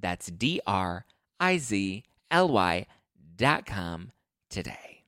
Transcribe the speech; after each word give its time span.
That's 0.00 0.26
D 0.26 0.60
R 0.66 1.04
I 1.40 1.58
Z 1.58 2.04
L 2.30 2.48
Y 2.48 2.86
dot 3.36 3.66
com 3.66 4.12
today. 4.50 5.04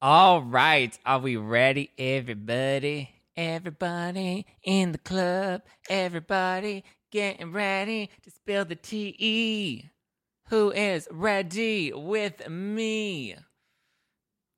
All 0.00 0.42
right. 0.42 0.98
Are 1.06 1.20
we 1.20 1.36
ready, 1.36 1.90
everybody? 1.96 3.10
Everybody 3.36 4.46
in 4.64 4.92
the 4.92 4.98
club. 4.98 5.62
Everybody 5.88 6.84
getting 7.10 7.52
ready 7.52 8.10
to 8.22 8.30
spill 8.30 8.64
the 8.64 8.74
tea. 8.74 9.88
Who 10.48 10.70
is 10.72 11.06
ready 11.10 11.92
with 11.92 12.48
me? 12.48 13.36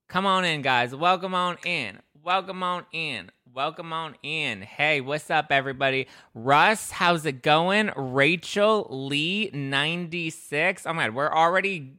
Come 0.08 0.26
on 0.26 0.44
in, 0.44 0.62
guys. 0.62 0.94
Welcome 0.94 1.34
on 1.34 1.58
in. 1.64 1.98
Welcome 2.22 2.62
on 2.62 2.86
in. 2.92 3.30
Welcome 3.54 3.92
on 3.92 4.16
in. 4.24 4.62
Hey, 4.62 5.00
what's 5.00 5.30
up, 5.30 5.46
everybody? 5.50 6.08
Russ, 6.34 6.90
how's 6.90 7.24
it 7.24 7.40
going? 7.40 7.92
Rachel 7.94 8.88
Lee, 8.90 9.48
96. 9.54 10.84
Oh 10.84 10.92
my 10.92 11.04
God, 11.04 11.14
we're 11.14 11.32
already 11.32 11.92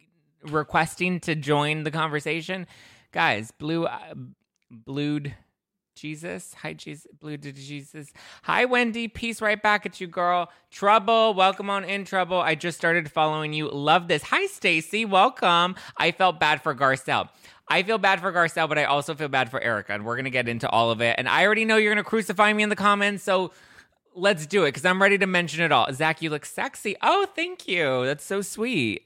requesting 0.44 1.22
to 1.22 1.34
join 1.34 1.84
the 1.84 1.92
conversation. 1.92 2.68
Guys, 3.14 3.52
blue, 3.52 3.86
uh, 3.86 4.16
blued 4.70 5.34
Jesus. 5.96 6.54
Hi, 6.56 6.74
Jesus. 6.74 7.08
Blue 7.22 7.38
to 7.38 7.54
Jesus. 7.54 8.12
Hi, 8.44 8.66
Wendy. 8.66 9.08
Peace 9.08 9.42
right 9.42 9.62
back 9.62 9.86
at 9.86 10.02
you, 10.02 10.08
girl. 10.08 10.52
Trouble. 10.70 11.34
Welcome 11.34 11.70
on 11.70 11.86
in, 11.86 12.04
Trouble. 12.04 12.42
I 12.42 12.56
just 12.56 12.78
started 12.78 13.10
following 13.10 13.54
you. 13.54 13.70
Love 13.70 14.10
this. 14.10 14.24
Hi, 14.24 14.46
Stacy. 14.48 15.06
Welcome. 15.06 15.76
I 15.96 16.12
felt 16.12 16.38
bad 16.38 16.62
for 16.62 16.76
Garcelle. 16.76 17.30
I 17.68 17.84
feel 17.84 17.98
bad 17.98 18.20
for 18.20 18.32
Garcelle, 18.32 18.70
but 18.70 18.78
I 18.78 18.86
also 18.86 19.16
feel 19.16 19.28
bad 19.28 19.50
for 19.50 19.60
Erika, 19.62 19.94
and 19.94 20.06
we're 20.06 20.16
gonna 20.16 20.30
get 20.30 20.48
into 20.48 20.70
all 20.70 20.92
of 20.92 21.02
it. 21.02 21.16
And 21.18 21.28
I 21.28 21.46
already 21.46 21.66
know 21.66 21.78
you're 21.78 21.92
gonna 21.92 22.04
crucify 22.04 22.54
me 22.54 22.64
in 22.64 22.70
the 22.70 22.76
comments, 22.76 23.24
so 23.24 23.52
let's 24.14 24.46
do 24.46 24.64
it 24.64 24.70
because 24.70 24.86
I'm 24.86 25.02
ready 25.02 25.18
to 25.18 25.28
mention 25.28 25.64
it 25.64 25.72
all. 25.72 25.92
Zack, 25.94 26.22
you 26.22 26.30
look 26.30 26.46
sexy. 26.46 26.96
Oh, 27.02 27.28
thank 27.36 27.68
you. 27.68 28.06
That's 28.06 28.24
so 28.24 28.42
sweet. 28.42 29.04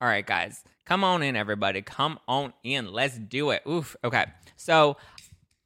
All 0.00 0.06
right, 0.06 0.24
guys, 0.24 0.62
come 0.84 1.02
on 1.02 1.24
in, 1.24 1.34
everybody. 1.34 1.82
Come 1.82 2.20
on 2.28 2.52
in. 2.62 2.92
Let's 2.92 3.18
do 3.18 3.50
it. 3.50 3.62
Oof. 3.68 3.96
Okay. 4.04 4.26
So 4.56 4.96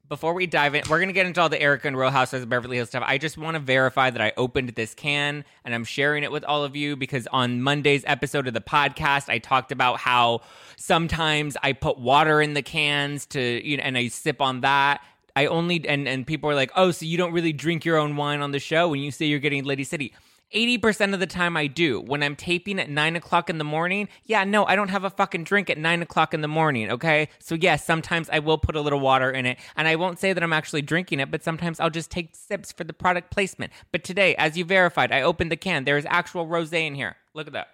before 0.09 0.33
we 0.33 0.45
dive 0.45 0.75
in, 0.75 0.83
we're 0.89 0.99
gonna 0.99 1.13
get 1.13 1.25
into 1.25 1.41
all 1.41 1.49
the 1.49 1.61
Erika 1.61 1.87
and 1.87 1.97
Real 1.97 2.09
Housewives 2.09 2.43
of 2.43 2.49
Beverly 2.49 2.77
Hills 2.77 2.89
stuff. 2.89 3.03
I 3.05 3.17
just 3.17 3.37
want 3.37 3.55
to 3.55 3.59
verify 3.59 4.09
that 4.09 4.21
I 4.21 4.33
opened 4.37 4.69
this 4.69 4.93
can 4.93 5.45
and 5.63 5.73
I'm 5.73 5.85
sharing 5.85 6.23
it 6.23 6.31
with 6.31 6.43
all 6.43 6.63
of 6.63 6.75
you 6.75 6.95
because 6.95 7.27
on 7.27 7.61
Monday's 7.61 8.03
episode 8.05 8.47
of 8.47 8.53
the 8.53 8.61
podcast, 8.61 9.29
I 9.29 9.39
talked 9.39 9.71
about 9.71 9.99
how 9.99 10.41
sometimes 10.75 11.55
I 11.63 11.73
put 11.73 11.97
water 11.97 12.41
in 12.41 12.53
the 12.53 12.61
cans 12.61 13.25
to 13.27 13.41
you 13.41 13.77
know, 13.77 13.83
and 13.83 13.97
I 13.97 14.09
sip 14.09 14.41
on 14.41 14.61
that. 14.61 15.01
I 15.35 15.47
only 15.47 15.87
and 15.87 16.07
and 16.07 16.27
people 16.27 16.49
are 16.49 16.55
like, 16.55 16.71
oh, 16.75 16.91
so 16.91 17.05
you 17.05 17.17
don't 17.17 17.33
really 17.33 17.53
drink 17.53 17.85
your 17.85 17.97
own 17.97 18.15
wine 18.15 18.41
on 18.41 18.51
the 18.51 18.59
show 18.59 18.89
when 18.89 18.99
you 18.99 19.11
say 19.11 19.25
you're 19.25 19.39
getting 19.39 19.63
Lady 19.63 19.83
City. 19.83 20.13
80% 20.53 21.13
of 21.13 21.19
the 21.19 21.27
time 21.27 21.57
I 21.57 21.67
do. 21.67 21.99
When 21.99 22.23
I'm 22.23 22.35
taping 22.35 22.79
at 22.79 22.89
9 22.89 23.15
o'clock 23.15 23.49
in 23.49 23.57
the 23.57 23.63
morning, 23.63 24.07
yeah, 24.25 24.43
no, 24.43 24.65
I 24.65 24.75
don't 24.75 24.89
have 24.89 25.03
a 25.03 25.09
fucking 25.09 25.43
drink 25.43 25.69
at 25.69 25.77
9 25.77 26.01
o'clock 26.01 26.33
in 26.33 26.41
the 26.41 26.47
morning, 26.47 26.91
okay? 26.91 27.29
So, 27.39 27.55
yes, 27.55 27.85
sometimes 27.85 28.29
I 28.29 28.39
will 28.39 28.57
put 28.57 28.75
a 28.75 28.81
little 28.81 28.99
water 28.99 29.31
in 29.31 29.45
it. 29.45 29.57
And 29.75 29.87
I 29.87 29.95
won't 29.95 30.19
say 30.19 30.33
that 30.33 30.43
I'm 30.43 30.53
actually 30.53 30.81
drinking 30.81 31.19
it, 31.19 31.31
but 31.31 31.43
sometimes 31.43 31.79
I'll 31.79 31.89
just 31.89 32.11
take 32.11 32.35
sips 32.35 32.71
for 32.71 32.83
the 32.83 32.93
product 32.93 33.31
placement. 33.31 33.73
But 33.91 34.03
today, 34.03 34.35
as 34.35 34.57
you 34.57 34.65
verified, 34.65 35.11
I 35.11 35.21
opened 35.21 35.51
the 35.51 35.57
can. 35.57 35.83
There 35.83 35.97
is 35.97 36.05
actual 36.09 36.47
rose 36.47 36.71
in 36.71 36.95
here. 36.95 37.15
Look 37.33 37.47
at 37.47 37.53
that. 37.53 37.67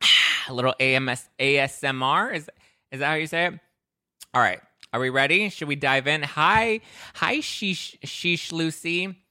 a 0.48 0.52
little 0.52 0.74
AMS, 0.80 1.28
ASMR. 1.38 2.34
Is, 2.34 2.50
is 2.90 3.00
that 3.00 3.06
how 3.06 3.14
you 3.14 3.26
say 3.26 3.46
it? 3.46 3.60
All 4.32 4.42
right. 4.42 4.60
Are 4.92 5.00
we 5.00 5.10
ready? 5.10 5.48
Should 5.48 5.66
we 5.66 5.74
dive 5.74 6.06
in? 6.06 6.22
Hi. 6.22 6.80
Hi, 7.14 7.38
Sheesh, 7.38 7.98
Sheesh 8.00 8.52
Lucy. 8.52 9.23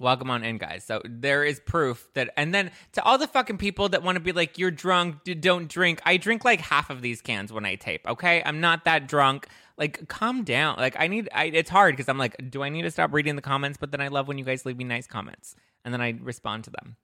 Welcome 0.00 0.30
on 0.30 0.44
in, 0.44 0.56
guys. 0.56 0.82
So 0.82 1.02
there 1.04 1.44
is 1.44 1.60
proof 1.60 2.08
that, 2.14 2.30
and 2.38 2.54
then 2.54 2.70
to 2.92 3.02
all 3.02 3.18
the 3.18 3.26
fucking 3.26 3.58
people 3.58 3.90
that 3.90 4.02
want 4.02 4.16
to 4.16 4.20
be 4.20 4.32
like, 4.32 4.56
you're 4.56 4.70
drunk, 4.70 5.16
don't 5.40 5.68
drink. 5.68 6.00
I 6.06 6.16
drink 6.16 6.42
like 6.42 6.62
half 6.62 6.88
of 6.88 7.02
these 7.02 7.20
cans 7.20 7.52
when 7.52 7.66
I 7.66 7.74
tape. 7.74 8.08
Okay, 8.08 8.42
I'm 8.42 8.62
not 8.62 8.86
that 8.86 9.06
drunk. 9.06 9.46
Like, 9.76 10.08
calm 10.08 10.42
down. 10.42 10.76
Like, 10.78 10.96
I 10.98 11.06
need. 11.06 11.28
I, 11.34 11.44
it's 11.44 11.68
hard 11.68 11.96
because 11.96 12.08
I'm 12.08 12.16
like, 12.16 12.34
do 12.50 12.62
I 12.62 12.70
need 12.70 12.82
to 12.82 12.90
stop 12.90 13.12
reading 13.12 13.36
the 13.36 13.42
comments? 13.42 13.76
But 13.78 13.90
then 13.90 14.00
I 14.00 14.08
love 14.08 14.26
when 14.26 14.38
you 14.38 14.44
guys 14.44 14.64
leave 14.64 14.78
me 14.78 14.84
nice 14.84 15.06
comments, 15.06 15.54
and 15.84 15.92
then 15.92 16.00
I 16.00 16.18
respond 16.22 16.64
to 16.64 16.70
them. 16.70 16.96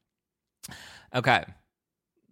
Okay, 1.14 1.44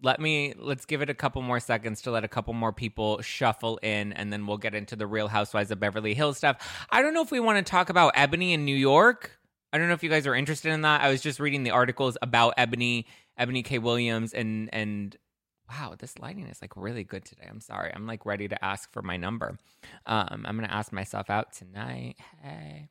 let 0.02 0.18
me. 0.18 0.54
Let's 0.56 0.86
give 0.86 1.02
it 1.02 1.10
a 1.10 1.14
couple 1.14 1.42
more 1.42 1.60
seconds 1.60 2.00
to 2.02 2.10
let 2.10 2.24
a 2.24 2.28
couple 2.28 2.54
more 2.54 2.72
people 2.72 3.20
shuffle 3.20 3.78
in, 3.82 4.14
and 4.14 4.32
then 4.32 4.46
we'll 4.46 4.56
get 4.56 4.74
into 4.74 4.96
the 4.96 5.06
Real 5.06 5.28
Housewives 5.28 5.70
of 5.70 5.78
Beverly 5.78 6.14
Hills 6.14 6.38
stuff. 6.38 6.86
I 6.90 7.02
don't 7.02 7.12
know 7.12 7.22
if 7.22 7.30
we 7.30 7.40
want 7.40 7.64
to 7.64 7.70
talk 7.70 7.90
about 7.90 8.12
Ebony 8.14 8.54
in 8.54 8.64
New 8.64 8.76
York. 8.76 9.38
I 9.74 9.78
don't 9.78 9.88
know 9.88 9.94
if 9.94 10.04
you 10.04 10.08
guys 10.08 10.24
are 10.28 10.36
interested 10.36 10.70
in 10.70 10.82
that. 10.82 11.00
I 11.00 11.10
was 11.10 11.20
just 11.20 11.40
reading 11.40 11.64
the 11.64 11.72
articles 11.72 12.16
about 12.22 12.54
Ebony, 12.56 13.08
Ebony 13.36 13.64
K. 13.64 13.80
Williams, 13.80 14.32
and 14.32 14.70
and 14.72 15.16
wow, 15.68 15.96
this 15.98 16.16
lighting 16.20 16.46
is 16.46 16.62
like 16.62 16.76
really 16.76 17.02
good 17.02 17.24
today. 17.24 17.48
I'm 17.50 17.58
sorry. 17.58 17.90
I'm 17.92 18.06
like 18.06 18.24
ready 18.24 18.46
to 18.46 18.64
ask 18.64 18.92
for 18.92 19.02
my 19.02 19.16
number. 19.16 19.58
Um, 20.06 20.44
I'm 20.46 20.56
gonna 20.56 20.68
ask 20.68 20.92
myself 20.92 21.28
out 21.28 21.54
tonight. 21.54 22.14
Hey. 22.40 22.88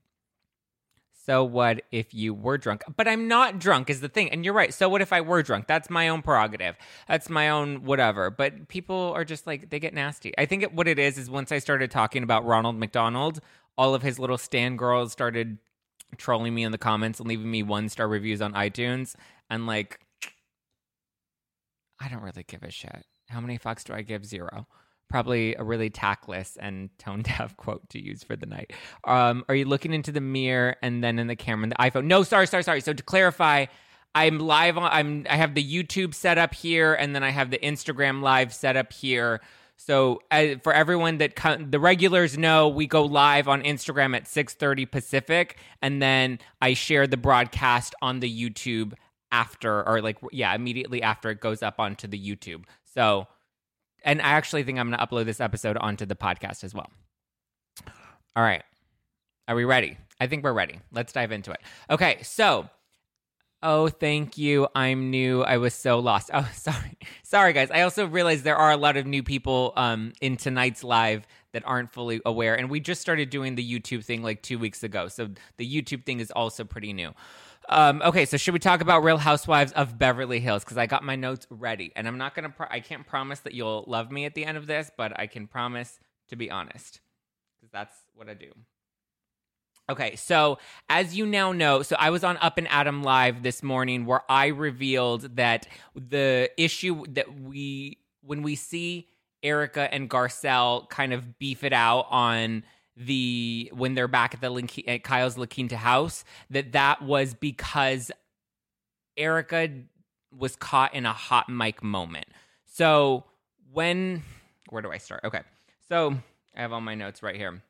So 1.25 1.45
what 1.45 1.83
if 1.93 2.13
you 2.13 2.33
were 2.33 2.57
drunk? 2.57 2.83
But 2.97 3.07
I'm 3.07 3.29
not 3.29 3.59
drunk 3.59 3.89
is 3.89 4.01
the 4.01 4.09
thing. 4.09 4.29
And 4.31 4.43
you're 4.43 4.53
right. 4.53 4.73
So 4.73 4.89
what 4.89 5.01
if 5.01 5.13
I 5.13 5.21
were 5.21 5.41
drunk? 5.41 5.67
That's 5.67 5.89
my 5.89 6.09
own 6.09 6.21
prerogative. 6.21 6.75
That's 7.07 7.29
my 7.29 7.47
own 7.47 7.85
whatever. 7.85 8.29
But 8.29 8.67
people 8.67 9.13
are 9.15 9.23
just 9.23 9.47
like 9.47 9.69
they 9.69 9.79
get 9.79 9.93
nasty. 9.93 10.37
I 10.37 10.45
think 10.45 10.63
it, 10.63 10.73
what 10.73 10.89
it 10.89 10.99
is 10.99 11.17
is 11.17 11.29
once 11.29 11.53
I 11.53 11.59
started 11.59 11.91
talking 11.91 12.23
about 12.23 12.43
Ronald 12.43 12.77
McDonald, 12.77 13.39
all 13.77 13.95
of 13.95 14.01
his 14.01 14.19
little 14.19 14.37
stand 14.37 14.77
girls 14.77 15.13
started 15.13 15.59
trolling 16.17 16.53
me 16.53 16.63
in 16.63 16.71
the 16.71 16.77
comments 16.77 17.19
and 17.19 17.27
leaving 17.27 17.49
me 17.49 17.63
one 17.63 17.89
star 17.89 18.07
reviews 18.07 18.41
on 18.41 18.53
iTunes. 18.53 19.15
And 19.49 19.67
like, 19.67 19.99
I 22.01 22.09
don't 22.09 22.21
really 22.21 22.43
give 22.47 22.63
a 22.63 22.71
shit. 22.71 23.05
How 23.29 23.39
many 23.41 23.57
fucks 23.57 23.83
do 23.83 23.93
I 23.93 24.01
give? 24.01 24.25
Zero. 24.25 24.67
Probably 25.09 25.55
a 25.55 25.63
really 25.63 25.89
tactless 25.89 26.57
and 26.59 26.89
tone 26.97 27.21
deaf 27.21 27.55
quote 27.57 27.87
to 27.89 28.03
use 28.03 28.23
for 28.23 28.35
the 28.35 28.45
night. 28.45 28.73
Um, 29.05 29.45
are 29.47 29.55
you 29.55 29.65
looking 29.65 29.93
into 29.93 30.11
the 30.11 30.21
mirror 30.21 30.75
and 30.81 31.03
then 31.03 31.19
in 31.19 31.27
the 31.27 31.35
camera 31.35 31.63
in 31.63 31.69
the 31.69 31.75
iPhone? 31.75 32.05
No, 32.05 32.23
sorry, 32.23 32.47
sorry, 32.47 32.63
sorry. 32.63 32.81
So 32.81 32.93
to 32.93 33.03
clarify, 33.03 33.65
I'm 34.15 34.39
live 34.39 34.77
on. 34.77 34.91
I'm. 34.91 35.25
I 35.29 35.37
have 35.37 35.55
the 35.55 35.63
YouTube 35.63 36.13
set 36.13 36.37
up 36.37 36.53
here, 36.53 36.93
and 36.93 37.15
then 37.15 37.23
I 37.23 37.31
have 37.31 37.49
the 37.49 37.57
Instagram 37.57 38.21
live 38.21 38.53
set 38.53 38.77
up 38.77 38.93
here. 38.93 39.41
So 39.77 40.21
uh, 40.31 40.55
for 40.63 40.73
everyone 40.73 41.17
that 41.17 41.35
the 41.69 41.79
regulars 41.79 42.37
know, 42.37 42.69
we 42.69 42.87
go 42.87 43.03
live 43.03 43.47
on 43.47 43.63
Instagram 43.63 44.15
at 44.15 44.25
6:30 44.25 44.89
Pacific, 44.89 45.57
and 45.81 46.01
then 46.01 46.39
I 46.61 46.73
share 46.73 47.07
the 47.07 47.17
broadcast 47.17 47.95
on 48.01 48.19
the 48.19 48.29
YouTube 48.29 48.93
after, 49.31 49.87
or 49.87 50.01
like 50.01 50.17
yeah, 50.31 50.53
immediately 50.55 51.01
after 51.01 51.29
it 51.29 51.41
goes 51.41 51.63
up 51.63 51.79
onto 51.79 52.07
the 52.07 52.19
YouTube. 52.19 52.63
So, 52.93 53.27
and 54.05 54.21
I 54.21 54.29
actually 54.29 54.63
think 54.63 54.79
I'm 54.79 54.89
going 54.89 54.99
to 54.99 55.05
upload 55.05 55.25
this 55.25 55.41
episode 55.41 55.77
onto 55.77 56.05
the 56.05 56.15
podcast 56.15 56.63
as 56.63 56.73
well. 56.73 56.89
All 58.35 58.43
right, 58.43 58.63
are 59.47 59.55
we 59.55 59.65
ready? 59.65 59.97
I 60.19 60.27
think 60.27 60.43
we're 60.43 60.53
ready. 60.53 60.79
Let's 60.91 61.11
dive 61.11 61.31
into 61.31 61.51
it. 61.51 61.59
Okay, 61.89 62.19
so 62.21 62.69
Oh, 63.63 63.87
thank 63.87 64.37
you. 64.37 64.67
I'm 64.75 65.09
new. 65.09 65.41
I 65.41 65.57
was 65.57 65.73
so 65.73 65.99
lost. 65.99 66.29
Oh, 66.33 66.49
sorry. 66.53 66.97
Sorry, 67.23 67.53
guys. 67.53 67.71
I 67.71 67.81
also 67.81 68.05
realized 68.05 68.43
there 68.43 68.57
are 68.57 68.71
a 68.71 68.77
lot 68.77 68.97
of 68.97 69.07
new 69.07 69.23
people 69.23 69.71
um, 69.77 70.11
in 70.21 70.35
tonight's 70.37 70.83
live 70.83 71.25
that 71.53 71.63
aren't 71.65 71.91
fully 71.93 72.21
aware. 72.25 72.55
And 72.55 72.69
we 72.69 72.81
just 72.81 72.99
started 72.99 73.29
doing 73.29 73.55
the 73.55 73.67
YouTube 73.67 74.03
thing 74.03 74.21
like 74.21 74.41
two 74.43 74.59
weeks 74.59 74.83
ago. 74.83 75.07
So 75.07 75.29
the 75.57 75.67
YouTube 75.67 76.05
thing 76.05 76.19
is 76.19 76.29
also 76.31 76.65
pretty 76.65 76.91
new. 76.91 77.13
Um, 77.69 78.01
okay, 78.03 78.25
so 78.25 78.35
should 78.35 78.53
we 78.53 78.59
talk 78.59 78.81
about 78.81 79.03
Real 79.03 79.17
Housewives 79.17 79.71
of 79.71 79.97
Beverly 79.97 80.41
Hills? 80.41 80.65
Because 80.65 80.77
I 80.77 80.85
got 80.85 81.01
my 81.01 81.15
notes 81.15 81.47
ready, 81.49 81.93
and 81.95 82.05
I'm 82.09 82.17
not 82.17 82.35
gonna. 82.35 82.49
Pro- 82.49 82.67
I 82.69 82.81
can't 82.81 83.07
promise 83.07 83.39
that 83.39 83.53
you'll 83.53 83.85
love 83.87 84.11
me 84.11 84.25
at 84.25 84.35
the 84.35 84.43
end 84.43 84.57
of 84.57 84.67
this, 84.67 84.91
but 84.97 85.17
I 85.17 85.27
can 85.27 85.47
promise 85.47 85.97
to 86.27 86.35
be 86.35 86.51
honest, 86.51 86.99
because 87.61 87.71
that's 87.71 87.95
what 88.15 88.27
I 88.27 88.33
do. 88.33 88.51
Okay, 89.93 90.15
so 90.15 90.57
as 90.89 91.15
you 91.15 91.23
now 91.23 91.51
know, 91.51 91.83
so 91.83 91.95
I 91.99 92.09
was 92.09 92.23
on 92.23 92.37
Up 92.37 92.57
and 92.57 92.67
Adam 92.69 93.03
Live 93.03 93.43
this 93.43 93.61
morning 93.61 94.07
where 94.07 94.21
I 94.27 94.47
revealed 94.47 95.35
that 95.35 95.67
the 95.93 96.49
issue 96.57 97.05
that 97.09 97.39
we, 97.39 97.99
when 98.23 98.41
we 98.41 98.55
see 98.55 99.07
Erika 99.43 99.93
and 99.93 100.09
Garcelle 100.09 100.89
kind 100.89 101.13
of 101.13 101.37
beef 101.37 101.63
it 101.63 101.73
out 101.73 102.07
on 102.09 102.63
the 102.97 103.69
when 103.71 103.93
they're 103.93 104.07
back 104.07 104.33
at 104.33 104.41
the 104.41 104.49
Link- 104.49 104.83
at 104.87 105.03
Kyle's 105.03 105.37
La 105.37 105.45
Quinta 105.45 105.77
house, 105.77 106.25
that 106.49 106.71
that 106.71 107.03
was 107.03 107.35
because 107.35 108.09
Erika 109.15 109.69
was 110.35 110.55
caught 110.55 110.95
in 110.95 111.05
a 111.05 111.13
hot 111.13 111.49
mic 111.49 111.83
moment. 111.83 112.25
So 112.65 113.25
when 113.71 114.23
where 114.69 114.81
do 114.81 114.91
I 114.91 114.97
start? 114.97 115.23
Okay, 115.23 115.41
so 115.87 116.17
I 116.55 116.61
have 116.61 116.73
all 116.73 116.81
my 116.81 116.95
notes 116.95 117.21
right 117.21 117.35
here 117.35 117.61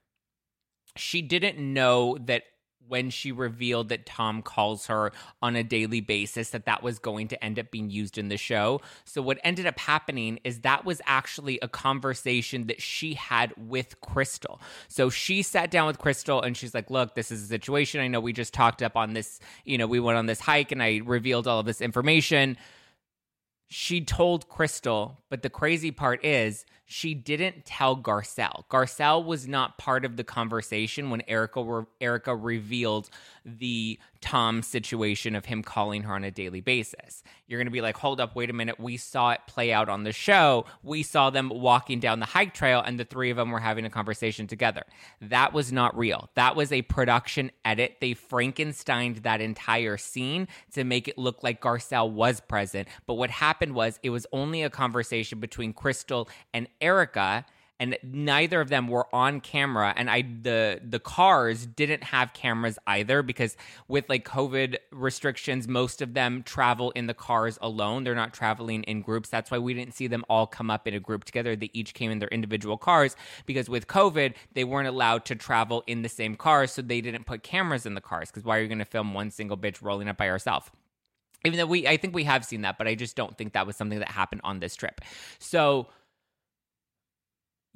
she 0.95 1.22
didn't 1.22 1.57
know 1.60 2.18
that 2.25 2.44
when 2.88 3.10
she 3.10 3.31
revealed 3.31 3.90
that 3.90 4.06
Tom 4.06 4.42
calls 4.42 4.88
her 4.88 5.12
on 5.42 5.56
a 5.56 5.63
daily 5.63 6.01
basis 6.01 6.50
that 6.50 6.66
that 6.66 6.84
was 6.84 7.00
going 7.00 7.28
to 7.30 7.44
end 7.44 7.57
up 7.57 7.72
being 7.72 7.90
used 7.90 8.18
in 8.18 8.28
the 8.28 8.38
show. 8.38 8.81
So 9.06 9.22
what 9.22 9.40
ended 9.44 9.66
up 9.66 9.80
happening 9.80 10.40
is 10.44 10.60
that 10.60 10.86
was 10.86 11.01
actually 11.06 11.60
a 11.62 11.68
conversation 11.68 12.68
that 12.68 12.81
she 12.81 13.13
had 13.13 13.54
with 13.57 14.00
Crystal. 14.01 14.62
So 14.88 15.10
she 15.10 15.42
sat 15.42 15.72
down 15.72 15.88
with 15.88 16.00
Crystal 16.00 16.42
and 16.42 16.57
she's 16.57 16.74
like, 16.74 16.90
"Look, 16.90 17.16
this 17.16 17.31
is 17.31 17.44
a 17.44 17.48
situation. 17.48 18.01
I 18.01 18.07
know 18.07 18.19
we 18.19 18.34
just 18.34 18.54
talked 18.54 18.84
up 18.84 18.98
on 18.98 19.13
this, 19.13 19.40
you 19.63 19.78
know, 19.78 19.88
we 19.88 20.00
went 20.00 20.18
on 20.18 20.25
this 20.25 20.42
hike 20.42 20.72
and 20.72 20.84
I 20.84 21.01
revealed 21.04 21.48
all 21.48 21.60
of 21.60 21.66
this 21.66 21.81
information." 21.81 22.57
She 23.69 24.01
told 24.01 24.50
Crystal, 24.50 25.18
but 25.30 25.42
the 25.42 25.50
crazy 25.50 25.90
part 25.90 26.24
is 26.24 26.63
she 26.85 27.13
didn't 27.13 27.65
tell 27.65 27.95
Garcelle. 27.97 28.65
Garcelle 28.69 29.25
was 29.25 29.47
not 29.47 29.77
part 29.77 30.06
of 30.06 30.18
the 30.18 30.24
conversation 30.24 31.09
when 31.09 31.21
Erika 31.27 31.63
re- 31.63 31.85
Erika 32.01 32.35
revealed 32.35 33.09
the 33.45 34.00
Tom 34.21 34.62
situation 34.62 35.35
of 35.35 35.45
him 35.45 35.63
calling 35.63 36.03
her 36.03 36.13
on 36.13 36.24
a 36.24 36.31
daily 36.31 36.62
basis. 36.62 37.24
You're 37.47 37.59
going 37.59 37.68
to 37.68 37.71
be 37.71 37.81
like, 37.81 37.97
"Hold 37.97 38.21
up, 38.21 38.35
wait 38.35 38.50
a 38.50 38.53
minute. 38.53 38.80
We 38.80 38.97
saw 38.97 39.31
it 39.31 39.41
play 39.47 39.74
out 39.74 39.89
on 39.89 40.03
the 40.03 40.13
show. 40.13 40.65
We 40.81 41.03
saw 41.03 41.30
them 41.30 41.50
walking 41.50 42.00
down 42.00 42.19
the 42.19 42.25
hike 42.25 42.53
trail 42.53 42.81
and 42.81 43.00
the 43.00 43.06
three 43.06 43.30
of 43.30 43.38
them 43.38 43.51
were 43.51 43.59
having 43.59 43.85
a 43.85 43.89
conversation 43.89 44.47
together." 44.47 44.83
That 45.21 45.53
was 45.53 45.71
not 45.71 45.97
real. 45.97 46.30
That 46.35 46.56
was 46.56 46.71
a 46.71 46.81
production 46.83 47.51
edit. 47.65 47.97
They 48.00 48.13
Frankensteined 48.13 49.24
that 49.24 49.41
entire 49.41 49.97
scene 49.97 50.47
to 50.74 50.83
make 50.83 51.07
it 51.07 51.18
look 51.18 51.44
like 51.44 51.62
Garcelle 51.62 52.09
was 52.09 52.39
present. 52.39 52.88
But 53.06 53.15
what 53.15 53.30
happened 53.30 53.74
was 53.75 54.00
it 54.03 54.09
was 54.09 54.25
only 54.31 54.63
a 54.63 54.69
conversation 54.69 55.39
between 55.39 55.74
Crystal 55.74 56.30
and 56.53 56.68
Erika 56.83 57.45
and 57.80 57.97
neither 58.03 58.62
of 58.62 58.69
them 58.69 58.88
were 58.88 59.07
on 59.13 59.41
camera 59.41 59.94
and 59.97 60.09
i 60.09 60.21
the 60.21 60.80
the 60.88 61.00
cars 61.00 61.65
didn't 61.65 62.03
have 62.03 62.31
cameras 62.33 62.77
either 62.88 63.24
because 63.24 63.57
with 63.88 64.07
like 64.09 64.24
covid 64.24 64.77
restrictions 64.91 65.68
most 65.68 66.01
of 66.01 66.13
them 66.13 66.44
travel 66.44 66.91
in 66.91 67.07
the 67.07 67.13
cars 67.13 67.57
alone. 67.62 68.03
They're 68.03 68.15
not 68.15 68.33
traveling 68.33 68.83
in 68.83 69.01
groups. 69.01 69.30
That's 69.30 69.51
why 69.51 69.57
we 69.57 69.74
didn't 69.74 69.94
see 69.94 70.07
them 70.07 70.24
all 70.30 70.47
come 70.47 70.69
up 70.69 70.88
in 70.88 70.94
a 70.94 71.00
group 71.00 71.24
together. 71.24 71.56
They 71.56 71.69
each 71.74 71.94
came 71.94 72.12
in 72.12 72.19
their 72.19 72.30
individual 72.30 72.77
cars 72.77 73.15
because 73.45 73.69
with 73.69 73.88
covid 73.88 74.33
they 74.53 74.63
weren't 74.63 74.88
allowed 74.88 75.25
to 75.25 75.35
travel 75.35 75.83
in 75.88 76.01
the 76.03 76.09
same 76.09 76.35
cars 76.35 76.71
so 76.71 76.81
they 76.81 77.01
didn't 77.01 77.25
put 77.25 77.44
cameras 77.44 77.85
in 77.85 77.95
the 77.95 78.01
cars 78.01 78.30
because 78.30 78.44
why 78.44 78.57
are 78.57 78.62
you 78.62 78.68
going 78.68 78.80
to 78.80 78.85
film 78.85 79.13
one 79.13 79.31
single 79.31 79.57
bitch 79.57 79.81
rolling 79.81 80.07
up 80.07 80.18
by 80.18 80.27
herself 80.27 80.71
even 81.45 81.57
though 81.57 81.65
we 81.65 81.88
i 81.88 81.97
think 81.97 82.13
we 82.13 82.24
have 82.24 82.45
seen 82.45 82.62
that 82.62 82.77
but 82.77 82.88
i 82.88 82.95
just 82.95 83.15
don't 83.15 83.38
think 83.38 83.53
that 83.53 83.68
was 83.68 83.75
something 83.75 84.00
that 84.00 84.09
happened 84.09 84.41
on 84.44 84.59
this 84.59 84.75
trip. 84.75 85.01
So 85.39 85.88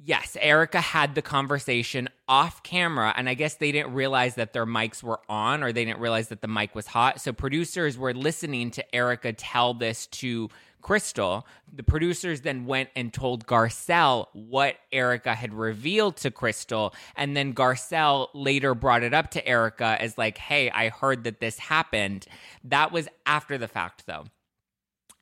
Yes, 0.00 0.36
Erika 0.40 0.80
had 0.80 1.16
the 1.16 1.22
conversation 1.22 2.08
off 2.28 2.62
camera, 2.62 3.12
and 3.16 3.28
I 3.28 3.34
guess 3.34 3.56
they 3.56 3.72
didn't 3.72 3.94
realize 3.94 4.36
that 4.36 4.52
their 4.52 4.64
mics 4.64 5.02
were 5.02 5.20
on 5.28 5.64
or 5.64 5.72
they 5.72 5.84
didn't 5.84 5.98
realize 5.98 6.28
that 6.28 6.40
the 6.40 6.46
mic 6.46 6.74
was 6.76 6.86
hot. 6.86 7.20
So 7.20 7.32
producers 7.32 7.98
were 7.98 8.14
listening 8.14 8.70
to 8.72 8.94
Erika 8.94 9.32
tell 9.32 9.74
this 9.74 10.06
to 10.06 10.50
Crystal. 10.82 11.44
The 11.74 11.82
producers 11.82 12.42
then 12.42 12.64
went 12.64 12.90
and 12.94 13.12
told 13.12 13.44
Garcelle 13.44 14.26
what 14.32 14.76
Erika 14.92 15.34
had 15.34 15.52
revealed 15.52 16.16
to 16.18 16.30
Crystal. 16.30 16.94
And 17.16 17.36
then 17.36 17.52
Garcelle 17.52 18.28
later 18.34 18.76
brought 18.76 19.02
it 19.02 19.12
up 19.12 19.32
to 19.32 19.44
Erika 19.46 19.96
as, 20.00 20.16
like, 20.16 20.38
hey, 20.38 20.70
I 20.70 20.90
heard 20.90 21.24
that 21.24 21.40
this 21.40 21.58
happened. 21.58 22.26
That 22.62 22.92
was 22.92 23.08
after 23.26 23.58
the 23.58 23.68
fact, 23.68 24.06
though. 24.06 24.26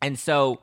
And 0.03 0.19
so 0.19 0.61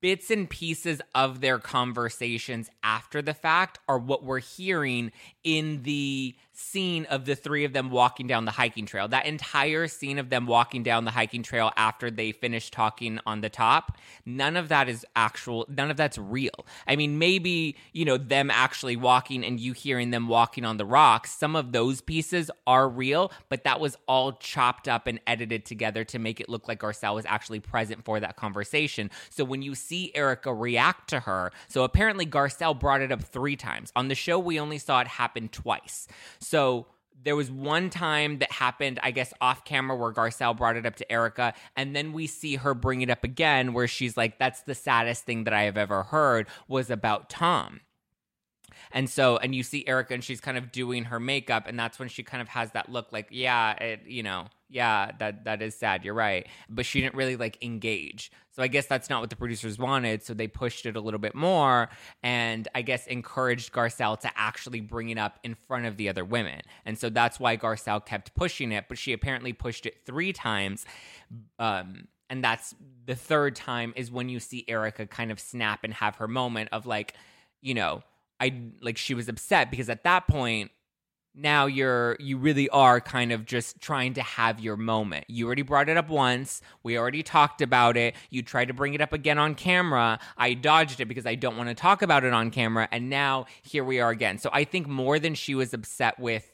bits 0.00 0.30
and 0.30 0.48
pieces 0.48 1.00
of 1.14 1.40
their 1.40 1.58
conversations 1.58 2.70
after 2.82 3.20
the 3.20 3.34
fact 3.34 3.78
are 3.88 3.98
what 3.98 4.22
we're 4.22 4.38
hearing 4.38 5.10
in 5.42 5.82
the 5.82 6.34
scene 6.60 7.04
of 7.04 7.24
the 7.24 7.36
three 7.36 7.64
of 7.64 7.72
them 7.72 7.88
walking 7.88 8.26
down 8.26 8.44
the 8.44 8.50
hiking 8.50 8.84
trail. 8.84 9.06
That 9.06 9.26
entire 9.26 9.86
scene 9.86 10.18
of 10.18 10.28
them 10.28 10.44
walking 10.44 10.82
down 10.82 11.04
the 11.04 11.12
hiking 11.12 11.44
trail 11.44 11.70
after 11.76 12.10
they 12.10 12.32
finish 12.32 12.68
talking 12.70 13.20
on 13.24 13.42
the 13.42 13.48
top, 13.48 13.96
none 14.26 14.56
of 14.56 14.68
that 14.68 14.88
is 14.88 15.06
actual, 15.14 15.66
none 15.68 15.88
of 15.88 15.96
that's 15.96 16.18
real. 16.18 16.66
I 16.88 16.96
mean, 16.96 17.16
maybe, 17.16 17.76
you 17.92 18.04
know, 18.04 18.16
them 18.16 18.50
actually 18.50 18.96
walking 18.96 19.44
and 19.44 19.60
you 19.60 19.72
hearing 19.72 20.10
them 20.10 20.26
walking 20.26 20.64
on 20.64 20.78
the 20.78 20.84
rocks, 20.84 21.30
some 21.30 21.54
of 21.54 21.70
those 21.70 22.00
pieces 22.00 22.50
are 22.66 22.88
real, 22.88 23.30
but 23.48 23.62
that 23.62 23.78
was 23.78 23.96
all 24.08 24.32
chopped 24.32 24.88
up 24.88 25.06
and 25.06 25.20
edited 25.28 25.64
together 25.64 26.02
to 26.06 26.18
make 26.18 26.40
it 26.40 26.48
look 26.48 26.66
like 26.66 26.80
Garcelle 26.80 27.14
was 27.14 27.26
actually 27.26 27.60
present 27.60 28.04
for 28.04 28.18
that 28.18 28.34
conversation. 28.34 29.12
So 29.30 29.44
when 29.44 29.62
you 29.62 29.76
see 29.88 30.12
Erika 30.14 30.52
react 30.52 31.08
to 31.10 31.20
her, 31.20 31.50
so 31.68 31.82
apparently 31.82 32.26
Garcelle 32.26 32.78
brought 32.78 33.00
it 33.00 33.10
up 33.10 33.22
three 33.22 33.56
times. 33.56 33.92
On 33.96 34.08
the 34.08 34.14
show, 34.14 34.38
we 34.38 34.60
only 34.60 34.78
saw 34.78 35.00
it 35.00 35.08
happen 35.08 35.48
twice. 35.48 36.06
So 36.40 36.86
there 37.24 37.34
was 37.34 37.50
one 37.50 37.90
time 37.90 38.38
that 38.38 38.52
happened, 38.52 39.00
I 39.02 39.10
guess, 39.10 39.32
off 39.40 39.64
camera 39.64 39.96
where 39.96 40.12
Garcelle 40.12 40.56
brought 40.56 40.76
it 40.76 40.86
up 40.86 40.96
to 40.96 41.10
Erika. 41.12 41.54
and 41.76 41.96
then 41.96 42.12
we 42.12 42.26
see 42.26 42.56
her 42.56 42.74
bring 42.74 43.02
it 43.02 43.10
up 43.10 43.24
again 43.24 43.72
where 43.72 43.88
she's 43.88 44.16
like, 44.16 44.38
"That's 44.38 44.62
the 44.62 44.74
saddest 44.74 45.24
thing 45.24 45.44
that 45.44 45.54
I 45.54 45.62
have 45.62 45.76
ever 45.76 46.04
heard 46.04 46.46
was 46.68 46.90
about 46.90 47.28
Tom." 47.28 47.80
And 48.92 49.08
so, 49.08 49.36
and 49.36 49.54
you 49.54 49.62
see 49.62 49.86
Erika 49.86 50.14
and 50.14 50.24
she's 50.24 50.40
kind 50.40 50.56
of 50.56 50.72
doing 50.72 51.04
her 51.04 51.20
makeup, 51.20 51.66
and 51.66 51.78
that's 51.78 51.98
when 51.98 52.08
she 52.08 52.22
kind 52.22 52.40
of 52.40 52.48
has 52.48 52.72
that 52.72 52.90
look, 52.90 53.12
like, 53.12 53.28
yeah, 53.30 53.72
it, 53.74 54.02
you 54.06 54.22
know, 54.22 54.46
yeah, 54.70 55.12
that 55.18 55.44
that 55.44 55.62
is 55.62 55.74
sad. 55.74 56.04
You're 56.04 56.14
right, 56.14 56.46
but 56.68 56.84
she 56.84 57.00
didn't 57.00 57.14
really 57.14 57.36
like 57.36 57.62
engage. 57.62 58.30
So 58.50 58.62
I 58.62 58.66
guess 58.66 58.86
that's 58.86 59.08
not 59.08 59.20
what 59.20 59.30
the 59.30 59.36
producers 59.36 59.78
wanted. 59.78 60.22
So 60.24 60.34
they 60.34 60.48
pushed 60.48 60.84
it 60.84 60.96
a 60.96 61.00
little 61.00 61.20
bit 61.20 61.34
more, 61.34 61.88
and 62.22 62.68
I 62.74 62.82
guess 62.82 63.06
encouraged 63.06 63.72
Garcelle 63.72 64.18
to 64.20 64.30
actually 64.36 64.80
bring 64.80 65.10
it 65.10 65.18
up 65.18 65.38
in 65.42 65.54
front 65.54 65.86
of 65.86 65.96
the 65.96 66.08
other 66.08 66.24
women. 66.24 66.60
And 66.84 66.98
so 66.98 67.08
that's 67.08 67.40
why 67.40 67.56
Garcelle 67.56 68.04
kept 68.04 68.34
pushing 68.34 68.72
it, 68.72 68.86
but 68.88 68.98
she 68.98 69.12
apparently 69.12 69.52
pushed 69.52 69.86
it 69.86 70.04
three 70.04 70.32
times. 70.32 70.84
Um, 71.58 72.08
and 72.28 72.44
that's 72.44 72.74
the 73.06 73.14
third 73.14 73.56
time 73.56 73.94
is 73.96 74.10
when 74.10 74.28
you 74.28 74.38
see 74.38 74.64
Erika 74.68 75.06
kind 75.06 75.30
of 75.30 75.40
snap 75.40 75.80
and 75.82 75.94
have 75.94 76.16
her 76.16 76.28
moment 76.28 76.68
of 76.72 76.84
like, 76.84 77.14
you 77.62 77.72
know, 77.72 78.02
I 78.40 78.70
like 78.80 78.96
she 78.96 79.14
was 79.14 79.28
upset 79.28 79.70
because 79.70 79.88
at 79.88 80.04
that 80.04 80.28
point 80.28 80.70
now 81.34 81.66
you're 81.66 82.16
you 82.18 82.36
really 82.36 82.68
are 82.70 83.00
kind 83.00 83.32
of 83.32 83.46
just 83.46 83.80
trying 83.80 84.14
to 84.14 84.22
have 84.22 84.60
your 84.60 84.76
moment. 84.76 85.24
You 85.28 85.46
already 85.46 85.62
brought 85.62 85.88
it 85.88 85.96
up 85.96 86.08
once. 86.08 86.60
We 86.82 86.98
already 86.98 87.22
talked 87.22 87.62
about 87.62 87.96
it. 87.96 88.14
You 88.30 88.42
tried 88.42 88.66
to 88.66 88.74
bring 88.74 88.94
it 88.94 89.00
up 89.00 89.12
again 89.12 89.38
on 89.38 89.54
camera. 89.54 90.18
I 90.36 90.54
dodged 90.54 91.00
it 91.00 91.06
because 91.06 91.26
I 91.26 91.36
don't 91.36 91.56
want 91.56 91.68
to 91.68 91.74
talk 91.74 92.02
about 92.02 92.24
it 92.24 92.32
on 92.32 92.50
camera 92.50 92.88
and 92.90 93.08
now 93.08 93.46
here 93.62 93.84
we 93.84 94.00
are 94.00 94.10
again. 94.10 94.38
So 94.38 94.50
I 94.52 94.64
think 94.64 94.88
more 94.88 95.18
than 95.18 95.34
she 95.34 95.54
was 95.54 95.72
upset 95.72 96.18
with 96.18 96.52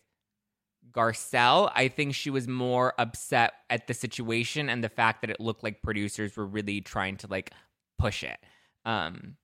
Garcelle, 0.92 1.72
I 1.74 1.88
think 1.88 2.14
she 2.14 2.30
was 2.30 2.46
more 2.46 2.92
upset 2.98 3.54
at 3.70 3.86
the 3.86 3.94
situation 3.94 4.68
and 4.68 4.84
the 4.84 4.88
fact 4.88 5.22
that 5.22 5.30
it 5.30 5.40
looked 5.40 5.62
like 5.62 5.82
producers 5.82 6.36
were 6.36 6.46
really 6.46 6.80
trying 6.82 7.16
to 7.18 7.26
like 7.26 7.52
push 7.98 8.22
it. 8.22 8.38
Um 8.84 9.36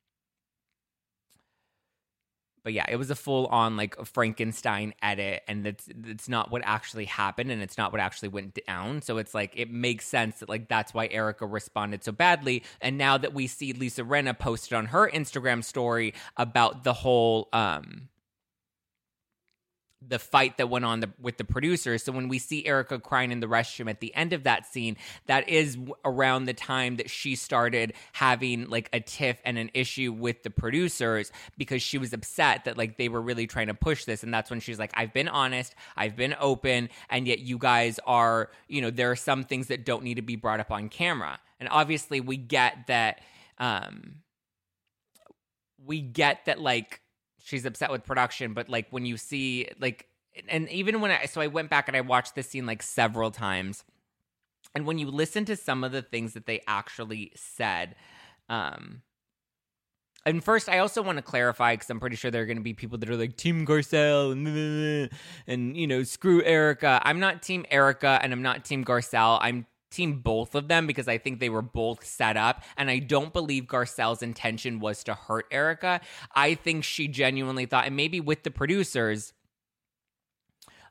but 2.63 2.73
yeah, 2.73 2.85
it 2.89 2.97
was 2.97 3.11
a 3.11 3.15
full 3.15 3.47
on 3.47 3.77
like 3.77 3.97
Frankenstein 4.07 4.95
edit, 5.03 5.43
and 5.49 5.67
it's 5.67 5.89
it's 6.05 6.29
not 6.29 6.51
what 6.51 6.63
actually 6.65 7.07
happened, 7.07 7.51
and 7.51 7.63
it's 7.63 7.79
not 7.79 7.93
what 7.93 8.01
actually 8.01 8.29
went 8.29 8.59
down. 8.67 9.03
So 9.03 9.19
it's 9.19 9.35
like 9.35 9.55
it 9.57 9.71
makes 9.71 10.07
sense 10.07 10.41
that 10.41 10.49
like 10.49 10.69
that's 10.69 10.93
why 10.93 11.09
Erika 11.09 11.47
responded 11.47 12.05
so 12.05 12.13
badly. 12.13 12.63
And 12.81 12.99
now 12.99 13.19
that 13.19 13.35
we 13.35 13.47
see 13.47 13.73
Lisa 13.73 14.03
Rinna 14.03 14.39
posted 14.39 14.75
on 14.75 14.87
her 14.87 15.11
Instagram 15.11 15.65
story 15.65 16.15
about 16.37 16.85
the 16.85 16.93
whole 16.93 17.49
um 17.53 18.10
the 20.07 20.19
fight 20.19 20.57
that 20.57 20.71
went 20.71 20.85
on 20.85 21.01
the, 21.01 21.11
with 21.21 21.37
the 21.37 21.45
producers. 21.45 22.03
So 22.03 22.13
when 22.13 22.29
we 22.29 22.39
see 22.39 22.65
Erika 22.65 22.99
crying 22.99 23.31
in 23.31 23.41
the 23.41 23.47
restroom 23.47 23.91
at 23.91 24.01
the 24.01 24.15
end 24.15 24.33
of 24.33 24.45
that 24.45 24.67
scene, 24.67 24.97
that 25.27 25.49
is 25.49 25.77
around 26.05 26.47
the 26.47 26.55
time 26.55 26.97
that 26.97 27.11
she 27.11 27.37
started 27.37 27.93
having 28.13 28.69
like 28.69 28.89
a 28.93 29.01
tiff 29.01 29.39
and 29.45 29.59
an 29.59 29.71
issue 29.75 30.13
with 30.13 30.43
the 30.43 30.51
producers 30.51 31.31
because 31.59 31.83
she 31.83 31.99
was 31.99 32.15
upset 32.15 32.65
that 32.65 32.79
like 32.79 32.97
they 32.97 33.09
were 33.11 33.21
really 33.21 33.47
trying 33.47 33.67
to 33.67 33.75
push 33.75 34.07
this. 34.07 34.23
And 34.23 34.33
that's 34.33 34.49
when 34.49 34.61
she's 34.61 34.79
like, 34.79 34.93
I've 34.95 35.13
been 35.13 35.29
honest, 35.29 35.75
I've 35.97 36.17
been 36.17 36.35
open, 36.41 36.89
and 37.11 37.27
yet 37.27 37.41
you 37.41 37.59
guys 37.59 38.01
are, 38.07 38.51
you 38.69 38.81
know, 38.81 38.91
there 38.91 39.11
are 39.11 39.17
some 39.17 39.45
things 39.45 39.67
that 39.67 39.85
don't 39.85 40.03
need 40.03 40.15
to 40.15 40.23
be 40.23 40.37
brought 40.37 40.61
up 40.61 40.71
on 40.71 40.89
camera. 40.89 41.39
And 41.59 41.69
obviously 41.69 42.21
we 42.21 42.39
get 42.39 42.87
that, 42.87 43.21
um, 43.59 44.23
we 45.85 46.01
get 46.01 46.47
that 46.47 46.59
like 46.59 47.03
she's 47.51 47.67
upset 47.67 47.91
with 47.91 48.05
production, 48.05 48.55
but 48.55 48.69
like 48.69 48.87
when 48.91 49.05
you 49.05 49.17
see 49.17 49.69
like 49.81 50.07
and 50.49 50.69
even 50.71 51.01
when 51.01 51.11
I 51.11 51.27
so 51.27 51.41
I 51.41 51.49
went 51.49 51.69
back 51.69 51.89
and 51.89 51.97
I 51.97 52.01
watched 52.01 52.35
this 52.35 52.49
scene 52.49 52.65
like 52.65 52.83
several 52.83 53.31
times. 53.31 53.85
And 54.75 54.87
when 54.87 54.99
you 54.99 55.11
listen 55.11 55.45
to 55.47 55.57
some 55.57 55.83
of 55.83 55.91
the 55.91 56.03
things 56.03 56.35
that 56.35 56.47
they 56.47 56.61
actually 56.67 57.33
said, 57.35 57.97
um 58.49 59.03
and 60.27 60.45
first, 60.45 60.69
I 60.69 60.79
also 60.81 61.01
want 61.03 61.17
to 61.17 61.23
clarify 61.23 61.73
because 61.75 61.89
I'm 61.89 61.99
pretty 61.99 62.17
sure 62.17 62.31
there 62.31 62.43
are 62.43 62.47
going 62.47 62.59
to 62.59 62.63
be 62.63 62.75
people 62.75 62.99
that 62.99 63.09
are 63.09 63.17
like 63.17 63.39
Team 63.39 63.65
Garcelle 63.67 64.33
and, 64.33 65.11
and 65.47 65.77
you 65.77 65.87
know 65.87 66.03
screw 66.03 66.43
Erika. 66.45 67.01
I'm 67.05 67.21
not 67.21 67.43
Team 67.43 67.65
Erika 67.71 68.21
and 68.23 68.33
I'm 68.33 68.43
not 68.43 68.65
Team 68.65 68.85
Garcelle. 68.85 69.39
I'm 69.41 69.67
team 69.91 70.21
both 70.21 70.55
of 70.55 70.69
them 70.69 70.87
because 70.87 71.09
I 71.09 71.19
think 71.19 71.41
they 71.41 71.49
were 71.49 71.63
both 71.63 72.05
set 72.05 72.37
up. 72.37 72.63
And 72.77 72.91
I 72.91 72.99
don't 72.99 73.33
believe 73.33 73.65
Garcelle's 73.65 74.23
intention 74.23 74.81
was 74.81 75.05
to 75.05 75.15
hurt 75.15 75.47
Erika. 75.51 76.01
I 76.35 76.55
think 76.55 76.85
she 76.85 77.09
genuinely 77.09 77.67
thought, 77.67 77.87
and 77.87 77.97
maybe 77.97 78.21
with 78.21 78.43
the 78.43 78.51
producers, 78.51 79.33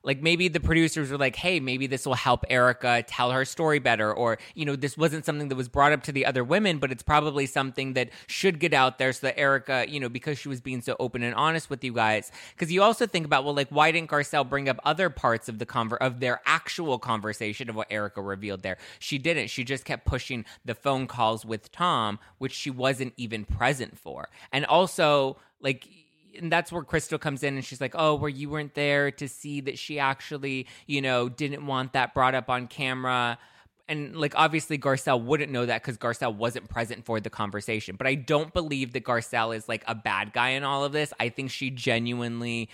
like 0.02 0.22
maybe 0.22 0.48
the 0.48 0.60
producers 0.60 1.10
were 1.10 1.18
like, 1.18 1.36
hey, 1.36 1.60
maybe 1.60 1.86
this 1.86 2.06
will 2.06 2.14
help 2.14 2.44
Erika 2.48 3.04
tell 3.06 3.30
her 3.30 3.44
story 3.44 3.78
better. 3.78 4.12
Or, 4.12 4.38
you 4.54 4.64
know, 4.64 4.76
this 4.76 4.96
wasn't 4.96 5.24
something 5.26 5.48
that 5.48 5.56
was 5.56 5.68
brought 5.68 5.92
up 5.92 6.02
to 6.04 6.12
the 6.12 6.24
other 6.24 6.42
women, 6.42 6.78
but 6.78 6.90
it's 6.90 7.02
probably 7.02 7.46
something 7.46 7.94
that 7.94 8.10
should 8.26 8.60
get 8.60 8.72
out 8.72 8.98
there 8.98 9.12
so 9.12 9.26
that 9.26 9.38
Erika, 9.38 9.84
you 9.88 10.00
know, 10.00 10.08
because 10.08 10.38
she 10.38 10.48
was 10.48 10.60
being 10.60 10.80
so 10.80 10.96
open 10.98 11.22
and 11.22 11.34
honest 11.34 11.68
with 11.68 11.84
you 11.84 11.92
guys. 11.92 12.32
Because 12.54 12.72
you 12.72 12.82
also 12.82 13.06
think 13.06 13.26
about, 13.26 13.44
well, 13.44 13.54
like, 13.54 13.68
why 13.68 13.92
didn't 13.92 14.10
Garcelle 14.10 14.48
bring 14.48 14.68
up 14.68 14.78
other 14.84 15.10
parts 15.10 15.48
of 15.48 15.58
the 15.58 15.66
conver- 15.66 15.98
of 15.98 16.20
their 16.20 16.40
actual 16.46 16.98
conversation 16.98 17.68
of 17.68 17.76
what 17.76 17.88
Erika 17.90 18.22
revealed 18.22 18.62
there? 18.62 18.78
She 18.98 19.18
didn't. 19.18 19.48
She 19.50 19.64
just 19.64 19.84
kept 19.84 20.06
pushing 20.06 20.44
the 20.64 20.74
phone 20.74 21.06
calls 21.06 21.44
with 21.44 21.70
Tom, 21.72 22.18
which 22.38 22.52
she 22.52 22.70
wasn't 22.70 23.12
even 23.16 23.44
present 23.44 23.98
for. 23.98 24.28
And 24.52 24.64
also, 24.64 25.36
like, 25.60 25.86
and 26.38 26.50
that's 26.50 26.72
where 26.72 26.82
Crystal 26.82 27.18
comes 27.18 27.42
in 27.42 27.54
and 27.54 27.64
she's 27.64 27.80
like, 27.80 27.94
"Oh, 27.96 28.14
where 28.14 28.30
you 28.30 28.50
weren't 28.50 28.74
there 28.74 29.10
to 29.12 29.28
see 29.28 29.60
that 29.62 29.78
she 29.78 29.98
actually, 29.98 30.66
you 30.86 31.00
know, 31.02 31.28
didn't 31.28 31.66
want 31.66 31.92
that 31.92 32.14
brought 32.14 32.34
up 32.34 32.48
on 32.50 32.66
camera." 32.66 33.38
And 33.88 34.14
like 34.14 34.34
obviously 34.36 34.78
Garcelle 34.78 35.20
wouldn't 35.22 35.50
know 35.50 35.66
that 35.66 35.82
cuz 35.82 35.98
Garcelle 35.98 36.34
wasn't 36.34 36.68
present 36.68 37.04
for 37.04 37.20
the 37.20 37.30
conversation. 37.30 37.96
But 37.96 38.06
I 38.06 38.14
don't 38.14 38.52
believe 38.54 38.92
that 38.92 39.04
Garcelle 39.04 39.54
is 39.54 39.68
like 39.68 39.82
a 39.88 39.94
bad 39.94 40.32
guy 40.32 40.50
in 40.50 40.62
all 40.62 40.84
of 40.84 40.92
this. 40.92 41.12
I 41.18 41.28
think 41.28 41.50
she 41.50 41.70
genuinely 41.70 42.68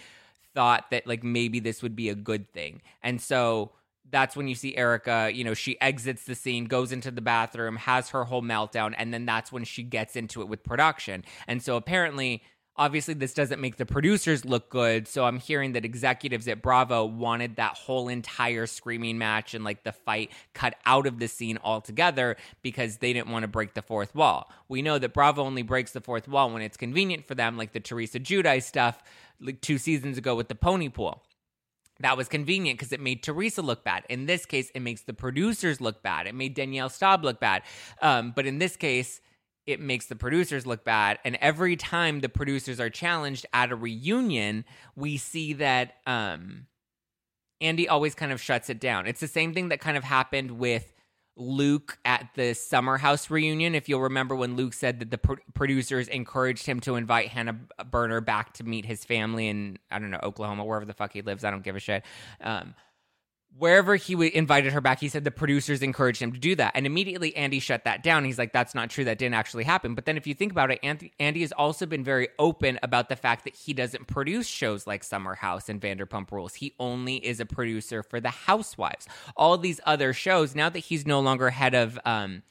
thought 0.55 0.91
that 0.91 1.07
like 1.07 1.25
maybe 1.25 1.61
this 1.61 1.83
would 1.83 1.97
be 1.97 2.09
a 2.09 2.15
good 2.15 2.53
thing. 2.53 2.83
And 3.03 3.21
so 3.21 3.73
that's 4.11 4.37
when 4.37 4.49
you 4.49 4.55
see 4.55 4.77
Erika, 4.77 5.31
you 5.33 5.45
know, 5.45 5.55
she 5.55 5.81
exits 5.81 6.25
the 6.25 6.35
scene, 6.35 6.67
goes 6.67 6.93
into 6.93 7.11
the 7.11 7.21
bathroom, 7.21 7.77
has 7.77 8.11
her 8.11 8.25
whole 8.25 8.43
meltdown, 8.43 8.95
and 8.97 9.13
then 9.13 9.27
that's 9.27 9.51
when 9.51 9.65
she 9.65 9.83
gets 9.83 10.17
into 10.17 10.41
it 10.43 10.49
with 10.49 10.63
production. 10.63 11.25
And 11.47 11.63
so 11.63 11.77
apparently 11.77 12.43
Obviously, 12.78 13.14
this 13.14 13.35
doesn't 13.35 13.61
make 13.61 13.76
the 13.76 13.87
producers 13.87 14.45
look 14.45 14.68
good. 14.68 15.09
So 15.09 15.25
I'm 15.25 15.38
hearing 15.38 15.73
that 15.73 15.85
executives 15.85 16.47
at 16.49 16.62
Bravo 16.62 17.04
wanted 17.04 17.56
that 17.56 17.76
whole 17.76 18.09
entire 18.09 18.66
screaming 18.66 19.18
match 19.18 19.54
and 19.54 19.64
like 19.64 19.85
the 19.85 19.92
fight 19.92 20.30
cut 20.54 20.75
out 20.85 21.06
of 21.06 21.18
the 21.18 21.28
scene 21.28 21.59
altogether 21.64 22.37
because 22.62 22.99
they 22.99 23.12
didn't 23.12 23.28
want 23.28 23.42
to 23.42 23.49
break 23.49 23.75
the 23.75 23.83
fourth 23.83 24.14
wall. 24.14 24.50
We 24.68 24.83
know 24.83 24.99
that 24.99 25.14
Bravo 25.14 25.42
only 25.42 25.62
breaks 25.62 25.92
the 25.92 26.00
fourth 26.00 26.28
wall 26.28 26.50
when 26.50 26.62
it's 26.62 26.76
convenient 26.76 27.26
for 27.26 27.35
them, 27.35 27.56
like 27.56 27.73
the 27.73 27.80
Teresa 27.80 28.21
Giudice 28.21 28.64
stuff 28.64 29.02
like 29.40 29.61
two 29.61 29.78
seasons 29.78 30.18
ago 30.18 30.35
with 30.35 30.49
the 30.49 30.54
pony 30.54 30.88
pool 30.88 31.23
that 32.00 32.16
was 32.16 32.28
convenient 32.28 32.78
because 32.78 32.92
it 32.92 33.00
made 33.00 33.23
Teresa 33.23 33.62
look 33.62 33.85
bad. 33.85 34.04
In 34.09 34.26
this 34.26 34.45
case, 34.45 34.71
it 34.75 34.80
makes 34.80 35.02
the 35.02 35.14
producers 35.14 35.80
look 35.80 36.02
bad. 36.02 36.26
It 36.26 36.35
made 36.35 36.54
Danielle 36.54 36.88
Staub 36.88 37.25
look 37.25 37.40
bad. 37.40 37.62
Um, 38.02 38.33
but 38.35 38.47
in 38.47 38.59
this 38.59 38.76
case, 38.76 39.21
it 39.67 39.81
makes 39.81 40.07
the 40.07 40.17
producers 40.17 40.67
look 40.67 40.85
bad. 40.85 41.19
And 41.25 41.37
every 41.41 41.77
time 41.77 42.21
the 42.21 42.29
producers 42.29 42.79
are 42.79 42.91
challenged 42.91 43.47
at 43.53 43.73
a 43.73 43.77
reunion, 43.77 44.65
we 44.95 45.17
see 45.17 45.53
that 45.55 45.97
um, 46.07 46.67
Andy 47.61 47.89
always 47.89 48.15
kind 48.15 48.33
of 48.33 48.41
shuts 48.41 48.71
it 48.71 48.81
down. 48.81 49.07
It's 49.07 49.21
the 49.21 49.29
same 49.29 49.55
thing 49.55 49.71
that 49.71 49.81
kind 49.81 49.97
of 49.97 50.05
happened 50.05 50.53
with 50.53 50.93
Luke 51.37 51.99
at 52.05 52.31
the 52.35 52.55
Summer 52.55 52.97
House 52.97 53.29
reunion. 53.29 53.75
If 53.75 53.89
you'll 53.89 54.01
remember 54.01 54.35
when 54.35 54.57
Luke 54.57 54.73
said 54.73 55.01
that 55.01 55.11
the 55.11 55.19
pro- 55.19 55.37
producers 55.53 56.09
encouraged 56.09 56.65
him 56.65 56.81
to 56.81 56.95
invite 56.95 57.29
Hannah 57.29 57.59
Berner 57.91 58.21
back 58.21 58.55
to 58.55 58.65
meet 58.65 58.87
his 58.87 59.05
family 59.05 59.49
in, 59.49 59.79
I 59.91 59.99
don't 59.99 60.11
know, 60.11 60.21
Oklahoma, 60.23 60.65
wherever 60.65 60.87
the 60.87 60.95
fuck 60.95 61.13
he 61.13 61.23
lives. 61.23 61.45
I 61.45 61.51
don't 61.51 61.63
give 61.63 61.77
a 61.77 61.81
shit. 61.81 62.05
Um, 62.41 62.75
wherever 63.59 63.97
he 63.97 64.15
w- 64.15 64.31
invited 64.35 64.73
her 64.73 64.81
back, 64.81 65.01
he 65.01 65.09
said 65.09 65.25
the 65.25 65.31
producers 65.31 65.83
encouraged 65.83 66.21
him 66.21 66.33
to 66.33 66.39
do 66.39 66.55
that. 66.57 66.73
And 66.75 66.87
immediately 66.87 67.35
Andy 67.37 67.61
shut 67.61 67.85
that 67.85 68.03
down. 68.03 68.25
He's 68.25 68.39
like, 68.39 68.53
that's 68.53 68.75
not 68.75 68.91
true. 68.91 69.05
That 69.05 69.19
didn't 69.19 69.35
actually 69.35 69.65
happen. 69.65 69.95
But 69.95 70.05
then 70.05 70.17
if 70.17 70.27
you 70.27 70.35
think 70.35 70.53
about 70.53 70.71
it, 70.71 70.79
Andy, 70.83 71.13
Andy 71.19 71.41
has 71.41 71.53
also 71.53 71.87
been 71.87 72.05
very 72.05 72.29
open 72.39 72.79
about 72.83 73.09
the 73.09 73.17
fact 73.17 73.45
that 73.45 73.55
he 73.55 73.73
doesn't 73.73 74.07
produce 74.07 74.47
shows 74.47 74.87
like 74.87 75.05
Summer 75.05 75.35
House 75.35 75.69
and 75.69 75.81
Vanderpump 75.81 76.31
Rules. 76.31 76.55
He 76.55 76.75
only 76.79 77.17
is 77.17 77.41
a 77.41 77.47
producer 77.47 78.03
for 78.03 78.21
The 78.21 78.31
Housewives. 78.31 79.07
All 79.37 79.57
these 79.59 79.81
other 79.85 80.13
shows, 80.13 80.55
now 80.55 80.69
that 80.69 80.81
he's 80.81 81.07
no 81.07 81.21
longer 81.21 81.51
head 81.51 81.75
of, 81.75 81.99
um, 82.05 82.43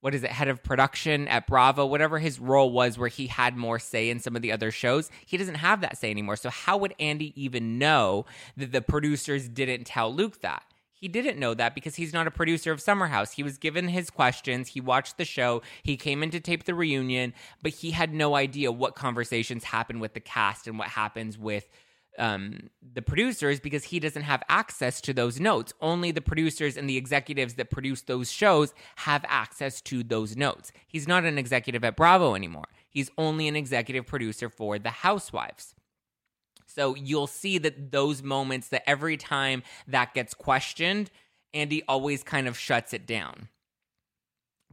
what 0.00 0.14
is 0.14 0.22
it, 0.22 0.30
head 0.30 0.48
of 0.48 0.62
production 0.62 1.26
at 1.28 1.46
Bravo, 1.46 1.86
whatever 1.86 2.18
his 2.18 2.38
role 2.38 2.70
was, 2.70 2.98
where 2.98 3.08
he 3.08 3.26
had 3.26 3.56
more 3.56 3.78
say 3.78 4.10
in 4.10 4.20
some 4.20 4.36
of 4.36 4.42
the 4.42 4.52
other 4.52 4.70
shows, 4.70 5.10
he 5.24 5.36
doesn't 5.36 5.56
have 5.56 5.80
that 5.80 5.98
say 5.98 6.10
anymore. 6.10 6.36
So, 6.36 6.50
how 6.50 6.76
would 6.76 6.94
Andy 7.00 7.32
even 7.40 7.78
know 7.78 8.26
that 8.56 8.72
the 8.72 8.82
producers 8.82 9.48
didn't 9.48 9.84
tell 9.84 10.14
Luke 10.14 10.40
that? 10.42 10.62
He 10.92 11.08
didn't 11.08 11.38
know 11.38 11.52
that 11.52 11.74
because 11.74 11.96
he's 11.96 12.14
not 12.14 12.26
a 12.26 12.30
producer 12.30 12.72
of 12.72 12.80
Summer 12.80 13.08
House. 13.08 13.32
He 13.32 13.42
was 13.42 13.58
given 13.58 13.88
his 13.88 14.08
questions, 14.08 14.68
he 14.68 14.80
watched 14.80 15.18
the 15.18 15.26
show, 15.26 15.62
he 15.82 15.96
came 15.96 16.22
in 16.22 16.30
to 16.30 16.40
tape 16.40 16.64
the 16.64 16.74
reunion, 16.74 17.34
but 17.62 17.72
he 17.72 17.90
had 17.90 18.14
no 18.14 18.34
idea 18.34 18.72
what 18.72 18.94
conversations 18.94 19.64
happen 19.64 20.00
with 20.00 20.14
the 20.14 20.20
cast 20.20 20.66
and 20.66 20.78
what 20.78 20.88
happens 20.88 21.36
with 21.36 21.68
um, 22.18 22.70
the 22.94 23.02
producers 23.02 23.60
because 23.60 23.84
he 23.84 24.00
doesn't 24.00 24.22
have 24.22 24.42
access 24.48 25.00
to 25.02 25.12
those 25.12 25.40
notes. 25.40 25.72
Only 25.80 26.10
the 26.10 26.20
producers 26.20 26.76
and 26.76 26.88
the 26.88 26.96
executives 26.96 27.54
that 27.54 27.70
produce 27.70 28.02
those 28.02 28.30
shows 28.30 28.74
have 28.96 29.24
access 29.28 29.80
to 29.82 30.02
those 30.02 30.36
notes. 30.36 30.72
He's 30.86 31.08
not 31.08 31.24
an 31.24 31.38
executive 31.38 31.84
at 31.84 31.96
Bravo 31.96 32.34
anymore. 32.34 32.68
He's 32.88 33.10
only 33.18 33.48
an 33.48 33.56
executive 33.56 34.06
producer 34.06 34.48
for 34.48 34.78
The 34.78 34.90
Housewives. 34.90 35.74
So 36.66 36.94
you'll 36.94 37.26
see 37.26 37.58
that 37.58 37.90
those 37.90 38.22
moments 38.22 38.68
that 38.68 38.88
every 38.88 39.16
time 39.16 39.62
that 39.86 40.14
gets 40.14 40.34
questioned, 40.34 41.10
Andy 41.54 41.82
always 41.88 42.22
kind 42.22 42.48
of 42.48 42.58
shuts 42.58 42.92
it 42.92 43.06
down. 43.06 43.48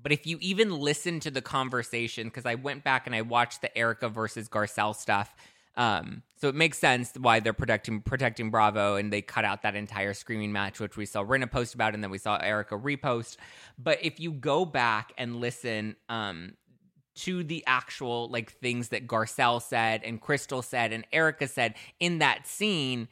But 0.01 0.12
if 0.12 0.27
you 0.27 0.38
even 0.41 0.69
listen 0.69 1.21
to 1.21 1.31
the 1.31 1.41
conversation, 1.41 2.27
because 2.27 2.45
I 2.45 2.55
went 2.55 2.83
back 2.83 3.07
and 3.07 3.15
I 3.15 3.21
watched 3.21 3.62
the 3.62 3.75
Erika 3.77 4.09
versus 4.09 4.50
Garcelle 4.50 4.93
stuff 4.93 5.33
um, 5.75 6.24
so 6.36 6.50
it 6.50 6.56
makes 6.56 6.77
sense 6.77 7.13
why 7.18 7.39
they're 7.39 7.53
protecting 7.53 8.01
protecting 8.01 8.51
Bravo, 8.51 8.96
and 8.96 9.12
they 9.12 9.22
cut 9.22 9.46
out 9.46 9.63
that 9.63 9.75
entire 9.75 10.13
screaming 10.13 10.51
match, 10.51 10.80
which 10.80 10.98
we 10.98 11.06
saw 11.06 11.24
Rinna 11.24 11.50
post 11.50 11.74
about, 11.74 11.94
and 11.94 12.03
then 12.03 12.12
we 12.12 12.18
saw 12.18 12.38
Erika 12.38 12.75
repost. 12.75 13.38
But 13.77 14.00
if 14.03 14.20
you 14.20 14.32
go 14.32 14.65
back 14.65 15.13
and 15.18 15.38
listen 15.38 15.96
um, 16.10 16.53
to 17.15 17.44
the 17.44 17.63
actual 17.65 18.30
like 18.30 18.51
things 18.51 18.89
that 18.89 19.08
Garcelle 19.08 19.62
said 19.62 20.01
and 20.03 20.20
Crystal 20.20 20.62
said 20.62 20.92
and 20.92 21.06
Erika 21.12 21.48
said 21.48 21.75
in 22.00 22.20
that 22.20 22.48
scene 22.48 23.08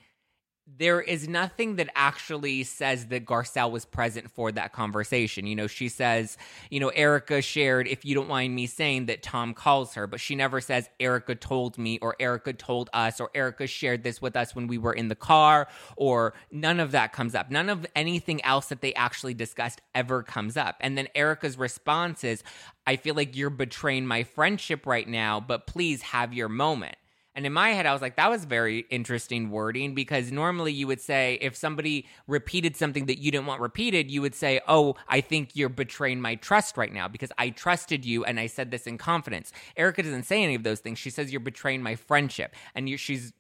there 0.78 1.02
is 1.02 1.28
nothing 1.28 1.76
that 1.78 1.90
actually 1.96 2.64
says 2.64 3.08
that 3.08 3.26
Garcelle 3.26 3.72
was 3.72 3.86
present 3.86 4.30
for 4.32 4.52
that 4.52 4.74
conversation. 4.74 5.48
You 5.48 5.56
know, 5.56 5.68
she 5.68 5.90
says, 5.90 6.38
you 6.70 6.80
know, 6.80 6.90
Erika 6.90 7.42
shared, 7.42 7.88
if 7.88 8.06
you 8.06 8.16
don't 8.16 8.30
mind 8.30 8.56
me 8.56 8.68
saying 8.68 9.08
that 9.08 9.24
Tom 9.24 9.54
calls 9.54 9.96
her, 9.96 10.08
but 10.08 10.20
she 10.20 10.36
never 10.36 10.62
says 10.62 10.90
Erika 11.00 11.36
told 11.36 11.78
me 11.78 12.00
or 12.00 12.16
Erika 12.20 12.54
told 12.54 12.90
us 12.94 13.20
or 13.20 13.30
Erika 13.36 13.68
shared 13.68 14.04
this 14.04 14.22
with 14.22 14.36
us 14.36 14.56
when 14.56 14.68
we 14.68 14.78
were 14.78 14.94
in 14.94 15.08
the 15.08 15.16
car 15.16 15.68
or 15.98 16.34
none 16.52 16.80
of 16.80 16.92
that 16.92 17.14
comes 17.14 17.36
up. 17.36 17.52
None 17.52 17.70
of 17.70 17.86
anything 17.96 18.44
else 18.44 18.68
that 18.68 18.82
they 18.82 18.94
actually 18.94 19.34
discussed 19.34 19.82
ever 19.94 20.24
comes 20.24 20.58
up. 20.58 20.78
And 20.80 20.98
then 20.98 21.08
Erika's 21.16 21.58
response 21.58 22.24
is, 22.24 22.44
I 22.88 22.96
feel 22.96 23.16
like 23.16 23.36
you're 23.36 23.50
betraying 23.50 24.06
my 24.06 24.24
friendship 24.24 24.86
right 24.86 25.08
now, 25.08 25.40
but 25.40 25.68
please 25.68 26.02
have 26.02 26.34
your 26.34 26.50
moment. 26.50 26.96
And 27.42 27.46
in 27.48 27.54
my 27.54 27.72
head, 27.72 27.88
I 27.88 27.94
was 27.94 28.04
like, 28.04 28.18
that 28.18 28.30
was 28.30 28.46
very 28.46 28.86
interesting 28.92 29.50
wording 29.50 29.96
because 29.96 30.32
normally 30.32 30.72
you 30.72 30.86
would 30.86 31.02
say, 31.02 31.40
if 31.42 31.56
somebody 31.56 32.06
repeated 32.28 32.78
something 32.78 33.08
that 33.08 33.18
you 33.18 33.32
didn't 33.32 33.48
want 33.48 33.62
repeated, 33.62 34.12
you 34.12 34.22
would 34.22 34.36
say, 34.36 34.62
oh, 34.68 34.96
I 35.08 35.22
think 35.22 35.56
you're 35.56 35.68
betraying 35.68 36.22
my 36.22 36.36
trust 36.36 36.78
right 36.78 36.94
now 36.94 37.08
because 37.08 37.32
I 37.40 37.50
trusted 37.50 38.06
you 38.06 38.24
and 38.24 38.40
I 38.40 38.46
said 38.46 38.70
this 38.70 38.86
in 38.86 39.00
confidence. 39.00 39.52
Erika 39.76 40.04
doesn't 40.04 40.26
say 40.26 40.44
any 40.44 40.54
of 40.54 40.62
those 40.62 40.82
things. 40.82 41.00
She 41.00 41.10
says, 41.10 41.32
you're 41.32 41.40
betraying 41.40 41.82
my 41.82 41.96
friendship. 41.96 42.56
And 42.76 42.88
she's 43.00 43.34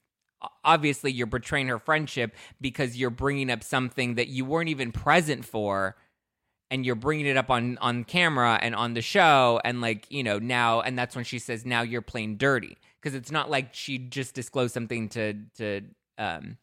obviously 0.63 1.11
you're 1.11 1.27
betraying 1.27 1.67
her 1.67 1.77
friendship 1.77 2.35
because 2.59 2.97
you're 2.97 3.11
bringing 3.11 3.51
up 3.51 3.63
something 3.63 4.15
that 4.15 4.29
you 4.29 4.45
weren't 4.45 4.69
even 4.69 4.91
present 4.91 5.45
for 5.45 5.95
and 6.71 6.87
you're 6.87 6.95
bringing 6.95 7.27
it 7.27 7.37
up 7.37 7.51
on 7.51 7.77
on 7.77 8.03
camera 8.03 8.57
and 8.63 8.73
on 8.73 8.95
the 8.95 9.01
show 9.03 9.61
and 9.63 9.79
like 9.79 10.07
you 10.09 10.23
know 10.23 10.39
now 10.39 10.81
and 10.81 10.97
that's 10.97 11.15
when 11.15 11.23
she 11.23 11.37
says 11.37 11.67
now 11.67 11.83
you're 11.83 12.01
playing 12.01 12.37
dirty 12.37 12.79
because 13.01 13.15
it's 13.15 13.31
not 13.31 13.49
like 13.49 13.73
she 13.73 13.97
just 13.97 14.33
disclosed 14.33 14.73
something 14.73 15.09
to 15.09 15.33
to 15.57 15.81
um 16.17 16.57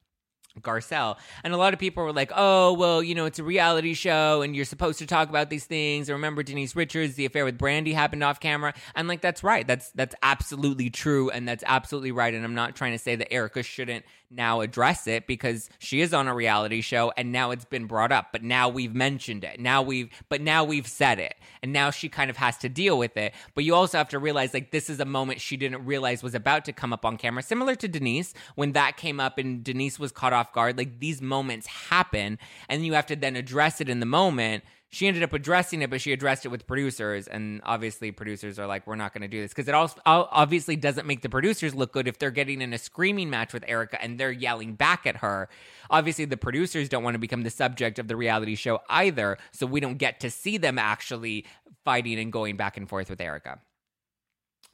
Garcelle. 0.61 1.19
And 1.45 1.53
a 1.53 1.57
lot 1.57 1.73
of 1.73 1.81
people 1.81 2.05
were 2.05 2.13
like, 2.13 2.33
oh, 2.35 2.73
well, 2.73 3.03
you 3.03 3.15
know, 3.15 3.27
it's 3.27 3.39
a 3.39 3.45
reality 3.45 3.95
show 3.95 4.43
and 4.43 4.55
you're 4.55 4.65
supposed 4.65 4.99
to 4.99 5.07
talk 5.07 5.29
about 5.29 5.51
these 5.51 5.65
things. 5.65 6.09
And 6.09 6.15
remember 6.15 6.43
Denise 6.43 6.75
Richards, 6.77 7.15
the 7.15 7.27
affair 7.27 7.45
with 7.45 7.59
Brandi 7.59 7.95
happened 7.95 8.25
off 8.25 8.41
camera. 8.41 8.75
And 8.95 9.09
like, 9.09 9.21
that's 9.21 9.43
right. 9.43 9.67
That's, 9.67 9.91
that's 9.93 10.15
absolutely 10.23 10.91
true. 10.91 11.31
And 11.31 11.47
that's 11.49 11.65
absolutely 11.67 12.13
right. 12.13 12.35
And 12.35 12.45
I'm 12.45 12.55
not 12.55 12.77
trying 12.77 12.93
to 12.93 12.99
say 12.99 13.17
that 13.17 13.33
Erika 13.33 13.63
shouldn't 13.63 14.05
now 14.31 14.61
address 14.61 15.07
it 15.07 15.27
because 15.27 15.71
she 15.79 16.01
is 16.01 16.13
on 16.13 16.29
a 16.29 16.35
reality 16.35 16.81
show 16.81 17.13
and 17.17 17.33
now 17.33 17.51
it's 17.51 17.65
been 17.65 17.87
brought 17.87 18.13
up. 18.13 18.29
But 18.33 18.43
now 18.43 18.69
we've 18.69 18.95
mentioned 18.95 19.45
it. 19.45 19.59
Now 19.59 19.83
we've, 19.83 20.11
but 20.29 20.41
now 20.41 20.65
we've 20.65 20.87
said 20.87 21.19
it. 21.19 21.35
And 21.63 21.73
now 21.73 21.91
she 21.91 22.09
kind 22.09 22.31
of 22.31 22.37
has 22.37 22.59
to 22.59 22.69
deal 22.69 22.99
with 22.99 23.17
it. 23.17 23.35
But 23.55 23.65
you 23.65 23.75
also 23.75 23.99
have 23.99 24.11
to 24.11 24.19
realize 24.19 24.53
like 24.53 24.71
this 24.71 24.91
is 24.91 25.01
a 25.01 25.05
moment 25.05 25.41
she 25.41 25.57
didn't 25.57 25.85
realize 25.85 26.23
was 26.23 26.35
about 26.35 26.65
to 26.67 26.73
come 26.73 26.93
up 26.93 27.05
on 27.05 27.17
camera, 27.17 27.43
similar 27.43 27.75
to 27.77 27.89
Denise 27.89 28.35
when 28.55 28.73
that 28.73 28.97
came 28.97 29.19
up 29.19 29.39
and 29.39 29.65
Denise 29.65 29.99
was 29.99 30.13
caught 30.13 30.33
off 30.33 30.53
guard. 30.53 30.77
Like 30.77 31.01
these 31.01 31.23
moments 31.23 31.67
happen 31.67 32.39
and 32.69 32.85
you 32.85 32.93
have 32.95 33.07
to 33.07 33.17
then 33.17 33.37
address 33.37 33.81
it 33.81 33.89
in 33.89 34.01
the 34.01 34.07
moment 34.07 34.65
she 34.91 35.07
ended 35.07 35.23
up 35.23 35.35
addressing 35.35 35.83
it, 35.83 35.91
but 35.91 36.01
she 36.01 36.13
addressed 36.13 36.47
it 36.47 36.49
with 36.49 36.67
producers, 36.67 37.29
and 37.29 37.61
obviously 37.65 38.11
producers 38.11 38.59
are 38.59 38.67
like, 38.67 38.87
"We're 38.87 38.97
not 38.97 39.13
going 39.13 39.23
to 39.23 39.29
do 39.29 39.43
this," 39.43 39.51
because 39.51 39.69
it 39.69 39.75
also 39.75 40.01
obviously 40.07 40.77
doesn't 40.77 41.07
make 41.07 41.21
the 41.21 41.29
producers 41.29 41.75
look 41.75 41.93
good 41.93 42.09
if 42.09 42.19
they're 42.19 42.31
getting 42.31 42.63
in 42.63 42.73
a 42.73 42.79
screaming 42.79 43.29
match 43.29 43.53
with 43.53 43.65
Erika 43.69 44.03
and 44.03 44.19
they're 44.19 44.33
yelling 44.33 44.75
back 44.75 45.07
at 45.07 45.19
her. 45.19 45.51
Obviously, 45.91 46.25
the 46.25 46.39
producers 46.39 46.89
don't 46.89 47.03
want 47.03 47.15
to 47.15 47.19
become 47.19 47.43
the 47.43 47.51
subject 47.51 47.99
of 47.99 48.09
the 48.09 48.17
reality 48.17 48.55
show 48.55 48.81
either, 48.89 49.37
so 49.53 49.67
we 49.67 49.81
don't 49.81 49.99
get 49.99 50.21
to 50.21 50.31
see 50.31 50.57
them 50.57 50.79
actually 50.79 51.45
fighting 51.85 52.19
and 52.19 52.33
going 52.33 52.57
back 52.57 52.79
and 52.79 52.89
forth 52.89 53.11
with 53.11 53.21
Erika. 53.21 53.61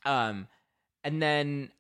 Um, 0.04 0.46
and 1.02 1.20
then 1.20 1.70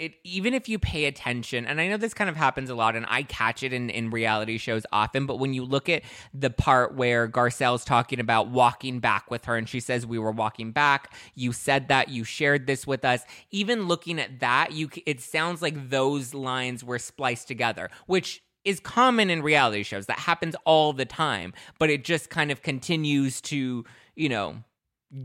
it 0.00 0.14
even 0.24 0.54
if 0.54 0.68
you 0.68 0.78
pay 0.78 1.04
attention 1.04 1.66
and 1.66 1.80
i 1.80 1.88
know 1.88 1.96
this 1.96 2.14
kind 2.14 2.30
of 2.30 2.36
happens 2.36 2.70
a 2.70 2.74
lot 2.74 2.96
and 2.96 3.06
i 3.08 3.22
catch 3.22 3.62
it 3.62 3.72
in, 3.72 3.90
in 3.90 4.10
reality 4.10 4.58
shows 4.58 4.84
often 4.92 5.26
but 5.26 5.36
when 5.36 5.54
you 5.54 5.64
look 5.64 5.88
at 5.88 6.02
the 6.32 6.50
part 6.50 6.94
where 6.94 7.28
garcelle's 7.28 7.84
talking 7.84 8.20
about 8.20 8.48
walking 8.48 9.00
back 9.00 9.30
with 9.30 9.44
her 9.44 9.56
and 9.56 9.68
she 9.68 9.80
says 9.80 10.06
we 10.06 10.18
were 10.18 10.32
walking 10.32 10.72
back. 10.72 11.12
You 11.34 11.52
said 11.52 11.88
that. 11.88 12.08
You 12.08 12.24
shared 12.24 12.66
this 12.66 12.86
with 12.86 13.04
us. 13.04 13.22
Even 13.50 13.86
looking 13.86 14.18
at 14.18 14.40
that 14.40 14.72
you 14.72 14.88
it 15.06 15.20
sounds 15.20 15.62
like 15.62 15.90
those 15.90 16.34
lines 16.34 16.84
were 16.84 16.98
spliced 16.98 17.48
together 17.48 17.90
which 18.06 18.42
is 18.64 18.78
common 18.78 19.30
in 19.30 19.42
reality 19.42 19.82
shows. 19.82 20.06
That 20.06 20.18
happens 20.18 20.54
all 20.64 20.92
the 20.92 21.04
time 21.04 21.52
but 21.78 21.90
it 21.90 22.04
just 22.04 22.30
kind 22.30 22.50
of 22.50 22.62
continues 22.62 23.40
to 23.42 23.84
you 24.16 24.28
know 24.28 24.62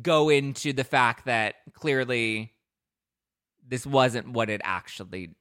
go 0.01 0.29
into 0.29 0.73
the 0.73 0.83
fact 0.83 1.25
that 1.25 1.55
clearly 1.73 2.54
this 3.67 3.85
wasn't 3.85 4.29
what 4.29 4.49
it 4.49 4.61
actually 4.63 5.31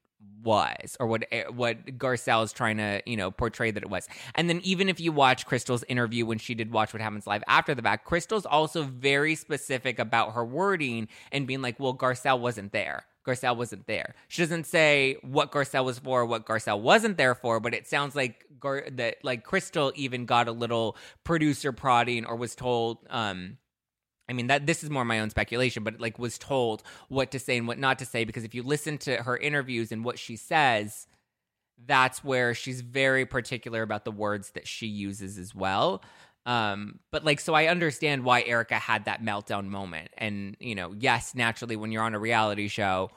was 0.43 0.97
or 1.01 1.07
what 1.07 1.25
eh, 1.33 1.45
what 1.49 1.85
Garcelle 1.99 2.45
is 2.45 2.53
trying 2.53 2.77
to 2.77 3.03
you 3.07 3.17
know 3.17 3.31
portray 3.31 3.71
that 3.71 3.83
it 3.83 3.91
was. 3.91 4.09
And 4.35 4.49
then 4.49 4.61
even 4.63 4.89
if 4.89 5.01
you 5.01 5.13
watch 5.13 5.47
Crystal's 5.47 5.85
interview 5.89 6.27
when 6.27 6.39
she 6.39 6.55
did 6.55 6.73
Watch 6.73 6.93
What 6.93 7.03
Happens 7.03 7.27
Live 7.27 7.43
after 7.49 7.75
the 7.75 7.83
fact, 7.83 8.07
Crystal's 8.07 8.47
also 8.47 8.83
very 8.83 9.35
specific 9.35 9.99
about 9.99 10.35
her 10.35 10.45
wording 10.45 11.09
and 11.33 11.47
being 11.47 11.63
like, 11.63 11.81
"Well, 11.81 11.95
Garcelle 11.97 12.39
wasn't 12.39 12.73
there." 12.73 13.07
Garcelle 13.27 13.57
wasn't 13.57 13.87
there. 13.87 14.15
She 14.29 14.43
doesn't 14.43 14.67
say 14.67 15.17
what 15.23 15.51
Garcelle 15.51 15.87
was 15.87 15.99
for, 15.99 16.27
what 16.27 16.45
Garcelle 16.45 16.81
wasn't 16.81 17.17
there 17.17 17.35
for, 17.35 17.59
but 17.59 17.73
it 17.73 17.87
sounds 17.87 18.15
like 18.15 18.45
Gar- 18.61 18.87
that 18.93 19.17
like 19.23 19.45
Crystal 19.45 19.93
even 19.95 20.27
got 20.27 20.47
a 20.47 20.53
little 20.53 20.97
producer 21.25 21.73
prodding 21.73 22.27
or 22.27 22.37
was 22.37 22.55
told 22.55 22.99
um 23.09 23.57
I 24.29 24.33
mean 24.33 24.47
that 24.47 24.67
this 24.67 24.83
is 24.83 24.91
more 24.91 25.05
my 25.05 25.21
own 25.21 25.31
speculation, 25.31 25.85
but 25.85 26.01
like 26.01 26.19
was 26.19 26.39
told 26.39 26.83
what 27.09 27.31
to 27.33 27.39
say 27.39 27.59
and 27.59 27.69
what 27.69 27.79
not 27.79 27.99
to 27.99 28.07
say 28.07 28.25
because 28.25 28.45
if 28.45 28.55
you 28.55 28.63
listen 28.63 28.99
to 28.99 29.23
her 29.23 29.37
interviews 29.37 29.93
and 29.93 30.05
what 30.05 30.19
she 30.19 30.37
says, 30.37 31.07
that's 31.87 32.25
where 32.25 32.55
she's 32.55 32.81
very 32.81 33.27
particular 33.27 33.83
about 33.83 34.05
the 34.05 34.11
words 34.11 34.51
that 34.53 34.67
she 34.67 34.87
uses 34.87 35.39
as 35.39 35.55
well. 35.55 36.03
Um, 36.47 37.01
but 37.11 37.25
like, 37.25 37.41
so 37.41 37.55
I 37.55 37.67
understand 37.67 38.25
why 38.25 38.43
Erika 38.43 38.75
had 38.77 39.07
that 39.07 39.23
meltdown 39.23 39.67
moment. 39.67 40.11
And, 40.17 40.57
you 40.61 40.75
know, 40.75 40.95
yes, 40.99 41.35
naturally, 41.35 41.77
when 41.77 41.91
you're 41.91 42.03
on 42.03 42.15
a 42.15 42.19
reality 42.19 42.69
show, 42.69 43.11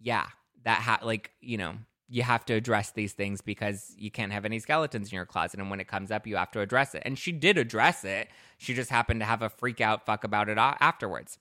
yeah, 0.00 0.26
that 0.64 0.80
ha- 0.80 1.00
like, 1.02 1.30
you 1.40 1.56
know, 1.56 1.76
you 2.08 2.22
have 2.22 2.44
to 2.46 2.54
address 2.54 2.92
these 2.92 3.12
things 3.12 3.40
because 3.40 3.94
you 3.98 4.10
can't 4.10 4.32
have 4.32 4.44
any 4.44 4.58
skeletons 4.58 5.10
in 5.10 5.16
your 5.16 5.26
closet. 5.26 5.58
And 5.58 5.70
when 5.70 5.80
it 5.80 5.88
comes 5.88 6.10
up, 6.10 6.26
you 6.26 6.36
have 6.36 6.50
to 6.52 6.60
address 6.60 6.94
it. 6.94 7.02
And 7.04 7.18
she 7.18 7.32
did 7.32 7.58
address 7.58 8.04
it. 8.04 8.28
She 8.58 8.74
just 8.74 8.90
happened 8.90 9.20
to 9.20 9.26
have 9.26 9.42
a 9.42 9.48
freak 9.48 9.80
out 9.80 10.06
fuck 10.06 10.22
about 10.22 10.48
it 10.48 10.56
afterwards. 10.58 11.38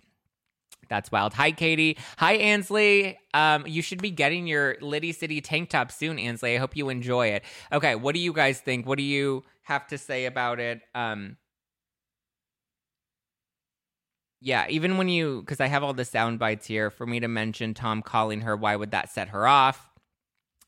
That's 0.89 1.11
wild. 1.11 1.33
Hi, 1.33 1.51
Katie. 1.51 1.97
Hi, 2.17 2.33
Ansley. 2.33 3.17
Um, 3.33 3.65
you 3.67 3.81
should 3.81 4.01
be 4.01 4.11
getting 4.11 4.47
your 4.47 4.77
Liddy 4.81 5.11
City 5.11 5.41
tank 5.41 5.69
top 5.69 5.91
soon, 5.91 6.19
Ansley. 6.19 6.55
I 6.55 6.59
hope 6.59 6.75
you 6.75 6.89
enjoy 6.89 7.27
it. 7.27 7.43
Okay, 7.71 7.95
what 7.95 8.13
do 8.13 8.21
you 8.21 8.33
guys 8.33 8.59
think? 8.59 8.85
What 8.85 8.97
do 8.97 9.03
you 9.03 9.43
have 9.63 9.87
to 9.87 9.97
say 9.97 10.25
about 10.25 10.59
it? 10.59 10.81
Um, 10.93 11.37
yeah, 14.41 14.67
even 14.69 14.97
when 14.97 15.09
you, 15.09 15.41
because 15.41 15.59
I 15.59 15.67
have 15.67 15.83
all 15.83 15.93
the 15.93 16.05
sound 16.05 16.37
bites 16.37 16.67
here 16.67 16.91
for 16.91 17.07
me 17.07 17.19
to 17.19 17.27
mention 17.27 17.73
Tom 17.73 18.03
calling 18.03 18.41
her, 18.41 18.55
why 18.55 18.75
would 18.75 18.91
that 18.91 19.09
set 19.09 19.29
her 19.29 19.47
off? 19.47 19.89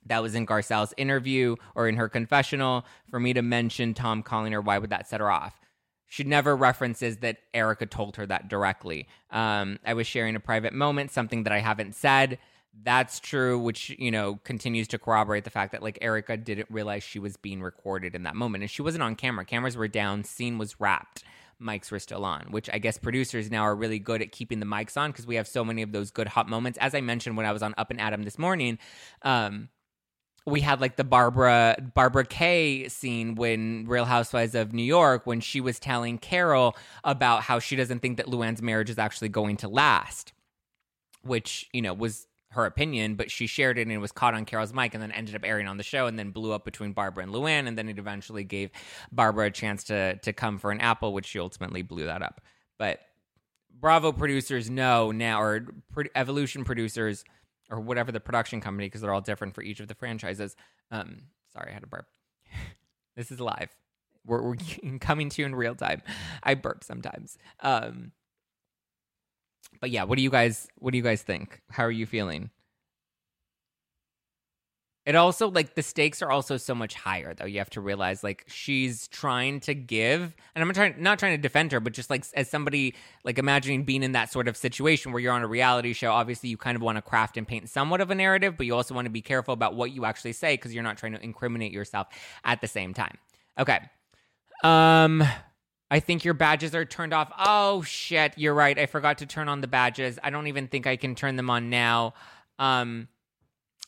That 0.08 0.22
was 0.22 0.36
in 0.36 0.46
Garcelle's 0.46 0.94
interview 0.98 1.56
or 1.76 1.88
in 1.88 1.96
her 1.98 2.10
confessional 2.10 2.86
for 3.10 3.20
me 3.20 3.34
to 3.34 3.42
mention 3.42 3.94
Tom 3.94 4.24
calling 4.24 4.52
her. 4.54 4.62
Why 4.62 4.78
would 4.78 4.90
that 4.90 5.08
set 5.08 5.20
her 5.20 5.32
off? 5.32 5.60
She 6.08 6.24
never 6.24 6.56
references 6.56 7.18
that 7.18 7.38
Erika 7.54 7.86
told 7.86 8.16
her 8.16 8.26
that 8.26 8.48
directly. 8.48 9.08
Um, 9.30 9.78
I 9.86 9.94
was 9.94 10.08
sharing 10.08 10.36
a 10.36 10.40
private 10.40 10.74
moment, 10.74 11.12
something 11.12 11.44
that 11.44 11.52
I 11.52 11.60
haven't 11.60 11.96
said. 11.96 12.40
That's 12.84 13.20
true, 13.20 13.60
which, 13.60 13.90
you 13.98 14.12
know, 14.12 14.40
continues 14.44 14.88
to 14.90 15.00
corroborate 15.00 15.44
the 15.44 15.50
fact 15.50 15.74
that, 15.74 15.84
like, 15.84 15.98
Erika 16.02 16.38
didn't 16.38 16.70
realize 16.70 17.04
she 17.04 17.20
was 17.20 17.36
being 17.36 17.62
recorded 17.62 18.16
in 18.16 18.24
that 18.24 18.36
moment. 18.36 18.64
And 18.64 18.72
she 18.72 18.82
wasn't 18.82 19.04
on 19.04 19.16
camera. 19.16 19.44
Cameras 19.44 19.76
were 19.76 19.88
down, 19.88 20.24
scene 20.24 20.58
was 20.58 20.80
wrapped 20.80 21.24
mics 21.62 21.92
were 21.92 22.00
still 22.00 22.26
on, 22.26 22.46
which 22.52 22.70
I 22.72 22.78
guess 22.78 22.98
producers 22.98 23.50
now 23.50 23.64
are 23.64 23.76
really 23.76 24.00
good 24.00 24.22
at 24.22 24.32
keeping 24.32 24.60
the 24.60 24.66
mics 24.66 24.98
on 24.98 25.12
because 25.12 25.26
we 25.26 25.36
have 25.36 25.48
so 25.48 25.64
many 25.64 25.82
of 25.82 25.92
those 25.92 26.12
good 26.12 26.28
hot 26.28 26.48
moments. 26.48 26.78
As 26.80 26.94
I 26.94 27.02
mentioned 27.02 27.38
when 27.38 27.46
I 27.46 27.52
was 27.52 27.64
on 27.64 27.74
Up 27.78 27.90
and 27.90 28.00
Adam 28.00 28.24
this 28.24 28.38
morning, 28.38 28.78
um, 29.24 29.70
we 30.48 30.62
had 30.62 30.80
like 30.80 30.96
the 30.96 31.04
Barbara 31.04 31.76
Barbara 31.94 32.26
Kay 32.26 32.88
scene 32.88 33.36
when 33.36 33.86
Real 33.86 34.06
Housewives 34.06 34.56
of 34.56 34.72
New 34.72 34.84
York 34.84 35.28
when 35.28 35.42
she 35.42 35.60
was 35.60 35.78
telling 35.78 36.18
Carol 36.18 36.76
about 37.04 37.44
how 37.44 37.60
she 37.60 37.76
doesn't 37.76 38.00
think 38.00 38.16
that 38.16 38.28
Luann's 38.28 38.62
marriage 38.62 38.90
is 38.90 38.98
actually 38.98 39.28
going 39.28 39.58
to 39.58 39.68
last, 39.68 40.32
which 41.22 41.70
you 41.74 41.82
know 41.82 41.94
was 41.94 42.28
her 42.52 42.66
opinion, 42.66 43.16
but 43.16 43.30
she 43.30 43.46
shared 43.46 43.78
it 43.78 43.82
and 43.82 43.92
it 43.92 43.98
was 43.98 44.14
caught 44.14 44.34
on 44.34 44.46
Carol's 44.46 44.74
mic 44.74 44.94
and 44.94 45.04
then 45.04 45.12
ended 45.12 45.36
up 45.36 45.44
airing 45.44 45.68
on 45.68 45.76
the 45.76 45.84
show 45.84 46.08
and 46.08 46.18
then 46.18 46.32
blew 46.32 46.54
up 46.54 46.64
between 46.64 46.94
Barbara 46.94 47.24
and 47.24 47.34
Luann 47.34 47.68
and 47.68 47.78
then 47.78 47.90
it 47.90 48.00
eventually 48.00 48.46
gave 48.46 48.72
Barbara 49.12 49.48
a 49.48 49.52
chance 49.52 49.84
to 49.86 50.16
to 50.16 50.32
come 50.32 50.60
for 50.60 50.72
an 50.72 50.80
apple, 50.80 51.12
which 51.12 51.26
she 51.26 51.40
ultimately 51.40 51.82
blew 51.82 52.06
that 52.06 52.22
up. 52.22 52.40
But 52.80 53.02
Bravo 53.80 54.14
producers 54.14 54.70
know 54.70 55.12
now, 55.12 55.42
or 55.42 55.68
Evolution 56.16 56.64
producers 56.64 57.26
or 57.70 57.80
whatever 57.80 58.12
the 58.12 58.20
production 58.20 58.62
company, 58.62 58.88
because 58.88 59.02
they're 59.02 59.14
all 59.14 59.22
different 59.22 59.56
for 59.56 59.62
each 59.62 59.80
of 59.80 59.88
the 59.88 59.96
franchises. 59.96 60.56
Um, 60.92 61.24
sorry, 61.52 61.72
I 61.72 61.74
had 61.74 61.84
a 61.84 61.88
burp. 61.88 62.08
this 63.16 63.32
is 63.32 63.40
live. 63.40 63.76
We're, 64.26 64.42
we're 64.42 64.56
coming 65.00 65.30
to 65.30 65.42
you 65.42 65.46
in 65.46 65.56
real 65.56 65.76
time. 65.76 66.02
I 66.44 66.56
burp 66.56 66.84
sometimes. 66.84 67.38
Um, 67.62 68.12
but 69.80 69.90
yeah, 69.90 70.04
what 70.04 70.18
do 70.18 70.24
you 70.24 70.30
guys 70.30 70.68
what 70.78 70.92
do 70.92 70.98
you 70.98 71.04
guys 71.04 71.22
think? 71.22 71.62
How 71.70 71.84
are 71.84 71.92
you 71.92 72.06
feeling? 72.06 72.52
It 75.08 75.16
also 75.16 75.50
like 75.50 75.76
the 75.76 75.84
stakes 75.84 76.22
are 76.22 76.30
also 76.30 76.58
so 76.58 76.76
much 76.76 76.94
higher 76.94 77.34
though. 77.34 77.46
You 77.46 77.60
have 77.60 77.70
to 77.70 77.80
realize 77.80 78.26
like 78.26 78.44
she's 78.46 79.08
trying 79.08 79.62
to 79.62 79.74
give, 79.74 80.36
and 80.54 80.62
I'm 80.62 80.74
trying 80.74 80.96
not 81.02 81.18
trying 81.18 81.32
to 81.32 81.42
defend 81.42 81.72
her, 81.72 81.80
but 81.80 81.94
just 81.94 82.10
like 82.10 82.26
as 82.34 82.50
somebody 82.50 82.94
like 83.24 83.40
imagining 83.40 83.86
being 83.86 84.04
in 84.04 84.12
that 84.12 84.34
sort 84.34 84.50
of 84.50 84.58
situation 84.58 85.14
where 85.14 85.22
you're 85.22 85.32
on 85.32 85.44
a 85.44 85.48
reality 85.48 85.94
show. 85.94 86.12
Obviously, 86.12 86.50
you 86.50 86.58
kind 86.58 86.76
of 86.76 86.82
want 86.82 86.98
to 86.98 87.02
craft 87.02 87.38
and 87.38 87.48
paint 87.48 87.70
somewhat 87.70 88.02
of 88.02 88.12
a 88.12 88.16
narrative, 88.16 88.58
but 88.58 88.66
you 88.66 88.76
also 88.76 88.94
want 88.94 89.06
to 89.06 89.10
be 89.10 89.22
careful 89.22 89.54
about 89.54 89.76
what 89.76 89.92
you 89.92 90.04
actually 90.04 90.34
say 90.34 90.56
because 90.56 90.74
you're 90.74 90.84
not 90.84 90.98
trying 90.98 91.14
to 91.14 91.24
incriminate 91.24 91.72
yourself 91.72 92.08
at 92.44 92.60
the 92.60 92.68
same 92.68 92.94
time. 92.94 93.18
Okay. 93.58 93.80
Um. 94.62 95.24
I 95.90 96.02
think 96.02 96.26
your 96.26 96.34
badges 96.34 96.76
are 96.76 96.84
turned 96.84 97.14
off. 97.14 97.32
Oh 97.40 97.82
shit, 97.82 98.34
you're 98.36 98.54
right. 98.54 98.78
I 98.78 98.88
forgot 98.88 99.20
to 99.20 99.26
turn 99.26 99.48
on 99.48 99.62
the 99.62 99.68
badges. 99.68 100.20
I 100.22 100.32
don't 100.32 100.48
even 100.48 100.68
think 100.68 100.86
I 100.86 100.98
can 100.98 101.16
turn 101.16 101.38
them 101.38 101.50
on 101.50 101.70
now. 101.70 102.14
Um 102.60 103.08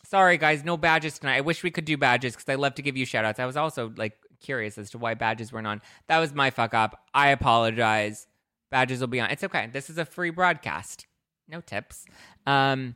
sorry 0.09 0.37
guys, 0.37 0.63
no 0.63 0.75
badges 0.75 1.19
tonight. 1.19 1.37
I 1.37 1.41
wish 1.41 1.63
we 1.63 1.71
could 1.71 1.85
do 1.85 1.97
badges 1.97 2.33
because 2.33 2.49
I 2.49 2.55
love 2.55 2.75
to 2.75 2.81
give 2.81 2.97
you 2.97 3.05
shout 3.05 3.25
outs. 3.25 3.39
I 3.39 3.45
was 3.45 3.57
also 3.57 3.93
like 3.95 4.17
curious 4.39 4.77
as 4.77 4.89
to 4.91 4.97
why 4.97 5.13
badges 5.13 5.53
weren't 5.53 5.67
on. 5.67 5.81
That 6.07 6.19
was 6.19 6.33
my 6.33 6.49
fuck 6.49 6.73
up. 6.73 7.05
I 7.13 7.29
apologize. 7.29 8.27
Badges 8.71 8.99
will 8.99 9.07
be 9.07 9.19
on. 9.19 9.29
It's 9.29 9.43
okay. 9.43 9.69
This 9.71 9.89
is 9.89 9.97
a 9.97 10.05
free 10.05 10.29
broadcast. 10.31 11.05
No 11.47 11.61
tips. 11.61 12.05
Um 12.45 12.95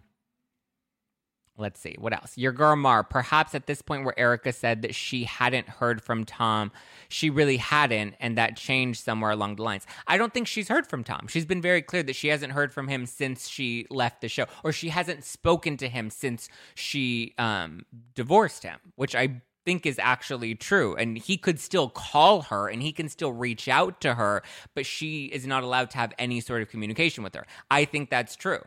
Let's 1.55 1.79
see 1.79 1.95
what 1.99 2.13
else. 2.13 2.35
Your 2.35 2.51
girl 2.51 2.75
Mar. 2.75 3.03
Perhaps 3.03 3.53
at 3.53 3.67
this 3.67 3.81
point 3.81 4.05
where 4.05 4.19
Erika 4.19 4.51
said 4.51 4.81
that 4.81 4.95
she 4.95 5.23
hadn't 5.23 5.69
heard 5.69 6.01
from 6.01 6.23
Tom, 6.23 6.71
she 7.09 7.29
really 7.29 7.57
hadn't, 7.57 8.15
and 8.19 8.37
that 8.37 8.57
changed 8.57 9.03
somewhere 9.03 9.29
along 9.29 9.57
the 9.57 9.63
lines. 9.63 9.85
I 10.07 10.17
don't 10.17 10.33
think 10.33 10.47
she's 10.47 10.67
heard 10.67 10.87
from 10.87 11.03
Tom. 11.03 11.27
She's 11.27 11.45
been 11.45 11.61
very 11.61 11.83
clear 11.83 12.01
that 12.03 12.15
she 12.15 12.29
hasn't 12.29 12.53
heard 12.53 12.73
from 12.73 12.87
him 12.87 13.05
since 13.05 13.47
she 13.47 13.85
left 13.91 14.21
the 14.21 14.29
show, 14.29 14.45
or 14.63 14.71
she 14.71 14.89
hasn't 14.89 15.23
spoken 15.23 15.77
to 15.77 15.87
him 15.87 16.09
since 16.09 16.49
she 16.73 17.35
um, 17.37 17.85
divorced 18.15 18.63
him, 18.63 18.79
which 18.95 19.13
I 19.13 19.41
think 19.63 19.85
is 19.85 19.99
actually 19.99 20.55
true. 20.55 20.95
And 20.95 21.19
he 21.19 21.37
could 21.37 21.59
still 21.59 21.87
call 21.87 22.41
her 22.43 22.67
and 22.67 22.81
he 22.81 22.91
can 22.91 23.09
still 23.09 23.31
reach 23.31 23.67
out 23.67 24.01
to 24.01 24.15
her, 24.15 24.41
but 24.73 24.87
she 24.87 25.25
is 25.25 25.45
not 25.45 25.61
allowed 25.61 25.91
to 25.91 25.97
have 25.97 26.13
any 26.17 26.41
sort 26.41 26.63
of 26.63 26.69
communication 26.69 27.23
with 27.23 27.35
her. 27.35 27.45
I 27.69 27.85
think 27.85 28.09
that's 28.09 28.35
true 28.35 28.63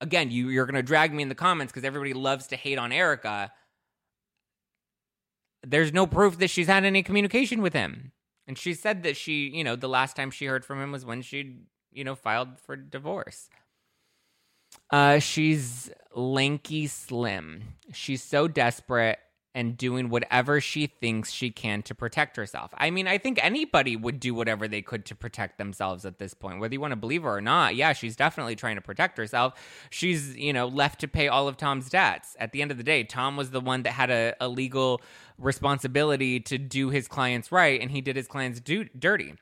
again, 0.00 0.30
you, 0.30 0.48
you're 0.48 0.66
going 0.66 0.74
to 0.74 0.82
drag 0.82 1.12
me 1.12 1.22
in 1.22 1.28
the 1.28 1.34
comments 1.34 1.72
because 1.72 1.84
everybody 1.84 2.12
loves 2.12 2.46
to 2.48 2.56
hate 2.56 2.78
on 2.78 2.92
Erika. 2.92 3.52
There's 5.62 5.92
no 5.92 6.06
proof 6.06 6.38
that 6.38 6.50
she's 6.50 6.66
had 6.66 6.84
any 6.84 7.02
communication 7.02 7.62
with 7.62 7.72
him. 7.72 8.12
And 8.46 8.58
she 8.58 8.74
said 8.74 9.02
that 9.04 9.16
she, 9.16 9.48
you 9.48 9.64
know, 9.64 9.76
the 9.76 9.88
last 9.88 10.16
time 10.16 10.30
she 10.30 10.46
heard 10.46 10.64
from 10.64 10.80
him 10.82 10.92
was 10.92 11.04
when 11.04 11.22
she, 11.22 11.60
you 11.92 12.04
know, 12.04 12.14
filed 12.14 12.60
for 12.60 12.76
divorce. 12.76 13.48
Uh, 14.90 15.18
she's 15.18 15.90
lanky 16.14 16.86
slim. 16.86 17.62
She's 17.92 18.22
so 18.22 18.48
desperate 18.48 19.18
and 19.54 19.76
doing 19.76 20.08
whatever 20.08 20.60
she 20.60 20.86
thinks 20.86 21.30
she 21.30 21.50
can 21.50 21.82
to 21.82 21.94
protect 21.94 22.36
herself. 22.36 22.72
I 22.76 22.90
mean, 22.90 23.06
I 23.06 23.18
think 23.18 23.38
anybody 23.42 23.94
would 23.94 24.18
do 24.18 24.34
whatever 24.34 24.66
they 24.66 24.82
could 24.82 25.04
to 25.06 25.14
protect 25.14 25.58
themselves 25.58 26.04
at 26.04 26.18
this 26.18 26.34
point, 26.34 26.58
whether 26.58 26.74
you 26.74 26.80
want 26.80 26.92
to 26.92 26.96
believe 26.96 27.22
her 27.22 27.36
or 27.36 27.40
not. 27.40 27.76
Yeah, 27.76 27.92
she's 27.92 28.16
definitely 28.16 28.56
trying 28.56 28.74
to 28.74 28.80
protect 28.80 29.16
herself. 29.16 29.54
She's, 29.90 30.36
you 30.36 30.52
know, 30.52 30.66
left 30.66 31.00
to 31.00 31.08
pay 31.08 31.28
all 31.28 31.46
of 31.46 31.56
Tom's 31.56 31.88
debts. 31.88 32.36
At 32.40 32.52
the 32.52 32.62
end 32.62 32.72
of 32.72 32.78
the 32.78 32.82
day, 32.82 33.04
Tom 33.04 33.36
was 33.36 33.50
the 33.50 33.60
one 33.60 33.84
that 33.84 33.92
had 33.92 34.10
a, 34.10 34.34
a 34.40 34.48
legal 34.48 35.00
responsibility 35.38 36.40
to 36.40 36.58
do 36.58 36.90
his 36.90 37.06
clients 37.06 37.52
right, 37.52 37.80
and 37.80 37.90
he 37.90 38.00
did 38.00 38.16
his 38.16 38.26
clients 38.26 38.60
do- 38.60 38.88
dirty. 38.98 39.34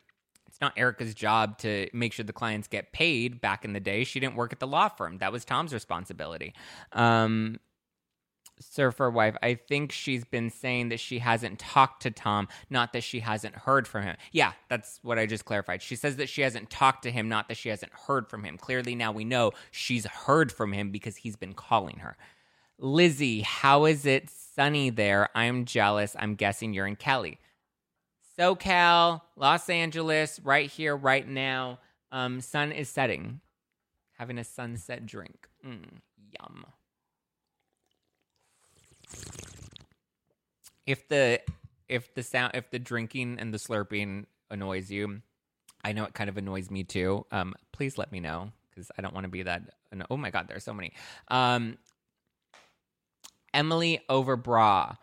It's 0.47 0.61
not 0.61 0.75
Erika's 0.77 1.15
job 1.15 1.57
to 1.59 1.89
make 1.95 2.13
sure 2.13 2.25
the 2.27 2.35
clients 2.35 2.69
get 2.69 2.93
paid 2.93 3.41
back 3.41 3.65
in 3.65 3.73
the 3.73 3.81
day. 3.81 4.05
She 4.05 4.21
didn't 4.21 4.37
work 4.37 4.53
at 4.53 4.61
the 4.61 4.67
law 4.67 4.89
firm. 4.89 5.17
That 5.19 5.33
was 5.33 5.47
Tom's 5.47 5.73
responsibility. 5.73 6.53
Um, 6.93 7.59
surfer 8.63 9.11
wife, 9.11 9.37
I 9.43 9.55
think 9.55 9.93
she's 9.93 10.25
been 10.25 10.51
saying 10.51 10.89
that 10.89 11.01
she 11.01 11.19
hasn't 11.19 11.59
talked 11.59 12.03
to 12.03 12.11
Tom, 12.11 12.49
not 12.71 12.93
that 12.93 13.03
she 13.03 13.21
hasn't 13.21 13.55
heard 13.55 13.87
from 13.87 14.05
him. 14.05 14.17
Yeah, 14.33 14.53
that's 14.69 15.01
what 15.03 15.19
I 15.19 15.27
just 15.27 15.45
clarified. 15.45 15.83
She 15.83 15.97
says 15.97 16.17
that 16.17 16.29
she 16.29 16.43
hasn't 16.43 16.71
talked 16.71 17.03
to 17.03 17.11
him, 17.11 17.29
not 17.29 17.49
that 17.49 17.57
she 17.57 17.69
hasn't 17.69 17.93
heard 17.93 18.29
from 18.29 18.45
him. 18.45 18.57
Clearly, 18.57 18.95
now 18.95 19.13
we 19.13 19.25
know 19.25 19.53
she's 19.71 20.07
heard 20.07 20.51
from 20.53 20.73
him 20.73 20.91
because 20.91 21.17
he's 21.17 21.37
been 21.37 21.55
calling 21.55 21.99
her. 21.99 22.17
Lizzie, 22.79 23.43
how 23.43 23.85
is 23.85 24.07
it 24.07 24.31
sunny 24.31 24.91
there? 24.91 25.29
I'm 25.35 25.65
jealous. 25.65 26.17
I'm 26.19 26.35
guessing 26.35 26.73
you're 26.73 26.87
in 26.87 26.97
Cali. 26.97 27.39
SoCal, 28.39 29.21
Los 29.37 29.69
Angeles, 29.69 30.41
right 30.43 30.71
here, 30.71 30.97
right 30.97 31.27
now. 31.27 31.79
Um, 32.11 32.41
sun 32.41 32.73
is 32.73 32.89
setting. 32.89 33.41
Having 34.19 34.39
a 34.39 34.45
sunset 34.45 35.07
drink. 35.07 35.49
Mm, 35.67 36.01
yum. 36.39 36.67
If 40.87 41.09
the 41.09 41.41
if 41.89 42.15
the 42.15 42.23
sound 42.23 42.53
if 42.55 42.71
the 42.71 42.79
drinking 42.79 43.39
and 43.39 43.53
the 43.53 43.59
slurping 43.59 44.27
annoys 44.51 44.91
you, 44.91 45.23
I 45.85 45.93
know 45.93 46.05
it 46.05 46.15
kind 46.15 46.31
of 46.31 46.37
annoys 46.37 46.71
me 46.71 46.85
too. 46.85 47.27
Um, 47.31 47.55
please 47.73 47.99
let 47.99 48.11
me 48.13 48.21
know 48.21 48.51
because 48.71 48.91
I 48.97 49.03
don't 49.03 49.15
want 49.15 49.25
to 49.25 49.31
be 49.31 49.43
that. 49.43 49.63
Oh 50.11 50.17
my 50.17 50.31
god, 50.31 50.49
there's 50.49 50.65
so 50.65 50.73
many. 50.73 50.93
Um, 51.29 51.77
Emily 53.53 54.01
Overbra, 54.09 54.97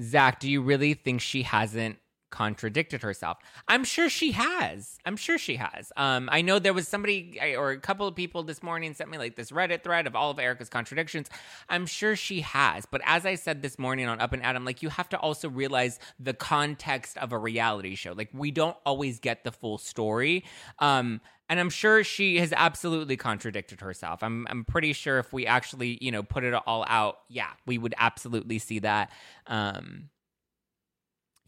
Zack, 0.00 0.40
do 0.40 0.50
you 0.50 0.60
really 0.60 0.94
think 0.94 1.20
she 1.20 1.42
hasn't 1.42 1.99
contradicted 2.30 3.02
herself. 3.02 3.38
I'm 3.68 3.84
sure 3.84 4.08
she 4.08 4.32
has. 4.32 4.98
I'm 5.04 5.16
sure 5.16 5.38
she 5.38 5.56
has. 5.56 5.92
Um, 5.96 6.28
I 6.32 6.42
know 6.42 6.58
there 6.58 6.72
was 6.72 6.88
somebody 6.88 7.38
or 7.56 7.70
a 7.70 7.78
couple 7.78 8.06
of 8.06 8.14
people 8.14 8.42
this 8.42 8.62
morning 8.62 8.94
sent 8.94 9.10
me 9.10 9.18
like 9.18 9.36
this 9.36 9.50
Reddit 9.50 9.82
thread 9.82 10.06
of 10.06 10.16
all 10.16 10.30
of 10.30 10.38
Erika's 10.38 10.68
contradictions. 10.68 11.28
I'm 11.68 11.86
sure 11.86 12.16
she 12.16 12.40
has. 12.40 12.86
But 12.86 13.02
as 13.04 13.26
I 13.26 13.34
said 13.34 13.62
this 13.62 13.78
morning 13.78 14.06
on 14.06 14.20
Up 14.20 14.32
and 14.32 14.42
Adam, 14.42 14.64
like 14.64 14.82
you 14.82 14.88
have 14.88 15.08
to 15.10 15.18
also 15.18 15.48
realize 15.48 15.98
the 16.18 16.34
context 16.34 17.18
of 17.18 17.32
a 17.32 17.38
reality 17.38 17.94
show. 17.94 18.12
Like 18.12 18.30
we 18.32 18.50
don't 18.50 18.76
always 18.86 19.18
get 19.18 19.44
the 19.44 19.52
full 19.52 19.78
story. 19.78 20.44
Um, 20.78 21.20
and 21.48 21.58
I'm 21.58 21.70
sure 21.70 22.04
she 22.04 22.38
has 22.38 22.52
absolutely 22.56 23.16
contradicted 23.16 23.80
herself. 23.80 24.22
I'm 24.22 24.46
I'm 24.48 24.64
pretty 24.64 24.92
sure 24.92 25.18
if 25.18 25.32
we 25.32 25.46
actually, 25.46 25.98
you 26.00 26.12
know, 26.12 26.22
put 26.22 26.44
it 26.44 26.54
all 26.54 26.84
out, 26.88 27.18
yeah, 27.28 27.50
we 27.66 27.76
would 27.76 27.92
absolutely 27.98 28.60
see 28.60 28.78
that. 28.78 29.10
Um, 29.48 30.10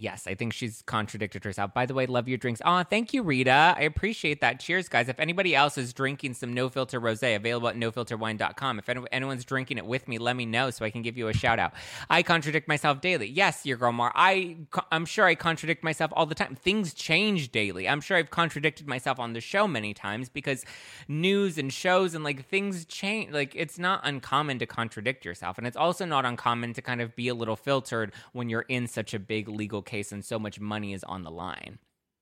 Yes, 0.02 0.26
I 0.26 0.34
think 0.34 0.52
she's 0.52 0.82
contradicted 0.84 1.44
herself. 1.44 1.72
By 1.74 1.86
the 1.86 1.94
way, 1.94 2.06
love 2.06 2.26
your 2.26 2.36
drinks. 2.36 2.60
Oh, 2.64 2.82
thank 2.82 3.14
you, 3.14 3.22
Rita. 3.22 3.76
I 3.78 3.82
appreciate 3.82 4.40
that. 4.40 4.58
Cheers, 4.58 4.88
guys. 4.88 5.08
If 5.08 5.20
anybody 5.20 5.54
else 5.54 5.78
is 5.78 5.92
drinking 5.92 6.34
some 6.34 6.52
no 6.52 6.68
filter 6.68 6.98
rose, 6.98 7.22
available 7.22 7.68
at 7.68 7.76
nofilterwine.com. 7.76 8.80
If 8.80 8.88
anyone's 9.12 9.44
drinking 9.44 9.78
it 9.78 9.86
with 9.86 10.08
me, 10.08 10.18
let 10.18 10.34
me 10.34 10.44
know 10.44 10.70
so 10.70 10.84
I 10.84 10.90
can 10.90 11.02
give 11.02 11.16
you 11.16 11.28
a 11.28 11.32
shout 11.32 11.60
out. 11.60 11.74
I 12.10 12.24
contradict 12.24 12.66
myself 12.66 13.00
daily. 13.00 13.28
Yes, 13.28 13.64
your 13.64 13.76
girl 13.76 13.92
Mar. 13.92 14.10
I 14.16 14.56
I'm 14.90 15.04
sure 15.04 15.24
I 15.24 15.36
contradict 15.36 15.84
myself 15.84 16.10
all 16.16 16.26
the 16.26 16.34
time. 16.34 16.56
Things 16.56 16.94
change 16.94 17.52
daily. 17.52 17.88
I'm 17.88 18.00
sure 18.00 18.16
I've 18.16 18.30
contradicted 18.30 18.88
myself 18.88 19.20
on 19.20 19.34
the 19.34 19.40
show 19.40 19.68
many 19.68 19.94
times 19.94 20.28
because 20.28 20.64
news 21.06 21.58
and 21.58 21.72
shows 21.72 22.16
and 22.16 22.24
like 22.24 22.44
things 22.48 22.84
change. 22.86 23.30
Like 23.30 23.54
it's 23.54 23.78
not 23.78 24.00
uncommon 24.02 24.58
to 24.58 24.66
contradict 24.66 25.24
yourself, 25.24 25.58
and 25.58 25.66
it's 25.66 25.76
also 25.76 26.04
not 26.04 26.24
uncommon 26.24 26.72
to 26.72 26.82
kind 26.82 27.00
of 27.00 27.14
be 27.14 27.28
a 27.28 27.34
little 27.34 27.54
filtered 27.54 28.12
when 28.32 28.48
you're 28.48 28.62
in 28.62 28.88
such 28.88 29.14
a 29.14 29.20
big 29.20 29.48
legal 29.48 29.80
case 29.80 29.91
and 30.12 30.24
so 30.24 30.38
much 30.38 30.58
money 30.58 30.92
is 30.92 31.04
on 31.04 31.22
the 31.22 31.30
line. 31.30 31.78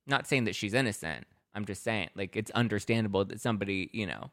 Not 0.07 0.27
saying 0.27 0.43
that 0.45 0.55
she's 0.55 0.73
innocent. 0.73 1.25
I'm 1.53 1.65
just 1.65 1.83
saying, 1.83 2.09
like, 2.15 2.35
it's 2.35 2.51
understandable 2.51 3.25
that 3.25 3.41
somebody, 3.41 3.89
you 3.93 4.05
know, 4.05 4.31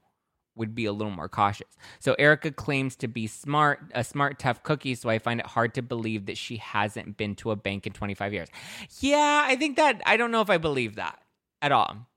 would 0.56 0.74
be 0.74 0.86
a 0.86 0.92
little 0.92 1.12
more 1.12 1.28
cautious. 1.28 1.76
So 2.00 2.14
Erika 2.18 2.50
claims 2.50 2.96
to 2.96 3.08
be 3.08 3.26
smart, 3.26 3.80
a 3.94 4.02
smart, 4.02 4.38
tough 4.38 4.62
cookie. 4.62 4.94
So 4.94 5.08
I 5.08 5.18
find 5.18 5.40
it 5.40 5.46
hard 5.46 5.74
to 5.74 5.82
believe 5.82 6.26
that 6.26 6.36
she 6.36 6.56
hasn't 6.56 7.16
been 7.16 7.36
to 7.36 7.50
a 7.52 7.56
bank 7.56 7.86
in 7.86 7.92
25 7.92 8.32
years. 8.32 8.48
Yeah, 9.00 9.44
I 9.46 9.56
think 9.56 9.76
that, 9.76 10.02
I 10.04 10.16
don't 10.16 10.30
know 10.30 10.40
if 10.40 10.50
I 10.50 10.58
believe 10.58 10.96
that 10.96 11.20
at 11.62 11.72
all. 11.72 12.08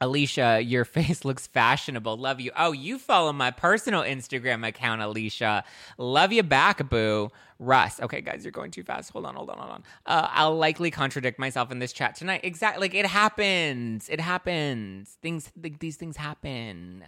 Alicia, 0.00 0.60
your 0.62 0.84
face 0.96 1.24
looks 1.24 1.46
fashionable. 1.46 2.16
Love 2.16 2.40
you. 2.40 2.50
Oh, 2.56 2.72
you 2.72 2.98
follow 2.98 3.32
my 3.32 3.50
personal 3.50 4.02
Instagram 4.02 4.66
account, 4.66 5.02
Alicia. 5.02 5.64
Love 5.98 6.32
you 6.32 6.42
back, 6.42 6.88
boo. 6.88 7.30
Russ. 7.58 8.00
Okay, 8.00 8.20
guys, 8.20 8.44
you're 8.44 8.52
going 8.52 8.70
too 8.70 8.82
fast. 8.82 9.10
Hold 9.12 9.24
on, 9.24 9.34
hold 9.34 9.48
on, 9.48 9.58
hold 9.58 9.70
on. 9.70 9.84
Uh, 10.04 10.28
I'll 10.30 10.56
likely 10.56 10.90
contradict 10.90 11.38
myself 11.38 11.72
in 11.72 11.78
this 11.78 11.92
chat 11.92 12.14
tonight. 12.14 12.42
Exactly. 12.44 12.82
Like, 12.82 12.94
it 12.94 13.06
happens. 13.06 14.08
It 14.10 14.20
happens. 14.20 15.16
Things, 15.22 15.50
like, 15.62 15.78
these 15.78 15.96
things 15.96 16.18
happen. 16.18 17.04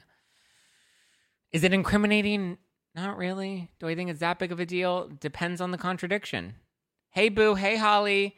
Is 1.53 1.65
it 1.65 1.75
incriminating? 1.75 2.57
Not 2.95 3.19
really. 3.19 3.71
Do 3.79 3.89
I 3.89 3.95
think 3.95 4.11
it's 4.11 4.21
that 4.21 4.39
big 4.39 4.51
of 4.51 4.61
a 4.61 4.67
deal? 4.67 5.11
Depends 5.21 5.61
on 5.61 5.71
the 5.71 5.79
contradiction. 5.79 6.55
Hey, 7.11 7.29
boo. 7.29 7.55
Hey, 7.55 7.77
Holly. 7.77 8.37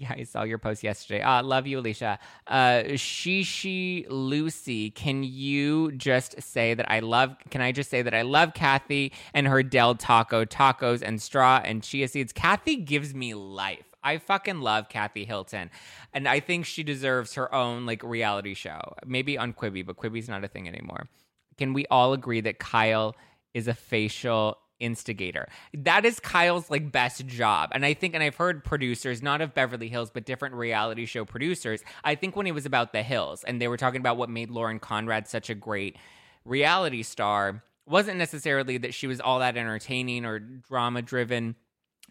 Yeah, 0.00 0.14
I 0.16 0.22
saw 0.22 0.44
your 0.44 0.58
post 0.58 0.84
yesterday. 0.84 1.22
Uh, 1.22 1.42
love 1.42 1.66
you, 1.66 1.80
Alicia. 1.80 2.20
Uh, 2.46 2.82
Shishi 2.90 4.06
Lucy, 4.08 4.90
can 4.90 5.24
you 5.24 5.90
just 5.90 6.40
say 6.40 6.74
that 6.74 6.88
I 6.88 7.00
love? 7.00 7.36
Can 7.50 7.60
I 7.60 7.72
just 7.72 7.90
say 7.90 8.02
that 8.02 8.14
I 8.14 8.22
love 8.22 8.54
Kathy 8.54 9.12
and 9.34 9.48
her 9.48 9.64
Del 9.64 9.96
Taco 9.96 10.44
tacos 10.44 11.02
and 11.02 11.20
straw 11.20 11.60
and 11.64 11.82
chia 11.82 12.06
seeds? 12.06 12.32
Kathy 12.32 12.76
gives 12.76 13.12
me 13.12 13.34
life. 13.34 13.86
I 14.04 14.18
fucking 14.18 14.60
love 14.60 14.88
Kathy 14.88 15.24
Hilton, 15.24 15.68
and 16.14 16.28
I 16.28 16.38
think 16.38 16.64
she 16.64 16.84
deserves 16.84 17.34
her 17.34 17.52
own 17.52 17.84
like 17.84 18.04
reality 18.04 18.54
show. 18.54 18.94
Maybe 19.04 19.36
on 19.36 19.52
Quibi, 19.52 19.84
but 19.84 19.96
Quibi's 19.96 20.28
not 20.28 20.44
a 20.44 20.48
thing 20.48 20.68
anymore. 20.68 21.08
Can 21.56 21.72
we 21.72 21.86
all 21.90 22.12
agree 22.12 22.40
that 22.42 22.60
Kyle 22.60 23.16
is 23.52 23.66
a 23.66 23.74
facial 23.74 24.58
instigator. 24.80 25.48
That 25.74 26.04
is 26.04 26.20
Kyle's 26.20 26.70
like 26.70 26.92
best 26.92 27.26
job. 27.26 27.70
And 27.72 27.84
I 27.84 27.94
think 27.94 28.14
and 28.14 28.22
I've 28.22 28.36
heard 28.36 28.64
producers 28.64 29.22
not 29.22 29.40
of 29.40 29.54
Beverly 29.54 29.88
Hills 29.88 30.10
but 30.10 30.24
different 30.24 30.54
reality 30.54 31.06
show 31.06 31.24
producers. 31.24 31.82
I 32.04 32.14
think 32.14 32.36
when 32.36 32.46
it 32.46 32.52
was 32.52 32.66
about 32.66 32.92
The 32.92 33.02
Hills 33.02 33.44
and 33.44 33.60
they 33.60 33.68
were 33.68 33.76
talking 33.76 34.00
about 34.00 34.16
what 34.16 34.30
made 34.30 34.50
Lauren 34.50 34.78
Conrad 34.78 35.28
such 35.28 35.50
a 35.50 35.54
great 35.54 35.96
reality 36.44 37.02
star 37.02 37.62
wasn't 37.86 38.18
necessarily 38.18 38.78
that 38.78 38.94
she 38.94 39.06
was 39.06 39.20
all 39.20 39.38
that 39.38 39.56
entertaining 39.56 40.24
or 40.24 40.38
drama 40.38 41.02
driven 41.02 41.54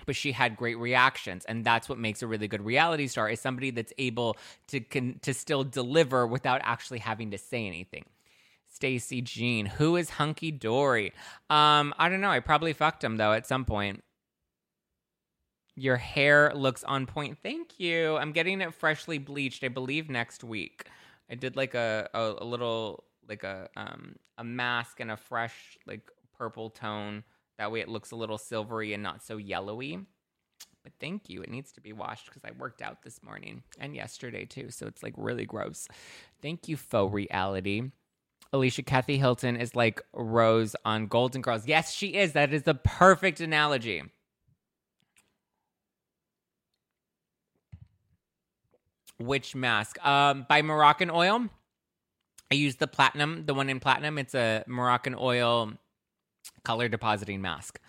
but 0.06 0.15
she 0.15 0.32
had 0.32 0.56
great 0.56 0.77
reactions 0.77 1.43
and 1.45 1.65
that's 1.65 1.89
what 1.89 1.97
makes 1.97 2.21
a 2.21 2.27
really 2.27 2.47
good 2.47 2.63
reality 2.63 3.08
star 3.08 3.30
is 3.30 3.39
somebody 3.39 3.71
that's 3.71 3.93
able 3.97 4.38
to 4.67 4.80
can, 4.80 5.17
to 5.19 5.34
still 5.34 5.63
deliver 5.63 6.27
without 6.27 6.62
actually 6.63 6.99
having 6.99 7.32
to 7.32 7.38
say 7.38 7.65
anything 7.65 8.06
Stacy 8.77 9.21
Jean. 9.23 9.67
Who 9.67 9.97
is 9.97 10.11
Hunky 10.11 10.51
Dory? 10.51 11.13
Um, 11.49 11.95
I 11.99 12.09
don't 12.09 12.21
know. 12.21 12.31
I 12.31 12.41
probably 12.41 12.73
fucked 12.73 13.03
him 13.03 13.17
though 13.17 13.33
at 13.33 13.47
some 13.47 13.65
point. 13.65 14.03
Your 15.75 15.97
hair 15.97 16.53
looks 16.55 16.83
on 16.85 17.07
point. 17.07 17.39
Thank 17.43 17.79
you. 17.79 18.17
I'm 18.17 18.33
getting 18.33 18.61
it 18.61 18.73
freshly 18.75 19.19
bleached. 19.19 19.63
I 19.63 19.69
believe 19.69 20.09
next 20.09 20.43
week. 20.43 20.85
I 21.31 21.35
did 21.35 21.57
like 21.57 21.75
a 21.75 22.09
a, 22.15 22.35
a 22.43 22.45
little 22.45 23.05
like 23.29 23.43
a 23.43 23.69
um 23.77 24.17
a 24.37 24.45
mask 24.45 25.01
and 25.01 25.11
a 25.11 25.17
fresh 25.17 25.77
like 25.87 26.11
purple 26.37 26.69
tone 26.71 27.23
That 27.59 27.71
way 27.71 27.81
it 27.81 27.89
looks 27.89 28.11
a 28.11 28.17
little 28.17 28.39
silvery 28.39 28.93
and 28.93 29.03
not 29.03 29.23
so 29.23 29.37
yellowy. 29.37 29.99
But 30.83 30.93
thank 30.99 31.29
you. 31.29 31.43
It 31.43 31.51
needs 31.51 31.73
to 31.73 31.81
be 31.81 31.93
washed 31.93 32.27
because 32.27 32.45
I 32.45 32.51
worked 32.57 32.81
out 32.83 33.03
this 33.03 33.23
morning 33.23 33.63
and 33.79 33.95
yesterday 33.95 34.45
too. 34.45 34.71
So 34.71 34.87
it's 34.87 35.03
like 35.03 35.15
really 35.17 35.45
gross. 35.45 35.87
Thank 36.41 36.69
you, 36.69 36.77
faux 36.77 37.13
reality. 37.13 37.91
Alicia 38.53 38.83
Kathy 38.83 39.17
Hilton 39.17 39.55
is 39.57 39.75
like 39.75 40.01
Rose 40.13 40.75
on 40.86 41.07
Golden 41.07 41.41
Girls. 41.41 41.67
Yes, 41.67 41.93
she 41.93 42.15
is. 42.15 42.33
That 42.33 42.53
is 42.53 42.63
the 42.63 42.75
perfect 42.75 43.39
analogy. 43.39 44.03
Which 49.19 49.55
mask? 49.55 50.03
Um, 50.05 50.45
by 50.47 50.62
Moroccan 50.62 51.10
Oil. 51.10 51.49
I 52.49 52.55
used 52.55 52.79
the 52.79 52.88
platinum, 52.88 53.45
the 53.45 53.53
one 53.53 53.69
in 53.69 53.79
platinum. 53.79 54.17
It's 54.17 54.33
a 54.33 54.63
Moroccan 54.67 55.15
Oil 55.19 55.73
color 56.63 56.88
depositing 56.88 57.41
mask. 57.41 57.79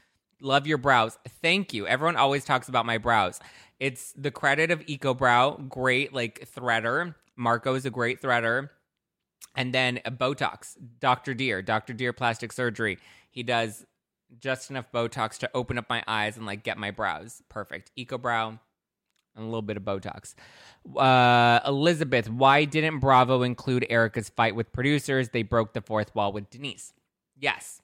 Love 0.41 0.67
your 0.67 0.79
brows. 0.79 1.19
Thank 1.43 1.73
you. 1.73 1.87
Everyone 1.87 2.17
always 2.17 2.45
talks 2.45 2.69
about 2.69 2.87
my 2.87 2.99
brows. 2.99 3.41
It's 3.79 4.13
the 4.17 4.31
credit 4.31 4.71
of 4.71 4.85
EcoBrow, 4.87 5.69
great 5.69 6.13
like 6.13 6.49
threader. 6.55 7.15
Marco 7.37 7.75
is 7.75 7.87
a 7.87 7.91
great 7.91 8.21
threader. 8.21 8.71
And 9.57 9.75
then 9.75 10.01
Botox, 10.07 10.77
Dr. 11.01 11.35
Deer, 11.35 11.63
Dr. 11.63 11.93
Deer 11.93 12.13
Plastic 12.13 12.53
Surgery. 12.53 12.99
He 13.31 13.43
does 13.43 13.85
just 14.41 14.71
enough 14.71 14.91
Botox 14.93 15.39
to 15.39 15.51
open 15.55 15.79
up 15.79 15.89
my 15.89 16.03
eyes 16.07 16.37
and 16.37 16.47
like 16.47 16.63
get 16.63 16.79
my 16.79 16.91
brows 16.91 17.43
perfect. 17.49 17.91
EcoBrow 17.99 18.59
and 19.39 19.45
a 19.45 19.49
little 19.49 19.63
bit 19.63 19.77
of 19.77 19.85
Botox. 19.85 20.35
Uh, 20.97 21.61
Elizabeth, 21.67 22.29
why 22.29 22.65
didn't 22.65 22.99
Bravo 22.99 23.43
include 23.43 23.87
Erika's 23.89 24.29
fight 24.29 24.55
with 24.55 24.73
producers? 24.73 25.31
They 25.31 25.43
broke 25.43 25.73
the 25.73 25.81
fourth 25.81 26.15
wall 26.15 26.33
with 26.33 26.51
Denise. 26.51 26.93
Yes. 27.39 27.81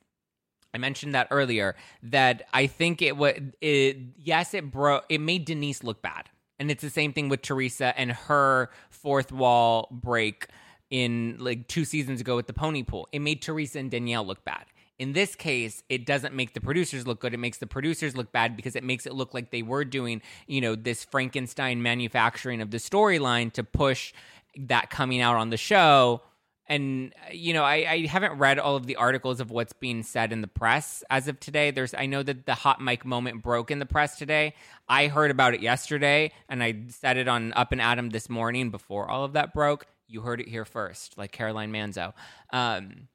I 0.74 0.78
mentioned 0.78 1.14
that 1.14 1.28
earlier 1.30 1.76
that 2.02 2.42
I 2.52 2.66
think 2.66 3.00
it 3.00 3.16
was 3.16 3.34
it 3.60 3.96
yes 4.18 4.54
it 4.54 4.72
broke 4.72 5.04
it 5.08 5.20
made 5.20 5.44
Denise 5.44 5.84
look 5.84 6.02
bad. 6.02 6.28
And 6.58 6.70
it's 6.70 6.82
the 6.82 6.90
same 6.90 7.12
thing 7.12 7.28
with 7.28 7.42
Teresa 7.42 7.98
and 7.98 8.12
her 8.12 8.70
fourth 8.90 9.30
wall 9.32 9.88
break 9.90 10.48
in 10.94 11.34
like 11.40 11.66
two 11.66 11.84
seasons 11.84 12.20
ago 12.20 12.36
with 12.36 12.46
the 12.46 12.52
pony 12.52 12.84
pool. 12.84 13.08
It 13.10 13.18
made 13.18 13.42
Teresa 13.42 13.80
and 13.80 13.90
Danielle 13.90 14.24
look 14.24 14.44
bad. 14.44 14.64
In 14.96 15.12
this 15.12 15.34
case, 15.34 15.82
it 15.88 16.06
doesn't 16.06 16.32
make 16.32 16.54
the 16.54 16.60
producers 16.60 17.04
look 17.04 17.18
good. 17.18 17.34
It 17.34 17.38
makes 17.38 17.58
the 17.58 17.66
producers 17.66 18.16
look 18.16 18.30
bad 18.30 18.56
because 18.56 18.76
it 18.76 18.84
makes 18.84 19.04
it 19.04 19.12
look 19.12 19.34
like 19.34 19.50
they 19.50 19.62
were 19.62 19.84
doing, 19.84 20.22
you 20.46 20.60
know, 20.60 20.76
this 20.76 21.02
Frankenstein 21.02 21.82
manufacturing 21.82 22.60
of 22.60 22.70
the 22.70 22.76
storyline 22.76 23.52
to 23.54 23.64
push 23.64 24.12
that 24.56 24.88
coming 24.88 25.20
out 25.20 25.34
on 25.34 25.50
the 25.50 25.56
show. 25.56 26.22
And 26.68 27.12
you 27.32 27.54
know, 27.54 27.64
I, 27.64 27.74
I 27.90 28.06
haven't 28.06 28.38
read 28.38 28.60
all 28.60 28.76
of 28.76 28.86
the 28.86 28.94
articles 28.94 29.40
of 29.40 29.50
what's 29.50 29.72
being 29.72 30.04
said 30.04 30.32
in 30.32 30.42
the 30.42 30.48
press 30.48 31.02
as 31.10 31.26
of 31.26 31.40
today. 31.40 31.72
There's, 31.72 31.92
I 31.92 32.06
know 32.06 32.22
that 32.22 32.46
the 32.46 32.54
hot 32.54 32.80
mic 32.80 33.04
moment 33.04 33.42
broke 33.42 33.72
in 33.72 33.80
the 33.80 33.86
press 33.86 34.16
today. 34.16 34.54
I 34.88 35.08
heard 35.08 35.32
about 35.32 35.54
it 35.54 35.60
yesterday, 35.60 36.30
and 36.48 36.62
I 36.62 36.84
said 36.88 37.16
it 37.16 37.26
on 37.26 37.52
Up 37.54 37.72
and 37.72 37.80
Adam 37.80 38.10
this 38.10 38.30
morning 38.30 38.70
before 38.70 39.10
all 39.10 39.24
of 39.24 39.32
that 39.32 39.52
broke. 39.52 39.86
You 40.06 40.20
heard 40.20 40.40
it 40.40 40.48
here 40.48 40.64
first, 40.64 41.16
like 41.16 41.32
Caroline 41.32 41.72
Manzo. 41.72 42.12
Um, 42.52 43.08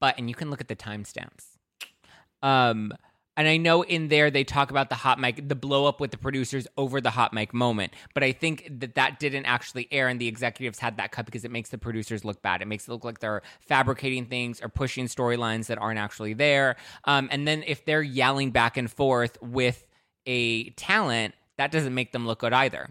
but 0.00 0.16
and 0.18 0.28
you 0.28 0.34
can 0.34 0.50
look 0.50 0.60
at 0.60 0.68
the 0.68 0.76
timestamps. 0.76 1.46
Um, 2.42 2.92
and 3.36 3.48
I 3.48 3.56
know 3.56 3.82
in 3.82 4.08
there 4.08 4.30
they 4.30 4.44
talk 4.44 4.70
about 4.70 4.90
the 4.90 4.94
hot 4.94 5.18
mic, 5.18 5.48
the 5.48 5.54
blow 5.54 5.86
up 5.86 6.00
with 6.00 6.10
the 6.10 6.18
producers 6.18 6.66
over 6.76 7.00
the 7.00 7.10
hot 7.10 7.32
mic 7.32 7.54
moment. 7.54 7.94
But 8.12 8.22
I 8.22 8.32
think 8.32 8.68
that 8.80 8.94
that 8.96 9.18
didn't 9.18 9.46
actually 9.46 9.88
air, 9.90 10.08
and 10.08 10.20
the 10.20 10.28
executives 10.28 10.78
had 10.78 10.98
that 10.98 11.12
cut 11.12 11.24
because 11.24 11.44
it 11.44 11.50
makes 11.50 11.70
the 11.70 11.78
producers 11.78 12.24
look 12.24 12.42
bad. 12.42 12.60
It 12.60 12.66
makes 12.66 12.86
it 12.86 12.92
look 12.92 13.04
like 13.04 13.20
they're 13.20 13.42
fabricating 13.60 14.26
things 14.26 14.60
or 14.60 14.68
pushing 14.68 15.06
storylines 15.06 15.66
that 15.66 15.78
aren't 15.78 15.98
actually 15.98 16.34
there. 16.34 16.76
Um, 17.04 17.28
and 17.30 17.48
then 17.48 17.64
if 17.66 17.84
they're 17.86 18.02
yelling 18.02 18.50
back 18.50 18.76
and 18.76 18.90
forth 18.90 19.38
with 19.40 19.86
a 20.26 20.70
talent, 20.70 21.34
that 21.56 21.72
doesn't 21.72 21.94
make 21.94 22.12
them 22.12 22.26
look 22.26 22.40
good 22.40 22.52
either 22.52 22.90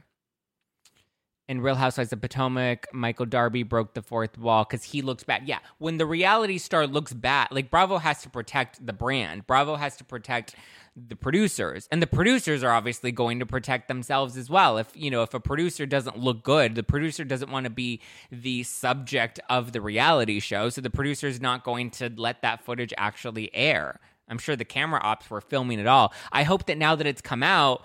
in 1.52 1.60
Real 1.60 1.76
Housewives 1.76 2.14
of 2.14 2.22
Potomac, 2.22 2.88
Michael 2.94 3.26
Darby 3.26 3.64
broke 3.64 3.94
the 3.94 4.02
fourth 4.02 4.38
wall 4.38 4.64
because 4.64 4.86
he 4.86 5.02
looks 5.02 5.26
bad. 5.26 5.46
Yeah, 5.46 5.60
when 5.80 5.98
the 5.98 6.06
reality 6.06 6.58
star 6.58 6.88
looks 6.88 7.12
bad, 7.12 7.50
like 7.52 7.70
Bravo 7.70 7.98
has 7.98 8.22
to 8.22 8.30
protect 8.30 8.84
the 8.86 8.94
brand. 8.94 9.46
Bravo 9.46 9.76
has 9.76 9.98
to 9.98 10.06
protect 10.06 10.56
the 10.96 11.18
producers, 11.18 11.90
and 11.92 12.02
the 12.02 12.08
producers 12.08 12.64
are 12.64 12.72
obviously 12.72 13.12
going 13.12 13.40
to 13.40 13.46
protect 13.46 13.90
themselves 13.90 14.38
as 14.38 14.50
well. 14.50 14.78
If 14.78 14.92
you 14.96 15.12
know, 15.12 15.24
if 15.24 15.34
a 15.34 15.42
producer 15.42 15.86
doesn't 15.86 16.18
look 16.18 16.42
good, 16.42 16.76
the 16.76 16.84
producer 16.84 17.26
doesn't 17.26 17.52
want 17.52 17.66
to 17.66 17.70
be 17.70 18.00
the 18.32 18.64
subject 18.64 19.38
of 19.50 19.74
the 19.74 19.82
reality 19.82 20.40
show, 20.40 20.70
so 20.70 20.80
the 20.80 20.90
producer 20.90 21.28
is 21.28 21.42
not 21.42 21.66
going 21.66 21.92
to 21.92 22.10
let 22.16 22.42
that 22.44 22.64
footage 22.64 22.94
actually 22.98 23.54
air. 23.54 24.00
I'm 24.30 24.38
sure 24.38 24.56
the 24.56 24.64
camera 24.64 25.02
ops 25.04 25.30
were 25.30 25.42
filming 25.42 25.80
it 25.80 25.88
all. 25.88 26.14
I 26.32 26.44
hope 26.44 26.68
that 26.68 26.78
now 26.78 26.96
that 26.96 27.06
it's 27.06 27.22
come 27.22 27.44
out 27.44 27.84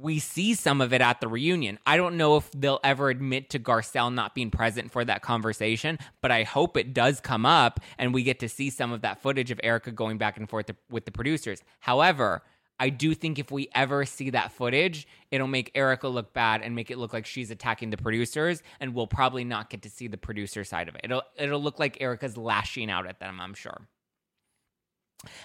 we 0.00 0.18
see 0.18 0.54
some 0.54 0.80
of 0.80 0.92
it 0.92 1.00
at 1.00 1.20
the 1.20 1.28
reunion. 1.28 1.78
I 1.84 1.96
don't 1.96 2.16
know 2.16 2.36
if 2.36 2.50
they'll 2.52 2.80
ever 2.84 3.10
admit 3.10 3.50
to 3.50 3.58
Garcelle 3.58 4.12
not 4.12 4.34
being 4.34 4.50
present 4.50 4.92
for 4.92 5.04
that 5.04 5.22
conversation, 5.22 5.98
but 6.20 6.30
I 6.30 6.44
hope 6.44 6.76
it 6.76 6.94
does 6.94 7.20
come 7.20 7.44
up 7.44 7.80
and 7.98 8.14
we 8.14 8.22
get 8.22 8.38
to 8.40 8.48
see 8.48 8.70
some 8.70 8.92
of 8.92 9.02
that 9.02 9.20
footage 9.20 9.50
of 9.50 9.60
Erika 9.62 9.90
going 9.90 10.16
back 10.16 10.36
and 10.36 10.48
forth 10.48 10.70
with 10.88 11.04
the 11.04 11.10
producers. 11.10 11.62
However, 11.80 12.42
I 12.80 12.90
do 12.90 13.12
think 13.12 13.40
if 13.40 13.50
we 13.50 13.68
ever 13.74 14.04
see 14.04 14.30
that 14.30 14.52
footage, 14.52 15.08
it'll 15.32 15.48
make 15.48 15.72
Erika 15.74 16.06
look 16.06 16.32
bad 16.32 16.62
and 16.62 16.76
make 16.76 16.92
it 16.92 16.98
look 16.98 17.12
like 17.12 17.26
she's 17.26 17.50
attacking 17.50 17.90
the 17.90 17.96
producers, 17.96 18.62
and 18.78 18.94
we'll 18.94 19.08
probably 19.08 19.42
not 19.42 19.68
get 19.68 19.82
to 19.82 19.90
see 19.90 20.06
the 20.06 20.16
producer 20.16 20.62
side 20.62 20.88
of 20.88 20.94
it. 20.94 21.00
It'll 21.02 21.22
it'll 21.36 21.60
look 21.60 21.80
like 21.80 22.00
Erika's 22.00 22.36
lashing 22.36 22.88
out 22.88 23.08
at 23.08 23.18
them, 23.18 23.40
I'm 23.40 23.54
sure. 23.54 23.88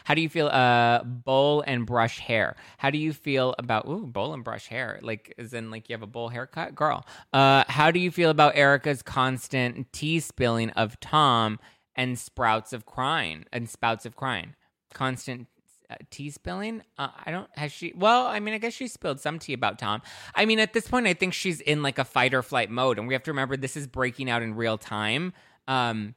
How 0.03 0.13
do 0.13 0.21
you 0.21 0.29
feel 0.29 0.47
uh 0.47 1.03
bowl 1.03 1.63
and 1.65 1.85
brush 1.85 2.19
hair? 2.19 2.55
How 2.77 2.89
do 2.89 2.97
you 2.97 3.13
feel 3.13 3.55
about 3.57 3.87
ooh 3.87 4.05
bowl 4.05 4.33
and 4.33 4.43
brush 4.43 4.67
hair? 4.67 4.99
Like 5.01 5.33
is 5.37 5.53
in 5.53 5.71
like 5.71 5.89
you 5.89 5.93
have 5.93 6.03
a 6.03 6.07
bowl 6.07 6.29
haircut? 6.29 6.75
Girl. 6.75 7.05
Uh 7.31 7.63
how 7.67 7.91
do 7.91 7.99
you 7.99 8.11
feel 8.11 8.29
about 8.29 8.55
Erika's 8.55 9.01
constant 9.01 9.91
tea 9.91 10.19
spilling 10.19 10.69
of 10.71 10.99
Tom 10.99 11.59
and 11.95 12.17
sprouts 12.17 12.73
of 12.73 12.85
crying 12.85 13.45
and 13.51 13.69
spouts 13.69 14.05
of 14.05 14.15
crying? 14.15 14.55
Constant 14.93 15.47
uh, 15.89 15.95
tea 16.11 16.29
spilling? 16.29 16.83
Uh, 16.97 17.09
I 17.25 17.31
don't 17.31 17.49
has 17.57 17.71
she 17.71 17.93
Well, 17.95 18.27
I 18.27 18.39
mean 18.39 18.53
I 18.53 18.59
guess 18.59 18.73
she 18.73 18.87
spilled 18.87 19.19
some 19.19 19.39
tea 19.39 19.53
about 19.53 19.79
Tom. 19.79 20.03
I 20.35 20.45
mean 20.45 20.59
at 20.59 20.73
this 20.73 20.87
point 20.87 21.07
I 21.07 21.15
think 21.15 21.33
she's 21.33 21.61
in 21.61 21.81
like 21.81 21.97
a 21.97 22.05
fight 22.05 22.35
or 22.35 22.43
flight 22.43 22.69
mode 22.69 22.99
and 22.99 23.07
we 23.07 23.15
have 23.15 23.23
to 23.23 23.31
remember 23.31 23.57
this 23.57 23.75
is 23.75 23.87
breaking 23.87 24.29
out 24.29 24.43
in 24.43 24.53
real 24.53 24.77
time. 24.77 25.33
Um 25.67 26.13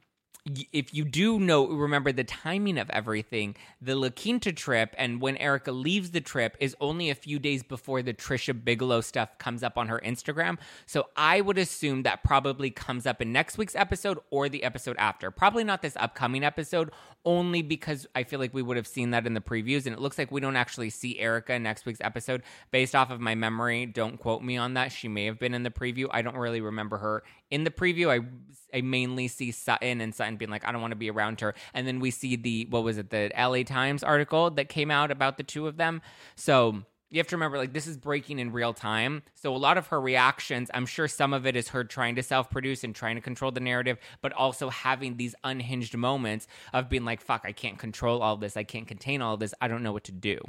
if 0.71 0.93
you 0.93 1.03
do 1.05 1.39
know 1.39 1.67
remember 1.67 2.11
the 2.11 2.23
timing 2.23 2.77
of 2.77 2.89
everything 2.89 3.55
the 3.81 3.95
La 3.95 4.09
Quinta 4.09 4.51
trip 4.51 4.93
and 4.97 5.21
when 5.21 5.37
Erika 5.37 5.71
leaves 5.71 6.11
the 6.11 6.21
trip 6.21 6.55
is 6.59 6.75
only 6.79 7.09
a 7.09 7.15
few 7.15 7.39
days 7.39 7.63
before 7.63 8.01
the 8.01 8.13
Trisha 8.13 8.63
Bigelow 8.63 9.01
stuff 9.01 9.37
comes 9.37 9.63
up 9.63 9.77
on 9.77 9.87
her 9.87 10.01
Instagram. 10.03 10.57
So 10.85 11.07
I 11.15 11.41
would 11.41 11.57
assume 11.57 12.03
that 12.03 12.23
probably 12.23 12.69
comes 12.69 13.05
up 13.05 13.21
in 13.21 13.31
next 13.31 13.57
week's 13.57 13.75
episode 13.75 14.19
or 14.29 14.49
the 14.49 14.63
episode 14.63 14.97
after. 14.97 15.31
Probably 15.31 15.63
not 15.63 15.81
this 15.81 15.95
upcoming 15.97 16.43
episode 16.43 16.91
only 17.25 17.61
because 17.61 18.07
I 18.15 18.23
feel 18.23 18.39
like 18.39 18.53
we 18.53 18.61
would 18.61 18.77
have 18.77 18.87
seen 18.87 19.11
that 19.11 19.27
in 19.27 19.33
the 19.33 19.41
previews. 19.41 19.85
And 19.85 19.93
it 19.93 19.99
looks 19.99 20.17
like 20.17 20.31
we 20.31 20.41
don't 20.41 20.55
actually 20.55 20.89
see 20.89 21.19
Erika 21.19 21.53
in 21.53 21.63
next 21.63 21.85
week's 21.85 22.01
episode. 22.01 22.43
Based 22.71 22.95
off 22.95 23.11
of 23.11 23.19
my 23.19 23.35
memory 23.35 23.85
don't 23.85 24.17
quote 24.17 24.41
me 24.41 24.57
on 24.57 24.75
that. 24.75 24.91
She 24.91 25.07
may 25.07 25.25
have 25.25 25.39
been 25.39 25.53
in 25.53 25.63
the 25.63 25.69
preview. 25.69 26.07
I 26.11 26.21
don't 26.21 26.37
really 26.37 26.61
remember 26.61 26.97
her 26.97 27.23
in 27.49 27.63
the 27.63 27.71
preview 27.71 28.09
I 28.09 28.25
I 28.73 28.81
mainly 28.81 29.27
see 29.27 29.51
Sutton 29.51 30.01
and 30.01 30.13
Sutton 30.13 30.37
being 30.37 30.51
like, 30.51 30.65
I 30.65 30.71
don't 30.71 30.81
want 30.81 30.91
to 30.91 30.97
be 30.97 31.09
around 31.09 31.39
her. 31.41 31.55
And 31.73 31.87
then 31.87 31.99
we 31.99 32.11
see 32.11 32.35
the, 32.35 32.67
what 32.69 32.83
was 32.83 32.97
it, 32.97 33.09
the 33.09 33.31
LA 33.37 33.63
Times 33.63 34.03
article 34.03 34.51
that 34.51 34.69
came 34.69 34.91
out 34.91 35.11
about 35.11 35.37
the 35.37 35.43
two 35.43 35.67
of 35.67 35.77
them. 35.77 36.01
So 36.35 36.83
you 37.09 37.19
have 37.19 37.27
to 37.27 37.37
remember, 37.37 37.57
like, 37.57 37.71
this 37.71 37.87
is 37.87 37.95
breaking 37.95 38.39
in 38.39 38.51
real 38.51 38.73
time. 38.73 39.23
So 39.35 39.55
a 39.55 39.57
lot 39.57 39.77
of 39.77 39.87
her 39.87 40.01
reactions, 40.01 40.69
I'm 40.73 40.85
sure 40.85 41.07
some 41.07 41.33
of 41.33 41.45
it 41.45 41.55
is 41.55 41.69
her 41.69 41.83
trying 41.83 42.15
to 42.15 42.23
self 42.23 42.49
produce 42.49 42.83
and 42.83 42.93
trying 42.93 43.15
to 43.15 43.21
control 43.21 43.51
the 43.51 43.61
narrative, 43.61 43.97
but 44.21 44.33
also 44.33 44.69
having 44.69 45.15
these 45.15 45.33
unhinged 45.43 45.95
moments 45.95 46.47
of 46.73 46.89
being 46.89 47.05
like, 47.05 47.21
fuck, 47.21 47.43
I 47.45 47.53
can't 47.53 47.79
control 47.79 48.21
all 48.21 48.35
this. 48.35 48.57
I 48.57 48.63
can't 48.63 48.87
contain 48.87 49.21
all 49.21 49.37
this. 49.37 49.53
I 49.61 49.69
don't 49.69 49.83
know 49.83 49.93
what 49.93 50.03
to 50.05 50.11
do. 50.11 50.39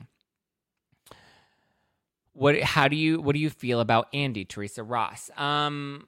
What, 2.33 2.61
how 2.61 2.89
do 2.89 2.97
you, 2.97 3.21
what 3.21 3.35
do 3.35 3.41
you 3.41 3.51
feel 3.51 3.81
about 3.81 4.09
Andy, 4.13 4.45
Teresa 4.45 4.83
Ross? 4.83 5.31
Um, 5.37 6.07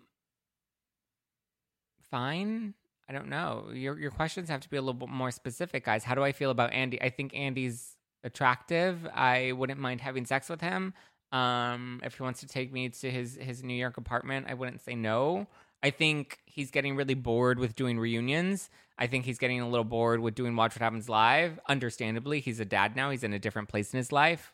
fine. 2.11 2.75
I 3.09 3.12
don't 3.12 3.29
know. 3.29 3.70
Your 3.73 3.99
your 3.99 4.11
questions 4.11 4.49
have 4.49 4.61
to 4.61 4.70
be 4.70 4.77
a 4.77 4.81
little 4.81 4.94
bit 4.94 5.09
more 5.09 5.31
specific, 5.31 5.85
guys. 5.85 6.05
How 6.05 6.14
do 6.14 6.23
I 6.23 6.33
feel 6.33 6.51
about 6.51 6.73
Andy? 6.73 7.01
I 7.03 7.11
think 7.11 7.35
Andy's 7.35 7.96
attractive. 8.23 9.07
I 9.12 9.53
wouldn't 9.53 9.81
mind 9.81 10.01
having 10.01 10.27
sex 10.27 10.49
with 10.49 10.61
him. 10.61 10.94
Um, 11.33 12.01
if 12.05 12.16
he 12.16 12.23
wants 12.23 12.40
to 12.40 12.46
take 12.46 12.73
me 12.73 12.88
to 12.88 13.11
his 13.11 13.37
his 13.40 13.62
New 13.62 13.75
York 13.75 13.96
apartment, 13.96 14.46
I 14.49 14.55
wouldn't 14.55 14.81
say 14.81 14.94
no. 14.94 15.46
I 15.83 15.90
think 15.90 16.38
he's 16.44 16.70
getting 16.70 16.94
really 16.94 17.14
bored 17.14 17.59
with 17.59 17.75
doing 17.75 17.99
reunions. 17.99 18.70
I 18.99 19.07
think 19.07 19.25
he's 19.25 19.38
getting 19.38 19.61
a 19.61 19.68
little 19.68 19.85
bored 19.85 20.20
with 20.20 20.35
doing 20.35 20.55
Watch 20.55 20.75
What 20.75 20.83
Happens 20.83 21.09
Live. 21.09 21.59
Understandably, 21.68 22.40
he's 22.40 22.61
a 22.61 22.66
dad 22.66 22.96
now. 22.96 23.11
He's 23.11 23.25
in 23.25 23.33
a 23.33 23.38
different 23.38 23.68
place 23.68 23.94
in 23.94 23.96
his 23.96 24.12
life. 24.12 24.53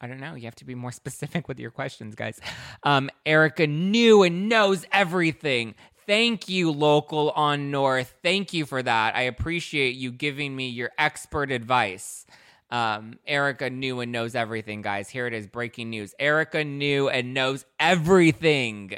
I 0.00 0.06
don't 0.06 0.20
know. 0.20 0.34
You 0.34 0.44
have 0.44 0.56
to 0.56 0.64
be 0.64 0.74
more 0.74 0.92
specific 1.02 1.48
with 1.48 1.60
your 1.60 1.70
questions, 1.70 2.14
guys. 2.14 2.40
Um, 2.82 3.10
Erika 3.26 3.66
knew 3.66 4.22
and 4.22 4.48
knows 4.48 4.86
everything. 4.92 5.74
Thank 6.06 6.48
you, 6.48 6.72
local 6.72 7.30
on 7.30 7.70
North. 7.70 8.14
Thank 8.22 8.52
you 8.52 8.66
for 8.66 8.82
that. 8.82 9.14
I 9.14 9.22
appreciate 9.22 9.94
you 9.94 10.10
giving 10.10 10.56
me 10.56 10.68
your 10.68 10.90
expert 10.98 11.52
advice. 11.52 12.26
Um, 12.70 13.18
Erika 13.26 13.68
knew 13.68 14.00
and 14.00 14.10
knows 14.10 14.34
everything, 14.34 14.82
guys. 14.82 15.08
Here 15.08 15.26
it 15.26 15.34
is 15.34 15.46
breaking 15.46 15.90
news. 15.90 16.14
Erika 16.18 16.64
knew 16.64 17.08
and 17.08 17.34
knows 17.34 17.64
everything. 17.78 18.92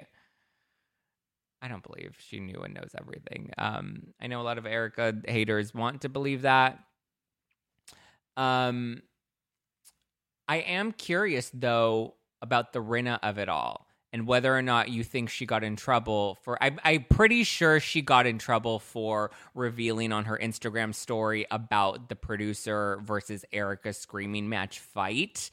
I 1.60 1.68
don't 1.68 1.82
believe 1.82 2.16
she 2.18 2.40
knew 2.40 2.60
and 2.62 2.74
knows 2.74 2.90
everything. 2.98 3.50
Um, 3.56 4.08
I 4.20 4.26
know 4.26 4.40
a 4.40 4.42
lot 4.42 4.58
of 4.58 4.66
Erika 4.66 5.14
haters 5.26 5.72
want 5.72 6.02
to 6.02 6.08
believe 6.08 6.42
that. 6.42 6.78
Um, 8.36 9.02
I 10.48 10.56
am 10.58 10.92
curious 10.92 11.50
though 11.54 12.14
about 12.40 12.72
the 12.72 12.80
Rinna 12.80 13.18
of 13.22 13.38
it 13.38 13.48
all 13.48 13.86
and 14.12 14.26
whether 14.26 14.54
or 14.54 14.62
not 14.62 14.90
you 14.90 15.02
think 15.02 15.30
she 15.30 15.46
got 15.46 15.64
in 15.64 15.76
trouble 15.76 16.38
for 16.42 16.62
I, 16.62 16.72
i'm 16.84 17.06
pretty 17.08 17.44
sure 17.44 17.80
she 17.80 18.02
got 18.02 18.26
in 18.26 18.38
trouble 18.38 18.78
for 18.78 19.30
revealing 19.54 20.12
on 20.12 20.24
her 20.26 20.38
instagram 20.40 20.94
story 20.94 21.46
about 21.50 22.08
the 22.08 22.16
producer 22.16 23.00
versus 23.02 23.44
erika 23.52 23.92
screaming 23.92 24.48
match 24.48 24.80
fight. 24.80 25.50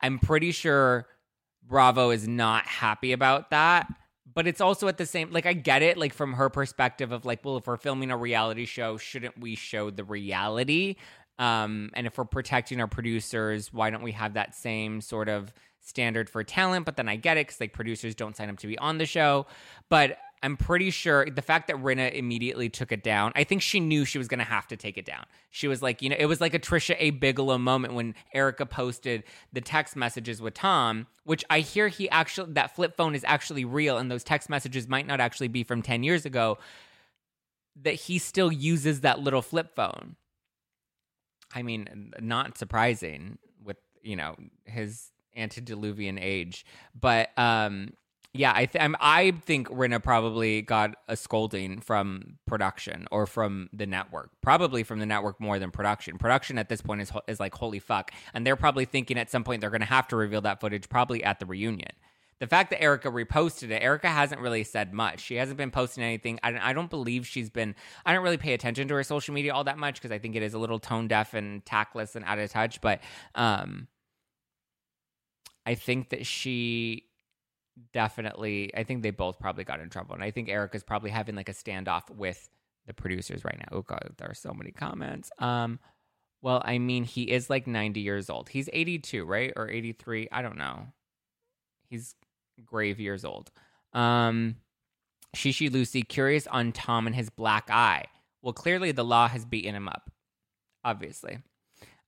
I'm 0.00 0.18
pretty 0.18 0.52
sure 0.52 1.06
bravo 1.66 2.10
is 2.10 2.26
not 2.26 2.66
happy 2.66 3.12
about 3.12 3.50
that 3.50 3.86
but 4.32 4.46
it's 4.46 4.60
also 4.60 4.88
at 4.88 4.96
the 4.96 5.06
same 5.06 5.30
like 5.32 5.44
i 5.44 5.52
get 5.52 5.82
it 5.82 5.98
like 5.98 6.14
from 6.14 6.32
her 6.34 6.48
perspective 6.48 7.12
of 7.12 7.24
like 7.26 7.44
well 7.44 7.56
if 7.56 7.66
we're 7.66 7.76
filming 7.76 8.10
a 8.10 8.16
reality 8.16 8.64
show 8.64 8.96
shouldn't 8.96 9.38
we 9.38 9.54
show 9.54 9.90
the 9.90 10.04
reality 10.04 10.96
um 11.38 11.90
and 11.94 12.06
if 12.06 12.18
we're 12.18 12.24
protecting 12.24 12.80
our 12.80 12.86
producers 12.86 13.72
why 13.72 13.90
don't 13.90 14.02
we 14.02 14.12
have 14.12 14.34
that 14.34 14.54
same 14.54 15.00
sort 15.00 15.28
of 15.28 15.52
standard 15.88 16.28
for 16.30 16.44
talent, 16.44 16.84
but 16.84 16.96
then 16.96 17.08
I 17.08 17.16
get 17.16 17.36
it 17.36 17.46
because 17.46 17.60
like 17.60 17.72
producers 17.72 18.14
don't 18.14 18.36
sign 18.36 18.48
up 18.48 18.58
to 18.58 18.66
be 18.66 18.78
on 18.78 18.98
the 18.98 19.06
show. 19.06 19.46
But 19.88 20.18
I'm 20.42 20.56
pretty 20.56 20.90
sure 20.90 21.28
the 21.28 21.42
fact 21.42 21.66
that 21.66 21.76
Rinna 21.76 22.12
immediately 22.12 22.68
took 22.68 22.92
it 22.92 23.02
down, 23.02 23.32
I 23.34 23.42
think 23.42 23.60
she 23.60 23.80
knew 23.80 24.04
she 24.04 24.18
was 24.18 24.28
going 24.28 24.38
to 24.38 24.44
have 24.44 24.68
to 24.68 24.76
take 24.76 24.96
it 24.96 25.04
down. 25.04 25.24
She 25.50 25.66
was 25.66 25.82
like, 25.82 26.00
you 26.00 26.10
know, 26.10 26.16
it 26.16 26.26
was 26.26 26.40
like 26.40 26.54
a 26.54 26.60
Trisha 26.60 26.94
A. 26.98 27.10
Bigelow 27.10 27.58
moment 27.58 27.94
when 27.94 28.14
Erika 28.32 28.64
posted 28.64 29.24
the 29.52 29.60
text 29.60 29.96
messages 29.96 30.40
with 30.40 30.54
Tom, 30.54 31.08
which 31.24 31.44
I 31.50 31.60
hear 31.60 31.88
he 31.88 32.08
actually, 32.10 32.52
that 32.52 32.76
flip 32.76 32.96
phone 32.96 33.16
is 33.16 33.24
actually 33.26 33.64
real 33.64 33.98
and 33.98 34.10
those 34.10 34.22
text 34.22 34.48
messages 34.48 34.86
might 34.86 35.06
not 35.06 35.20
actually 35.20 35.48
be 35.48 35.64
from 35.64 35.82
10 35.82 36.04
years 36.04 36.24
ago, 36.24 36.58
that 37.82 37.94
he 37.94 38.18
still 38.18 38.52
uses 38.52 39.00
that 39.00 39.18
little 39.20 39.42
flip 39.42 39.74
phone. 39.74 40.14
I 41.54 41.62
mean, 41.62 42.12
not 42.20 42.58
surprising 42.58 43.38
with, 43.64 43.78
you 44.02 44.16
know, 44.16 44.36
his 44.64 45.10
antediluvian 45.36 46.18
age. 46.18 46.66
But 46.98 47.30
um, 47.38 47.92
yeah, 48.34 48.52
I 48.54 48.66
th- 48.66 48.94
i 49.00 49.30
think 49.46 49.68
Rinna 49.68 50.02
probably 50.02 50.62
got 50.62 50.96
a 51.08 51.16
scolding 51.16 51.80
from 51.80 52.38
production 52.46 53.06
or 53.10 53.26
from 53.26 53.70
the 53.72 53.86
network. 53.86 54.30
Probably 54.42 54.82
from 54.82 54.98
the 54.98 55.06
network 55.06 55.40
more 55.40 55.58
than 55.58 55.70
production. 55.70 56.18
Production 56.18 56.58
at 56.58 56.68
this 56.68 56.82
point 56.82 57.00
is 57.00 57.10
is 57.26 57.40
like 57.40 57.54
holy 57.54 57.78
fuck, 57.78 58.10
and 58.34 58.46
they're 58.46 58.56
probably 58.56 58.84
thinking 58.84 59.18
at 59.18 59.30
some 59.30 59.44
point 59.44 59.60
they're 59.60 59.70
going 59.70 59.80
to 59.80 59.86
have 59.86 60.08
to 60.08 60.16
reveal 60.16 60.42
that 60.42 60.60
footage, 60.60 60.88
probably 60.88 61.24
at 61.24 61.40
the 61.40 61.46
reunion. 61.46 61.92
The 62.40 62.46
fact 62.46 62.70
that 62.70 62.80
Erika 62.80 63.10
reposted 63.10 63.70
it, 63.70 63.82
Erika 63.82 64.08
hasn't 64.08 64.40
really 64.40 64.62
said 64.62 64.92
much. 64.92 65.20
She 65.20 65.34
hasn't 65.34 65.58
been 65.58 65.72
posting 65.72 66.04
anything. 66.04 66.38
I 66.42 66.52
don't, 66.52 66.60
I 66.60 66.72
don't 66.72 66.88
believe 66.88 67.26
she's 67.26 67.50
been. 67.50 67.74
I 68.06 68.12
don't 68.12 68.22
really 68.22 68.36
pay 68.36 68.54
attention 68.54 68.86
to 68.88 68.94
her 68.94 69.02
social 69.02 69.34
media 69.34 69.52
all 69.52 69.64
that 69.64 69.78
much 69.78 69.96
because 69.96 70.12
I 70.12 70.18
think 70.18 70.36
it 70.36 70.42
is 70.42 70.54
a 70.54 70.58
little 70.58 70.78
tone 70.78 71.08
deaf 71.08 71.34
and 71.34 71.64
tactless 71.64 72.14
and 72.14 72.24
out 72.24 72.38
of 72.38 72.50
touch. 72.50 72.80
But 72.80 73.00
um, 73.34 73.88
I 75.66 75.74
think 75.74 76.10
that 76.10 76.26
she 76.26 77.08
definitely 77.92 78.74
I 78.74 78.84
think 78.84 79.02
they 79.02 79.10
both 79.10 79.38
probably 79.38 79.64
got 79.64 79.80
in 79.80 79.90
trouble. 79.90 80.14
And 80.14 80.22
I 80.22 80.30
think 80.30 80.48
Erika's 80.48 80.82
probably 80.82 81.10
having 81.10 81.34
like 81.34 81.48
a 81.48 81.54
standoff 81.54 82.10
with 82.10 82.48
the 82.86 82.94
producers 82.94 83.44
right 83.44 83.58
now. 83.58 83.78
Oh 83.78 83.82
god, 83.82 84.14
there 84.16 84.30
are 84.30 84.34
so 84.34 84.52
many 84.52 84.70
comments. 84.70 85.30
Um 85.38 85.78
well, 86.40 86.62
I 86.64 86.78
mean, 86.78 87.02
he 87.02 87.24
is 87.24 87.50
like 87.50 87.66
90 87.66 88.00
years 88.00 88.30
old. 88.30 88.48
He's 88.48 88.68
82, 88.72 89.24
right? 89.24 89.52
Or 89.56 89.68
83, 89.68 90.28
I 90.30 90.40
don't 90.40 90.56
know. 90.56 90.86
He's 91.90 92.14
grave 92.64 93.00
years 93.00 93.24
old. 93.24 93.50
Um 93.92 94.56
Shishi 95.36 95.70
Lucy 95.70 96.02
curious 96.02 96.46
on 96.46 96.72
Tom 96.72 97.06
and 97.06 97.14
his 97.14 97.30
black 97.30 97.68
eye. 97.70 98.06
Well, 98.42 98.54
clearly 98.54 98.92
the 98.92 99.04
law 99.04 99.28
has 99.28 99.44
beaten 99.44 99.74
him 99.74 99.88
up. 99.88 100.10
Obviously. 100.84 101.38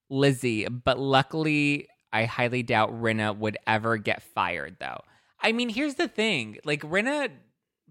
Lizzie, 0.09 0.67
but 0.69 0.99
luckily 0.99 1.87
I 2.13 2.25
highly 2.25 2.63
doubt 2.63 2.93
Rinna 3.01 3.37
would 3.37 3.57
ever 3.67 3.97
get 3.97 4.23
fired, 4.23 4.77
though. 4.81 5.01
I 5.41 5.53
mean, 5.53 5.69
here's 5.69 5.95
the 5.95 6.09
thing 6.09 6.59
like, 6.65 6.83
Rinna, 6.83 7.31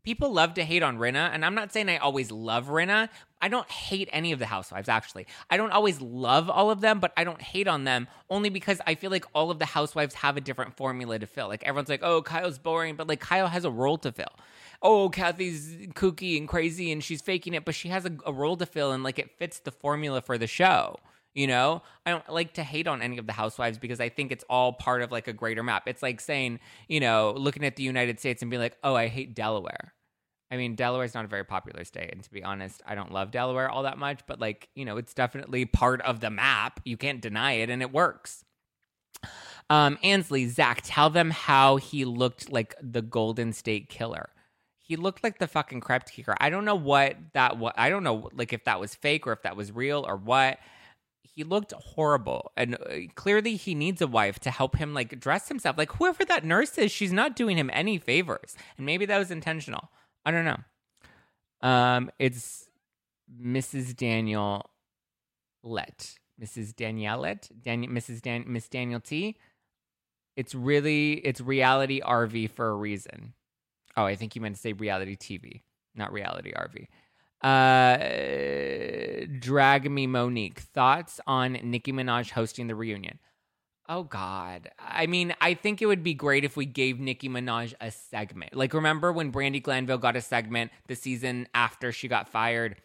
people 0.04 0.32
love 0.34 0.54
to 0.56 0.64
hate 0.64 0.84
on 0.84 0.98
Rinna, 0.98 1.34
and 1.34 1.46
I'm 1.46 1.56
not 1.56 1.72
saying 1.72 1.90
I 1.90 1.98
always 1.98 2.32
love 2.32 2.68
Rinna. 2.68 3.10
I 3.42 3.48
don't 3.48 3.70
hate 3.70 4.10
any 4.12 4.32
of 4.32 4.40
the 4.40 4.46
housewives, 4.46 4.90
actually. 4.90 5.28
I 5.50 5.58
don't 5.58 5.72
always 5.72 6.02
love 6.02 6.50
all 6.50 6.72
of 6.72 6.82
them, 6.82 7.00
but 7.00 7.14
I 7.16 7.24
don't 7.24 7.42
hate 7.42 7.68
on 7.68 7.86
them 7.86 8.08
only 8.30 8.50
because 8.50 8.82
I 8.86 8.96
feel 8.96 9.12
like 9.12 9.26
all 9.34 9.50
of 9.50 9.60
the 9.60 9.66
housewives 9.66 10.16
have 10.16 10.36
a 10.36 10.42
different 10.42 10.76
formula 10.76 11.20
to 11.20 11.26
fill. 11.26 11.48
Like, 11.48 11.64
everyone's 11.64 11.90
like, 11.90 12.04
oh, 12.04 12.22
Kyle's 12.22 12.60
boring, 12.60 12.96
but 12.96 13.08
like, 13.08 13.22
Kyle 13.22 13.48
has 13.48 13.64
a 13.64 13.72
role 13.72 13.98
to 14.00 14.12
fill. 14.12 14.34
Oh, 14.82 15.10
Kathy's 15.10 15.88
kooky 15.94 16.38
and 16.38 16.48
crazy 16.48 16.92
and 16.92 17.04
she's 17.04 17.22
faking 17.22 17.54
it, 17.54 17.66
but 17.66 17.76
she 17.76 17.90
has 17.90 18.06
a, 18.06 18.12
a 18.26 18.32
role 18.32 18.58
to 18.58 18.66
fill 18.66 18.92
and 18.92 19.04
like 19.04 19.20
it 19.20 19.38
fits 19.38 19.60
the 19.60 19.72
formula 19.72 20.22
for 20.22 20.38
the 20.38 20.48
show. 20.48 20.98
You 21.40 21.48
know, 21.48 21.84
I 22.06 22.12
don't 22.12 22.28
like 22.30 22.56
to 22.56 22.64
hate 22.64 22.86
on 22.86 23.02
any 23.02 23.18
of 23.18 23.26
the 23.26 23.32
housewives 23.32 23.78
because 23.78 24.02
I 24.02 24.10
think 24.10 24.34
it's 24.34 24.44
all 24.50 24.74
part 24.74 25.02
of 25.02 25.10
like 25.10 25.30
a 25.30 25.32
greater 25.32 25.64
map. 25.64 25.84
It's 25.88 26.04
like 26.04 26.20
saying, 26.20 26.60
you 26.90 27.00
know, 27.00 27.34
looking 27.38 27.64
at 27.64 27.78
the 27.78 27.84
United 27.84 28.20
States 28.20 28.42
and 28.42 28.52
being 28.52 28.60
like, 28.60 28.76
oh, 28.84 28.94
I 28.94 29.08
hate 29.08 29.36
Delaware. 29.36 29.94
I 30.52 30.58
mean, 30.58 30.76
Delaware 30.76 31.06
is 31.06 31.14
not 31.14 31.24
a 31.24 31.30
very 31.30 31.46
popular 31.46 31.86
state. 31.86 32.12
And 32.12 32.22
to 32.22 32.30
be 32.30 32.44
honest, 32.44 32.82
I 32.86 32.94
don't 32.94 33.14
love 33.14 33.32
Delaware 33.32 33.70
all 33.70 33.84
that 33.84 33.98
much, 33.98 34.20
but 34.28 34.42
like, 34.42 34.68
you 34.76 34.84
know, 34.84 34.98
it's 34.98 35.14
definitely 35.14 35.64
part 35.64 36.02
of 36.02 36.20
the 36.20 36.30
map. 36.30 36.82
You 36.84 36.98
can't 36.98 37.22
deny 37.22 37.54
it 37.54 37.70
and 37.70 37.82
it 37.82 37.94
works. 37.94 38.44
Um, 39.70 39.98
Ansley, 40.04 40.46
Zack, 40.50 40.82
tell 40.84 41.10
them 41.10 41.32
how 41.32 41.78
he 41.78 42.04
looked 42.04 42.52
like 42.52 42.76
the 42.82 43.02
Golden 43.02 43.54
State 43.54 43.88
Killer. 43.88 44.28
He 44.78 44.98
looked 44.98 45.24
like 45.24 45.40
the 45.40 45.48
fucking 45.48 45.80
Crypt 45.80 46.12
Keeper. 46.12 46.36
I 46.42 46.50
don't 46.50 46.66
know 46.66 46.76
what 46.76 47.16
that 47.32 47.58
was. 47.58 47.72
I 47.78 47.90
don't 47.90 48.04
know, 48.04 48.30
like, 48.34 48.52
if 48.52 48.66
that 48.66 48.82
was 48.82 48.94
fake 48.94 49.26
or 49.26 49.32
if 49.32 49.44
that 49.44 49.56
was 49.56 49.72
real 49.72 50.04
or 50.06 50.18
what 50.18 50.60
he 51.24 51.44
looked 51.44 51.72
horrible 51.72 52.52
and 52.58 52.76
uh, 52.76 53.12
clearly 53.16 53.56
he 53.56 53.76
needs 53.76 54.02
a 54.02 54.08
wife 54.08 54.40
to 54.40 54.52
help 54.52 54.76
him 54.76 54.94
like 54.94 55.20
dress 55.20 55.48
himself. 55.48 55.78
Like 55.78 55.94
whoever 55.94 56.26
that 56.26 56.44
nurse 56.44 56.78
is 56.78 56.92
she's 56.92 57.14
not 57.14 57.36
doing 57.36 57.58
him 57.58 57.70
any 57.74 57.98
favors. 57.98 58.56
And 58.78 58.86
maybe 58.86 59.06
that 59.06 59.18
was 59.18 59.32
intentional. 59.32 59.90
I 60.26 60.32
don't 60.32 60.46
know. 60.46 61.68
Um 61.68 62.12
it's 62.20 62.70
mrs 63.42 63.96
daniel 63.96 64.70
let 65.62 66.16
mrs 66.42 66.74
danielette 66.74 67.50
daniel 67.62 67.92
mrs 67.92 68.22
dan 68.22 68.46
miss 68.48 68.68
daniel 68.68 69.00
t? 69.00 69.38
It's 70.36 70.56
really 70.56 71.14
it's 71.14 71.42
reality 71.42 72.02
rv 72.02 72.50
for 72.52 72.70
a 72.70 72.76
reason. 72.76 73.34
Oh 73.96 74.06
i 74.06 74.16
think 74.16 74.36
you 74.36 74.42
meant 74.42 74.56
to 74.56 74.62
say 74.62 74.74
reality 74.74 75.16
tv 75.16 75.62
not 75.96 76.14
reality 76.14 76.54
rv 76.54 76.88
uh, 77.42 77.98
drag 79.40 79.90
me 79.90 80.08
Monique. 80.08 80.60
Thoughts 80.60 81.20
on 81.26 81.54
Nicki 81.64 81.94
Minaj 81.94 82.32
hosting 82.32 82.68
the 82.68 82.76
reunion? 82.76 83.20
Oh 83.88 84.04
God. 84.04 84.70
I 84.78 85.08
mean, 85.08 85.34
I 85.42 85.56
think 85.56 85.82
it 85.82 85.88
would 85.88 86.04
be 86.04 86.14
great 86.14 86.46
if 86.46 86.56
we 86.56 86.66
gave 86.66 87.00
Nicki 87.00 87.28
Minaj 87.28 87.74
a 87.82 87.90
segment. 87.90 88.56
Like, 88.56 88.74
remember 88.74 89.12
when 89.12 89.32
Brandi 89.32 89.64
Glanville 89.64 89.98
got 89.98 90.16
a 90.16 90.22
segment 90.22 90.72
the 90.88 90.96
season 90.96 91.48
after 91.56 91.92
she 91.92 92.08
got 92.08 92.30
fired? 92.30 92.76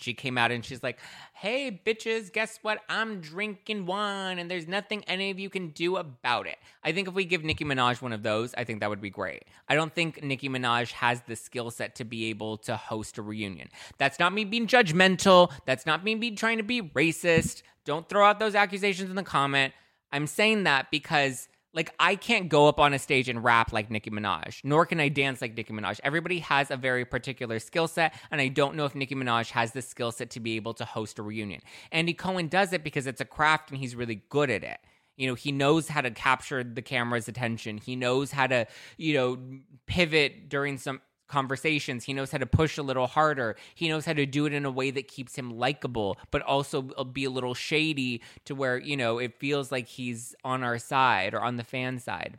She 0.00 0.14
came 0.14 0.36
out 0.38 0.50
and 0.50 0.64
she's 0.64 0.82
like, 0.82 0.98
Hey, 1.32 1.80
bitches, 1.84 2.32
guess 2.32 2.58
what? 2.62 2.80
I'm 2.88 3.20
drinking 3.20 3.86
wine 3.86 4.38
and 4.38 4.50
there's 4.50 4.66
nothing 4.66 5.04
any 5.04 5.30
of 5.30 5.38
you 5.38 5.50
can 5.50 5.68
do 5.70 5.96
about 5.96 6.46
it. 6.46 6.56
I 6.82 6.92
think 6.92 7.08
if 7.08 7.14
we 7.14 7.24
give 7.24 7.44
Nicki 7.44 7.64
Minaj 7.64 8.00
one 8.00 8.12
of 8.12 8.22
those, 8.22 8.54
I 8.54 8.64
think 8.64 8.80
that 8.80 8.90
would 8.90 9.00
be 9.00 9.10
great. 9.10 9.44
I 9.68 9.74
don't 9.74 9.94
think 9.94 10.22
Nicki 10.22 10.48
Minaj 10.48 10.92
has 10.92 11.20
the 11.22 11.36
skill 11.36 11.70
set 11.70 11.94
to 11.96 12.04
be 12.04 12.26
able 12.30 12.56
to 12.58 12.76
host 12.76 13.18
a 13.18 13.22
reunion. 13.22 13.68
That's 13.98 14.18
not 14.18 14.32
me 14.32 14.44
being 14.44 14.66
judgmental. 14.66 15.50
That's 15.64 15.86
not 15.86 16.04
me 16.04 16.14
being 16.14 16.36
trying 16.36 16.58
to 16.58 16.62
be 16.62 16.82
racist. 16.82 17.62
Don't 17.84 18.08
throw 18.08 18.26
out 18.26 18.38
those 18.38 18.54
accusations 18.54 19.10
in 19.10 19.16
the 19.16 19.22
comment. 19.22 19.72
I'm 20.12 20.26
saying 20.26 20.64
that 20.64 20.90
because 20.90 21.48
like 21.76 21.94
I 22.00 22.16
can't 22.16 22.48
go 22.48 22.66
up 22.66 22.80
on 22.80 22.94
a 22.94 22.98
stage 22.98 23.28
and 23.28 23.44
rap 23.44 23.72
like 23.72 23.90
Nicki 23.90 24.10
Minaj, 24.10 24.62
nor 24.64 24.86
can 24.86 24.98
I 24.98 25.10
dance 25.10 25.42
like 25.42 25.54
Nicki 25.54 25.74
Minaj. 25.74 26.00
Everybody 26.02 26.38
has 26.40 26.70
a 26.70 26.76
very 26.76 27.04
particular 27.04 27.58
skill 27.58 27.86
set, 27.86 28.14
and 28.30 28.40
I 28.40 28.48
don't 28.48 28.74
know 28.74 28.86
if 28.86 28.94
Nicki 28.94 29.14
Minaj 29.14 29.50
has 29.50 29.72
the 29.72 29.82
skill 29.82 30.10
set 30.10 30.30
to 30.30 30.40
be 30.40 30.56
able 30.56 30.72
to 30.74 30.86
host 30.86 31.18
a 31.18 31.22
reunion. 31.22 31.60
Andy 31.92 32.14
Cohen 32.14 32.48
does 32.48 32.72
it 32.72 32.82
because 32.82 33.06
it's 33.06 33.20
a 33.20 33.26
craft 33.26 33.70
and 33.70 33.78
he's 33.78 33.94
really 33.94 34.22
good 34.30 34.50
at 34.50 34.64
it. 34.64 34.78
You 35.16 35.28
know, 35.28 35.34
he 35.34 35.52
knows 35.52 35.88
how 35.88 36.00
to 36.00 36.10
capture 36.10 36.64
the 36.64 36.82
camera's 36.82 37.28
attention. 37.28 37.78
He 37.78 37.94
knows 37.94 38.32
how 38.32 38.46
to, 38.46 38.66
you 38.96 39.14
know, 39.14 39.38
pivot 39.86 40.48
during 40.48 40.78
some 40.78 41.00
conversations. 41.28 42.04
He 42.04 42.12
knows 42.12 42.30
how 42.30 42.38
to 42.38 42.46
push 42.46 42.78
a 42.78 42.82
little 42.82 43.06
harder. 43.06 43.56
He 43.74 43.88
knows 43.88 44.04
how 44.04 44.12
to 44.12 44.26
do 44.26 44.46
it 44.46 44.52
in 44.52 44.64
a 44.64 44.70
way 44.70 44.90
that 44.90 45.08
keeps 45.08 45.36
him 45.36 45.50
likable, 45.50 46.18
but 46.30 46.42
also 46.42 46.82
be 46.82 47.24
a 47.24 47.30
little 47.30 47.54
shady 47.54 48.22
to 48.44 48.54
where, 48.54 48.78
you 48.78 48.96
know, 48.96 49.18
it 49.18 49.38
feels 49.38 49.72
like 49.72 49.86
he's 49.86 50.34
on 50.44 50.62
our 50.62 50.78
side 50.78 51.34
or 51.34 51.40
on 51.40 51.56
the 51.56 51.64
fan 51.64 51.98
side. 51.98 52.38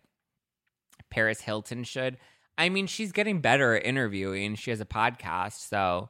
Paris 1.09 1.41
Hilton 1.41 1.83
should. 1.83 2.17
I 2.57 2.69
mean, 2.69 2.87
she's 2.87 3.11
getting 3.11 3.39
better 3.39 3.75
at 3.75 3.85
interviewing. 3.85 4.55
She 4.55 4.71
has 4.71 4.81
a 4.81 4.85
podcast, 4.85 5.67
so 5.67 6.09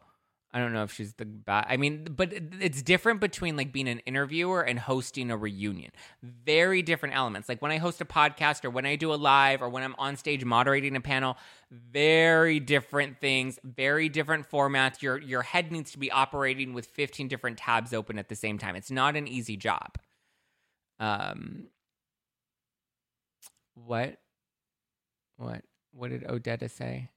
I 0.58 0.60
don't 0.60 0.74
know 0.74 0.82
if 0.82 0.92
she's 0.92 1.14
the 1.14 1.26
best. 1.26 1.68
I 1.70 1.78
mean, 1.78 2.06
but 2.10 2.34
it's 2.34 2.82
different 2.82 3.22
between 3.22 3.56
like 3.56 3.72
being 3.72 3.88
an 3.88 4.00
interviewer 4.00 4.64
and 4.64 4.80
hosting 4.80 5.30
a 5.30 5.38
reunion. 5.38 5.92
Very 6.24 6.82
different 6.82 7.14
elements. 7.14 7.48
Like 7.48 7.62
when 7.62 7.72
I 7.72 7.78
host 7.78 8.02
a 8.02 8.06
podcast 8.06 8.66
or 8.66 8.72
when 8.72 8.84
I 8.84 8.96
do 8.96 9.14
a 9.14 9.22
live 9.22 9.62
or 9.62 9.70
when 9.70 9.84
I'm 9.84 9.94
on 10.00 10.16
stage 10.16 10.44
moderating 10.44 10.96
a 10.96 11.00
panel, 11.00 11.38
very 11.70 12.60
different 12.60 13.20
things, 13.22 13.60
very 13.64 14.10
different 14.10 14.50
formats. 14.50 15.04
Your 15.04 15.20
your 15.20 15.44
head 15.44 15.72
needs 15.72 15.92
to 15.92 16.00
be 16.00 16.10
operating 16.10 16.74
with 16.74 16.88
15 16.88 17.28
different 17.28 17.60
tabs 17.60 17.94
open 17.94 18.18
at 18.18 18.28
the 18.28 18.36
same 18.36 18.58
time. 18.58 18.76
It's 18.76 18.90
not 18.90 19.16
an 19.16 19.28
easy 19.28 19.58
job. 19.58 20.00
Um 21.00 21.68
what 23.76 24.18
what 25.36 25.62
what 25.92 26.10
did 26.10 26.24
Odetta 26.24 26.68
say? 26.68 27.12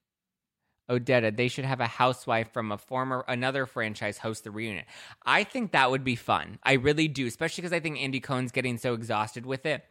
Odetta, 0.90 1.34
they 1.34 1.48
should 1.48 1.64
have 1.64 1.80
a 1.80 1.86
housewife 1.86 2.52
from 2.52 2.72
a 2.72 2.78
former 2.78 3.24
another 3.28 3.66
franchise 3.66 4.18
host 4.18 4.44
the 4.44 4.50
reunion. 4.50 4.84
I 5.24 5.44
think 5.44 5.72
that 5.72 5.90
would 5.90 6.04
be 6.04 6.16
fun. 6.16 6.58
I 6.62 6.74
really 6.74 7.08
do, 7.08 7.26
especially 7.26 7.62
because 7.62 7.72
I 7.72 7.80
think 7.80 8.00
Andy 8.00 8.20
Cohen's 8.20 8.52
getting 8.52 8.76
so 8.76 8.94
exhausted 8.94 9.46
with 9.46 9.66
it. 9.66 9.84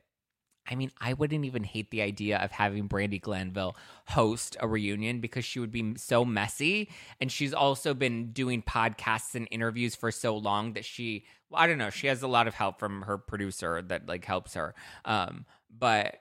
I 0.69 0.75
mean, 0.75 0.91
I 1.01 1.13
wouldn't 1.13 1.45
even 1.45 1.63
hate 1.63 1.89
the 1.89 2.01
idea 2.01 2.37
of 2.37 2.51
having 2.51 2.87
Brandi 2.87 3.19
Glanville 3.19 3.75
host 4.07 4.55
a 4.59 4.67
reunion 4.67 5.19
because 5.19 5.43
she 5.43 5.59
would 5.59 5.71
be 5.71 5.95
so 5.97 6.23
messy. 6.23 6.89
And 7.19 7.31
she's 7.31 7.53
also 7.53 7.95
been 7.95 8.31
doing 8.31 8.61
podcasts 8.61 9.33
and 9.33 9.47
interviews 9.49 9.95
for 9.95 10.11
so 10.11 10.37
long 10.37 10.73
that 10.73 10.85
she, 10.85 11.25
well, 11.49 11.61
I 11.61 11.67
don't 11.67 11.79
know, 11.79 11.89
she 11.89 12.07
has 12.07 12.21
a 12.21 12.27
lot 12.27 12.47
of 12.47 12.53
help 12.53 12.77
from 12.77 13.01
her 13.03 13.17
producer 13.17 13.81
that 13.83 14.07
like 14.07 14.25
helps 14.25 14.53
her. 14.53 14.75
Um, 15.05 15.45
but 15.75 16.17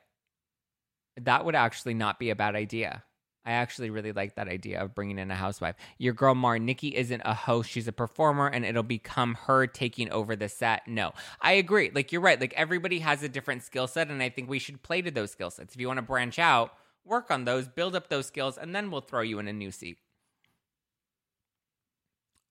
that 1.19 1.45
would 1.45 1.55
actually 1.55 1.95
not 1.95 2.19
be 2.19 2.31
a 2.31 2.37
bad 2.37 2.55
idea. 2.55 3.03
I 3.49 3.53
actually 3.53 3.89
really 3.89 4.13
like 4.13 4.35
that 4.35 4.47
idea 4.47 4.79
of 4.79 4.95
bringing 4.95 5.19
in 5.19 5.31
a 5.31 5.35
housewife. 5.35 5.75
Your 5.97 6.13
girl 6.13 6.35
Mar 6.35 6.59
Nikki 6.59 6.95
isn't 6.95 7.23
a 7.25 7.33
host; 7.33 7.71
she's 7.71 7.89
a 7.89 7.93
performer, 7.93 8.47
and 8.47 8.63
it'll 8.63 8.83
become 8.83 9.39
her 9.47 9.67
taking 9.67 10.11
over 10.11 10.37
the 10.37 10.51
set. 10.51 10.87
No, 10.87 11.13
I 11.41 11.53
agree. 11.53 11.91
Like 11.95 12.13
you're 12.13 12.21
right. 12.21 12.39
Like 12.39 12.53
everybody 12.57 12.99
has 12.99 13.23
a 13.23 13.29
different 13.29 13.63
skill 13.63 13.87
set, 13.87 14.11
and 14.11 14.23
I 14.23 14.29
think 14.29 14.51
we 14.51 14.59
should 14.59 14.83
play 14.83 15.01
to 15.01 15.11
those 15.11 15.31
skill 15.31 15.49
sets. 15.51 15.75
If 15.75 15.81
you 15.81 15.87
want 15.87 15.97
to 15.97 16.03
branch 16.03 16.39
out, 16.39 16.75
work 17.07 17.31
on 17.31 17.47
those, 17.47 17.69
build 17.69 17.97
up 17.97 18.11
those 18.11 18.27
skills, 18.27 18.59
and 18.59 18.75
then 18.75 18.91
we'll 18.91 19.01
throw 19.01 19.23
you 19.23 19.39
in 19.39 19.49
a 19.49 19.53
new 19.55 19.71
seat. 19.71 19.97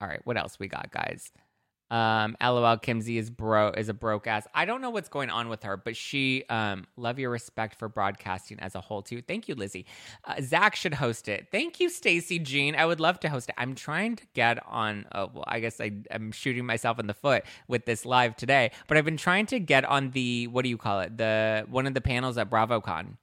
All 0.02 0.08
right, 0.08 0.22
what 0.24 0.36
else 0.36 0.58
we 0.58 0.68
got, 0.68 0.92
guys? 0.92 1.32
Um, 1.90 2.36
LOL 2.42 2.78
Kimsey 2.78 3.18
is 3.18 3.30
bro 3.30 3.70
is 3.70 3.90
a 3.90 3.94
broke 3.94 4.28
ass. 4.28 4.46
I 4.54 4.66
don't 4.66 4.82
know 4.82 4.90
what's 4.90 5.10
going 5.10 5.30
on 5.30 5.48
with 5.48 5.64
her, 5.64 5.78
but 5.78 5.96
she 5.96 6.44
um 6.50 6.86
love 6.98 7.20
your 7.20 7.30
respect 7.30 7.80
for 7.80 7.88
broadcasting 7.88 8.60
as 8.60 8.76
a 8.76 8.82
whole 8.82 9.02
too. 9.02 9.22
Thank 9.22 9.48
you, 9.48 9.56
Lizzie. 9.56 9.86
Uh, 10.26 10.42
Zack 10.42 10.76
should 10.76 10.96
host 10.96 11.28
it. 11.28 11.48
Thank 11.52 11.80
you, 11.80 11.90
Stacy 11.90 12.40
Jean. 12.40 12.76
I 12.76 12.86
would 12.86 13.00
love 13.00 13.20
to 13.22 13.30
host 13.30 13.50
it. 13.50 13.56
I'm 13.58 13.76
trying 13.76 14.18
to 14.18 14.26
get 14.34 14.60
on. 14.68 15.06
Uh, 15.12 15.28
well, 15.34 15.46
I 15.48 15.60
guess 15.60 15.80
I, 15.80 15.92
I'm 16.12 16.32
shooting 16.32 16.66
myself 16.66 17.00
in 17.00 17.08
the 17.08 17.14
foot 17.14 17.44
with 17.68 17.86
this 17.86 18.06
live 18.06 18.36
today, 18.36 18.72
but 18.88 18.98
I've 18.98 19.06
been 19.06 19.18
trying 19.18 19.46
to 19.48 19.60
get 19.60 19.86
on 19.86 20.12
the 20.12 20.48
what 20.48 20.64
do 20.64 20.70
you 20.70 20.78
call 20.78 21.00
it? 21.02 21.18
The 21.18 21.66
one 21.70 21.88
of 21.88 21.94
the 21.94 22.02
panels 22.02 22.38
at 22.38 22.50
BravoCon. 22.50 23.18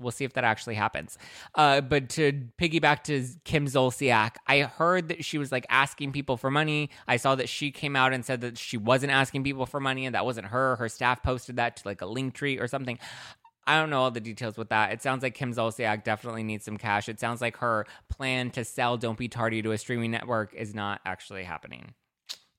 We'll 0.00 0.12
see 0.12 0.24
if 0.24 0.32
that 0.34 0.44
actually 0.44 0.74
happens. 0.74 1.18
Uh, 1.54 1.80
but 1.80 2.08
to 2.10 2.32
piggyback 2.58 3.02
to 3.04 3.26
Kim 3.44 3.66
Zolciak, 3.66 4.36
I 4.46 4.60
heard 4.60 5.08
that 5.08 5.24
she 5.24 5.38
was 5.38 5.52
like 5.52 5.66
asking 5.68 6.12
people 6.12 6.36
for 6.36 6.50
money. 6.50 6.90
I 7.06 7.16
saw 7.16 7.34
that 7.34 7.48
she 7.48 7.70
came 7.70 7.96
out 7.96 8.12
and 8.12 8.24
said 8.24 8.40
that 8.42 8.58
she 8.58 8.76
wasn't 8.76 9.12
asking 9.12 9.44
people 9.44 9.66
for 9.66 9.80
money 9.80 10.06
and 10.06 10.14
that 10.14 10.24
wasn't 10.24 10.48
her. 10.48 10.76
Her 10.76 10.88
staff 10.88 11.22
posted 11.22 11.56
that 11.56 11.76
to 11.76 11.88
like 11.88 12.00
a 12.00 12.06
link 12.06 12.34
tree 12.34 12.58
or 12.58 12.66
something. 12.66 12.98
I 13.66 13.78
don't 13.78 13.90
know 13.90 14.00
all 14.00 14.10
the 14.10 14.20
details 14.20 14.56
with 14.56 14.70
that. 14.70 14.92
It 14.92 15.02
sounds 15.02 15.22
like 15.22 15.34
Kim 15.34 15.52
Zolciak 15.52 16.02
definitely 16.02 16.42
needs 16.42 16.64
some 16.64 16.78
cash. 16.78 17.06
It 17.06 17.20
sounds 17.20 17.42
like 17.42 17.58
her 17.58 17.86
plan 18.08 18.50
to 18.52 18.64
sell 18.64 18.96
Don't 18.96 19.18
Be 19.18 19.28
Tardy 19.28 19.60
to 19.60 19.72
a 19.72 19.78
streaming 19.78 20.10
network 20.10 20.54
is 20.54 20.74
not 20.74 21.02
actually 21.04 21.44
happening. 21.44 21.92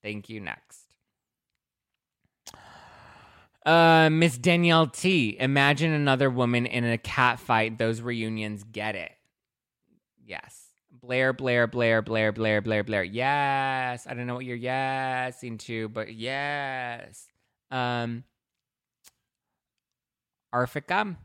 Thank 0.03 0.29
you. 0.29 0.39
Next. 0.39 0.88
Uh, 3.66 4.10
Miss 4.10 4.38
Danielle 4.38 4.88
T. 4.88 5.36
Imagine 5.39 5.91
another 5.91 6.30
woman 6.30 6.66
in 6.66 6.86
a 6.86 6.97
cat 6.97 7.39
fight. 7.39 7.78
Those 7.78 8.01
reunions 8.01 8.64
get 8.64 8.95
it. 8.95 9.12
Yes. 10.26 10.68
Blair, 10.91 11.34
Blair, 11.34 11.68
Blair, 11.68 12.01
Blair, 12.01 12.32
Blair, 12.32 12.62
Blair, 12.62 12.84
Blair. 12.84 13.03
Yes. 13.03 14.07
I 14.07 14.14
don't 14.14 14.28
know 14.28 14.36
what 14.36 14.45
you're 14.45 14.57
yesing 14.57 15.60
to, 15.60 15.89
but 15.89 16.14
yes. 16.14 17.28
Um, 17.72 18.24
Arfika, 20.53 21.18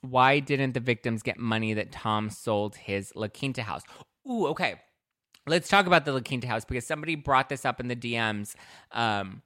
why 0.00 0.40
didn't 0.40 0.72
the 0.72 0.80
victims 0.80 1.22
get 1.22 1.38
money 1.38 1.74
that 1.74 1.92
Tom 1.92 2.30
sold 2.30 2.76
his 2.76 3.12
La 3.14 3.28
Quinta 3.28 3.62
house? 3.62 3.82
Ooh, 4.28 4.46
okay. 4.48 4.76
Let's 5.46 5.68
talk 5.68 5.86
about 5.86 6.04
the 6.04 6.12
La 6.12 6.20
Quinta 6.20 6.46
house 6.48 6.64
because 6.64 6.86
somebody 6.86 7.14
brought 7.14 7.48
this 7.48 7.64
up 7.64 7.80
in 7.80 7.88
the 7.88 7.96
DMs. 7.96 8.54
Um, 8.90 9.42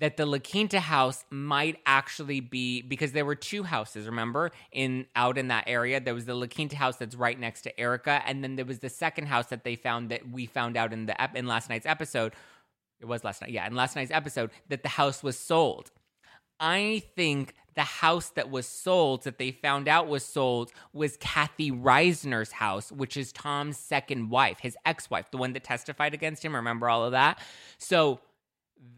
that 0.00 0.16
the 0.16 0.26
La 0.26 0.38
Quinta 0.38 0.80
house 0.80 1.24
might 1.30 1.78
actually 1.86 2.40
be 2.40 2.82
because 2.82 3.12
there 3.12 3.24
were 3.24 3.34
two 3.34 3.62
houses, 3.62 4.06
remember, 4.06 4.50
in 4.72 5.06
out 5.14 5.38
in 5.38 5.48
that 5.48 5.64
area. 5.66 6.00
There 6.00 6.14
was 6.14 6.24
the 6.24 6.34
La 6.34 6.46
Quinta 6.46 6.76
house 6.76 6.96
that's 6.96 7.14
right 7.14 7.38
next 7.38 7.62
to 7.62 7.80
Erika, 7.80 8.22
and 8.26 8.42
then 8.42 8.56
there 8.56 8.64
was 8.64 8.80
the 8.80 8.88
second 8.88 9.26
house 9.26 9.46
that 9.46 9.62
they 9.62 9.76
found 9.76 10.10
that 10.10 10.28
we 10.30 10.46
found 10.46 10.76
out 10.76 10.92
in 10.92 11.06
the 11.06 11.14
in 11.34 11.46
last 11.46 11.68
night's 11.68 11.86
episode. 11.86 12.32
It 13.00 13.06
was 13.06 13.24
last 13.24 13.40
night, 13.40 13.50
yeah, 13.50 13.66
in 13.66 13.74
last 13.74 13.96
night's 13.96 14.10
episode 14.10 14.50
that 14.68 14.82
the 14.82 14.88
house 14.88 15.22
was 15.22 15.38
sold. 15.38 15.90
I 16.58 17.02
think 17.16 17.54
the 17.74 17.82
house 17.82 18.30
that 18.30 18.50
was 18.50 18.66
sold, 18.66 19.24
that 19.24 19.38
they 19.38 19.50
found 19.52 19.88
out 19.88 20.08
was 20.08 20.24
sold, 20.24 20.72
was 20.92 21.16
Kathy 21.18 21.70
Reisner's 21.70 22.52
house, 22.52 22.92
which 22.92 23.16
is 23.16 23.32
Tom's 23.32 23.78
second 23.78 24.28
wife, 24.28 24.58
his 24.60 24.76
ex 24.84 25.08
wife, 25.08 25.30
the 25.30 25.38
one 25.38 25.54
that 25.54 25.64
testified 25.64 26.12
against 26.12 26.44
him. 26.44 26.54
Remember 26.54 26.90
all 26.90 27.04
of 27.04 27.12
that? 27.12 27.38
So 27.78 28.20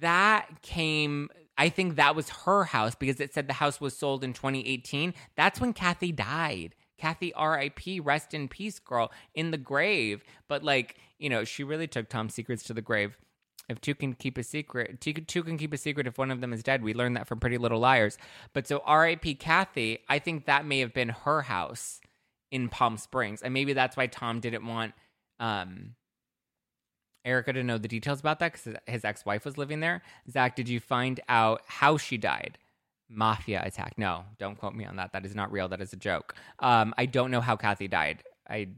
that 0.01 0.62
came 0.62 1.28
I 1.59 1.68
think 1.68 1.97
that 1.97 2.16
was 2.16 2.28
her 2.30 2.64
house 2.64 2.95
because 2.95 3.20
it 3.20 3.35
said 3.35 3.47
the 3.47 3.53
house 3.55 3.80
was 3.80 3.97
sold 3.97 4.24
in 4.24 4.33
2018. 4.33 5.14
That's 5.37 5.61
when 5.61 5.72
Kathy 5.72 6.11
died. 6.11 6.74
Kathy 6.99 7.33
RIP, 7.41 8.05
rest 8.05 8.33
in 8.33 8.49
peace, 8.49 8.78
girl, 8.78 9.11
in 9.35 9.51
the 9.51 9.59
grave. 9.59 10.24
But 10.49 10.62
like, 10.62 10.97
you 11.18 11.28
know, 11.28 11.45
she 11.45 11.64
really 11.64 11.87
took 11.87 12.09
Tom's 12.09 12.35
secrets 12.35 12.62
to 12.64 12.74
the 12.74 12.80
grave. 12.80 13.18
If 13.68 13.80
two 13.80 13.95
can 13.95 14.14
keep 14.14 14.39
a 14.39 14.43
secret, 14.43 15.01
two, 15.01 15.12
two 15.12 15.43
can 15.43 15.59
keep 15.59 15.72
a 15.72 15.78
secret 15.78 16.07
if 16.07 16.18
one 16.18 16.30
of 16.30 16.41
them 16.41 16.53
is 16.53 16.62
dead. 16.62 16.83
We 16.83 16.95
learned 16.95 17.16
that 17.16 17.28
from 17.28 17.39
Pretty 17.39 17.59
Little 17.59 17.80
Liars. 17.80 18.18
But 18.53 18.66
so 18.66 18.83
RIP 18.89 19.39
Kathy, 19.39 19.99
I 20.09 20.18
think 20.18 20.47
that 20.47 20.64
may 20.64 20.80
have 20.80 20.95
been 20.95 21.11
her 21.11 21.43
house 21.43 22.01
in 22.51 22.68
Palm 22.68 22.97
Springs. 22.97 23.43
And 23.43 23.53
maybe 23.55 23.72
that's 23.72 23.97
why 23.97 24.07
Tom 24.07 24.41
didn't 24.41 24.66
want 24.66 24.95
um 25.41 25.95
Erika 27.25 27.53
to 27.53 27.62
know 27.62 27.79
the 27.79 27.89
details 27.89 28.20
about 28.20 28.39
that 28.41 28.53
because 28.53 28.81
his 28.87 29.05
ex 29.05 29.25
wife 29.25 29.45
was 29.45 29.57
living 29.57 29.81
there. 29.81 30.03
Zack, 30.31 30.57
did 30.57 30.68
you 30.68 30.81
find 30.81 31.20
out 31.29 31.62
how 31.66 31.97
she 31.97 32.16
died? 32.16 32.59
Mafia 33.09 33.62
attack. 33.64 33.95
No, 33.99 34.25
don't 34.39 34.59
quote 34.59 34.75
me 34.75 34.85
on 34.85 34.97
that. 34.97 35.12
That 35.12 35.25
is 35.25 35.35
not 35.35 35.53
real. 35.53 35.68
That 35.68 35.81
is 35.81 35.93
a 35.93 35.97
joke. 35.97 36.35
Um, 36.59 36.95
I 36.97 37.07
don't 37.07 37.31
know 37.31 37.41
how 37.41 37.57
Kathy 37.57 37.89
died. 37.89 38.23
I 38.49 38.68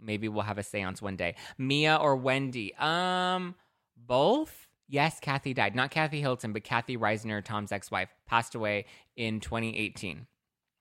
maybe 0.00 0.28
we'll 0.28 0.42
have 0.42 0.58
a 0.58 0.62
seance 0.62 1.02
one 1.02 1.16
day. 1.16 1.34
Mia 1.56 1.96
or 1.96 2.16
Wendy? 2.16 2.74
Um, 2.76 3.54
both. 3.96 4.66
Yes, 4.88 5.18
Kathy 5.20 5.52
died. 5.52 5.74
Not 5.74 5.90
Kathy 5.90 6.20
Hilton, 6.20 6.52
but 6.52 6.64
Kathy 6.64 6.96
Reisner, 6.96 7.44
Tom's 7.44 7.72
ex-wife, 7.72 8.08
passed 8.26 8.54
away 8.54 8.86
in 9.16 9.40
2018. 9.40 10.26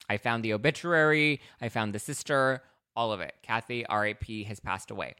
I 0.10 0.18
found 0.18 0.44
the 0.44 0.54
obituary. 0.54 1.42
I 1.60 1.70
found 1.70 1.94
the 1.94 2.00
sister. 2.00 2.62
All 2.96 3.12
of 3.12 3.20
it. 3.20 3.34
Kathy, 3.42 3.86
R.A.P., 3.86 4.46
has 4.46 4.60
passed 4.60 4.92
away 4.92 5.16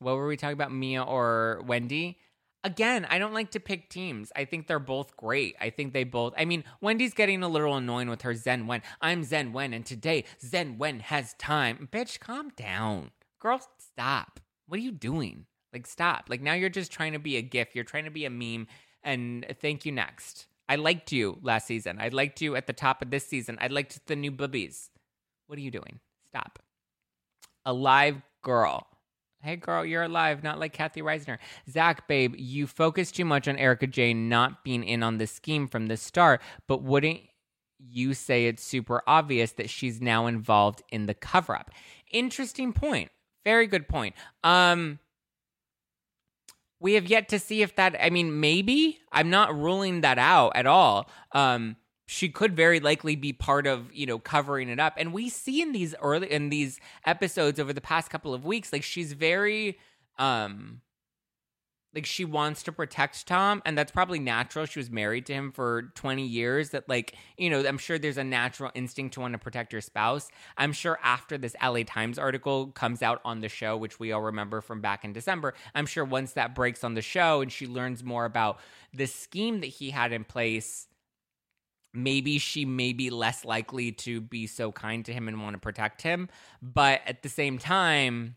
what 0.00 0.16
were 0.16 0.26
we 0.26 0.36
talking 0.36 0.54
about, 0.54 0.72
Mia 0.72 1.02
or 1.02 1.62
Wendy? 1.66 2.18
Again, 2.64 3.06
I 3.08 3.18
don't 3.18 3.32
like 3.32 3.52
to 3.52 3.60
pick 3.60 3.88
teams. 3.88 4.32
I 4.34 4.44
think 4.44 4.66
they're 4.66 4.78
both 4.78 5.16
great. 5.16 5.56
I 5.60 5.70
think 5.70 5.92
they 5.92 6.04
both. 6.04 6.34
I 6.36 6.44
mean, 6.44 6.64
Wendy's 6.80 7.14
getting 7.14 7.42
a 7.42 7.48
little 7.48 7.76
annoying 7.76 8.10
with 8.10 8.22
her 8.22 8.34
Zen 8.34 8.66
Wen. 8.66 8.82
I'm 9.00 9.22
Zen 9.24 9.52
Wen, 9.52 9.72
and 9.72 9.86
today 9.86 10.24
Zen 10.44 10.76
Wen 10.78 11.00
has 11.00 11.34
time. 11.34 11.88
Bitch, 11.90 12.18
calm 12.18 12.50
down. 12.56 13.12
Girl, 13.38 13.60
stop. 13.78 14.40
What 14.66 14.78
are 14.78 14.82
you 14.82 14.92
doing? 14.92 15.46
Like, 15.72 15.86
stop. 15.86 16.26
Like, 16.28 16.42
now 16.42 16.52
you're 16.54 16.68
just 16.68 16.92
trying 16.92 17.12
to 17.12 17.18
be 17.18 17.36
a 17.36 17.42
gif. 17.42 17.74
You're 17.74 17.84
trying 17.84 18.04
to 18.04 18.10
be 18.10 18.24
a 18.24 18.30
meme. 18.30 18.66
And 19.02 19.46
thank 19.60 19.86
you 19.86 19.92
next. 19.92 20.46
I 20.68 20.76
liked 20.76 21.12
you 21.12 21.38
last 21.42 21.66
season. 21.66 21.98
I 21.98 22.08
liked 22.08 22.40
you 22.40 22.56
at 22.56 22.66
the 22.66 22.72
top 22.72 23.00
of 23.00 23.10
this 23.10 23.26
season. 23.26 23.56
I 23.60 23.68
liked 23.68 24.06
the 24.06 24.16
new 24.16 24.30
boobies. 24.30 24.90
What 25.46 25.58
are 25.58 25.62
you 25.62 25.70
doing? 25.70 26.00
Stop. 26.28 26.58
A 27.64 27.72
live 27.72 28.20
girl 28.42 28.86
Hey 29.42 29.56
girl, 29.56 29.86
you're 29.86 30.02
alive, 30.02 30.42
not 30.42 30.58
like 30.58 30.74
Kathy 30.74 31.00
Reisner. 31.00 31.38
Zack, 31.70 32.06
babe, 32.06 32.34
you 32.36 32.66
focus 32.66 33.10
too 33.10 33.24
much 33.24 33.48
on 33.48 33.56
Erika 33.56 33.86
Jayne 33.86 34.28
not 34.28 34.62
being 34.64 34.84
in 34.84 35.02
on 35.02 35.16
the 35.16 35.26
scheme 35.26 35.66
from 35.66 35.86
the 35.86 35.96
start, 35.96 36.42
but 36.66 36.82
wouldn't 36.82 37.20
you 37.78 38.12
say 38.12 38.46
it's 38.46 38.62
super 38.62 39.02
obvious 39.06 39.52
that 39.52 39.70
she's 39.70 39.98
now 39.98 40.26
involved 40.26 40.82
in 40.90 41.06
the 41.06 41.14
cover 41.14 41.56
up? 41.56 41.70
Interesting 42.12 42.74
point. 42.74 43.10
Very 43.42 43.66
good 43.66 43.88
point. 43.88 44.14
Um 44.44 44.98
we 46.78 46.94
have 46.94 47.06
yet 47.06 47.28
to 47.30 47.38
see 47.38 47.62
if 47.62 47.74
that 47.76 47.96
I 47.98 48.10
mean 48.10 48.40
maybe 48.40 48.98
I'm 49.10 49.30
not 49.30 49.58
ruling 49.58 50.02
that 50.02 50.18
out 50.18 50.52
at 50.54 50.66
all. 50.66 51.08
Um 51.32 51.76
she 52.10 52.28
could 52.28 52.56
very 52.56 52.80
likely 52.80 53.14
be 53.14 53.32
part 53.32 53.68
of 53.68 53.94
you 53.94 54.04
know 54.04 54.18
covering 54.18 54.68
it 54.68 54.80
up. 54.80 54.94
And 54.96 55.12
we 55.12 55.28
see 55.28 55.62
in 55.62 55.70
these 55.70 55.94
early 56.02 56.30
in 56.30 56.48
these 56.48 56.80
episodes 57.06 57.60
over 57.60 57.72
the 57.72 57.80
past 57.80 58.10
couple 58.10 58.34
of 58.34 58.44
weeks 58.44 58.72
like 58.72 58.82
she's 58.82 59.12
very 59.12 59.78
um 60.18 60.80
like 61.94 62.06
she 62.06 62.24
wants 62.24 62.64
to 62.64 62.72
protect 62.72 63.28
Tom 63.28 63.62
and 63.64 63.78
that's 63.78 63.92
probably 63.92 64.18
natural. 64.18 64.66
She 64.66 64.80
was 64.80 64.90
married 64.90 65.24
to 65.26 65.34
him 65.34 65.52
for 65.52 65.92
20 65.94 66.26
years 66.26 66.70
that 66.70 66.88
like 66.88 67.14
you 67.38 67.48
know 67.48 67.64
I'm 67.64 67.78
sure 67.78 67.96
there's 67.96 68.18
a 68.18 68.24
natural 68.24 68.72
instinct 68.74 69.14
to 69.14 69.20
want 69.20 69.34
to 69.34 69.38
protect 69.38 69.72
your 69.72 69.80
spouse. 69.80 70.30
I'm 70.58 70.72
sure 70.72 70.98
after 71.04 71.38
this 71.38 71.54
LA 71.62 71.84
Times 71.86 72.18
article 72.18 72.72
comes 72.72 73.02
out 73.02 73.20
on 73.24 73.40
the 73.40 73.48
show 73.48 73.76
which 73.76 74.00
we 74.00 74.10
all 74.10 74.22
remember 74.22 74.60
from 74.60 74.80
back 74.80 75.04
in 75.04 75.12
December 75.12 75.54
I'm 75.76 75.86
sure 75.86 76.04
once 76.04 76.32
that 76.32 76.56
breaks 76.56 76.82
on 76.82 76.94
the 76.94 77.02
show 77.02 77.40
and 77.40 77.52
she 77.52 77.68
learns 77.68 78.02
more 78.02 78.24
about 78.24 78.58
the 78.92 79.06
scheme 79.06 79.60
that 79.60 79.68
he 79.68 79.90
had 79.90 80.12
in 80.12 80.24
place 80.24 80.88
maybe 81.92 82.38
she 82.38 82.64
may 82.64 82.92
be 82.92 83.10
less 83.10 83.44
likely 83.44 83.92
to 83.92 84.20
be 84.20 84.46
so 84.46 84.72
kind 84.72 85.04
to 85.04 85.12
him 85.12 85.28
and 85.28 85.42
want 85.42 85.54
to 85.54 85.60
protect 85.60 86.02
him. 86.02 86.28
But 86.62 87.00
at 87.06 87.22
the 87.22 87.28
same 87.28 87.58
time, 87.58 88.36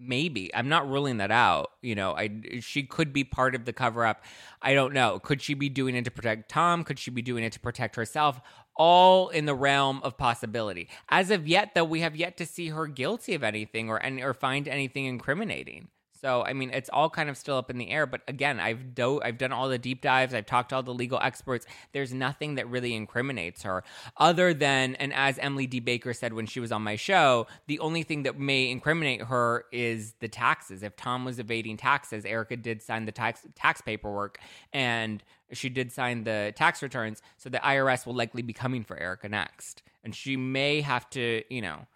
maybe 0.00 0.52
i'm 0.54 0.68
not 0.68 0.88
ruling 0.88 1.18
that 1.18 1.30
out 1.30 1.70
you 1.80 1.94
know 1.94 2.14
i 2.14 2.28
she 2.60 2.82
could 2.82 3.12
be 3.12 3.22
part 3.22 3.54
of 3.54 3.64
the 3.64 3.72
cover 3.72 4.04
up 4.04 4.24
i 4.60 4.74
don't 4.74 4.92
know 4.92 5.20
could 5.20 5.40
she 5.40 5.54
be 5.54 5.68
doing 5.68 5.94
it 5.94 6.04
to 6.04 6.10
protect 6.10 6.50
tom 6.50 6.82
could 6.82 6.98
she 6.98 7.10
be 7.10 7.22
doing 7.22 7.44
it 7.44 7.52
to 7.52 7.60
protect 7.60 7.94
herself 7.94 8.40
all 8.76 9.28
in 9.28 9.46
the 9.46 9.54
realm 9.54 10.00
of 10.02 10.18
possibility 10.18 10.88
as 11.10 11.30
of 11.30 11.46
yet 11.46 11.70
though 11.74 11.84
we 11.84 12.00
have 12.00 12.16
yet 12.16 12.36
to 12.36 12.44
see 12.44 12.68
her 12.68 12.88
guilty 12.88 13.34
of 13.34 13.44
anything 13.44 13.88
or 13.88 14.02
or 14.22 14.34
find 14.34 14.66
anything 14.66 15.04
incriminating 15.04 15.88
so 16.24 16.42
I 16.42 16.54
mean, 16.54 16.70
it's 16.70 16.88
all 16.90 17.10
kind 17.10 17.28
of 17.28 17.36
still 17.36 17.58
up 17.58 17.68
in 17.68 17.76
the 17.76 17.90
air. 17.90 18.06
But 18.06 18.22
again, 18.26 18.58
I've 18.58 18.94
do- 18.94 19.20
I've 19.22 19.36
done 19.36 19.52
all 19.52 19.68
the 19.68 19.76
deep 19.76 20.00
dives. 20.00 20.32
I've 20.32 20.46
talked 20.46 20.70
to 20.70 20.76
all 20.76 20.82
the 20.82 20.94
legal 20.94 21.18
experts. 21.20 21.66
There's 21.92 22.14
nothing 22.14 22.54
that 22.54 22.66
really 22.66 22.94
incriminates 22.94 23.62
her, 23.64 23.84
other 24.16 24.54
than 24.54 24.94
and 24.94 25.12
as 25.12 25.38
Emily 25.38 25.66
D. 25.66 25.80
Baker 25.80 26.14
said 26.14 26.32
when 26.32 26.46
she 26.46 26.60
was 26.60 26.72
on 26.72 26.80
my 26.80 26.96
show, 26.96 27.46
the 27.66 27.78
only 27.78 28.04
thing 28.04 28.22
that 28.22 28.38
may 28.38 28.70
incriminate 28.70 29.20
her 29.24 29.66
is 29.70 30.14
the 30.20 30.28
taxes. 30.28 30.82
If 30.82 30.96
Tom 30.96 31.26
was 31.26 31.38
evading 31.38 31.76
taxes, 31.76 32.24
Erika 32.24 32.56
did 32.56 32.80
sign 32.80 33.04
the 33.04 33.12
tax 33.12 33.46
tax 33.54 33.82
paperwork 33.82 34.38
and 34.72 35.22
she 35.52 35.68
did 35.68 35.92
sign 35.92 36.24
the 36.24 36.54
tax 36.56 36.82
returns, 36.82 37.20
so 37.36 37.50
the 37.50 37.58
IRS 37.58 38.06
will 38.06 38.14
likely 38.14 38.40
be 38.40 38.54
coming 38.54 38.82
for 38.82 38.96
Erika 38.96 39.28
next, 39.28 39.82
and 40.02 40.14
she 40.14 40.38
may 40.38 40.80
have 40.80 41.08
to, 41.10 41.42
you 41.50 41.60
know 41.60 41.86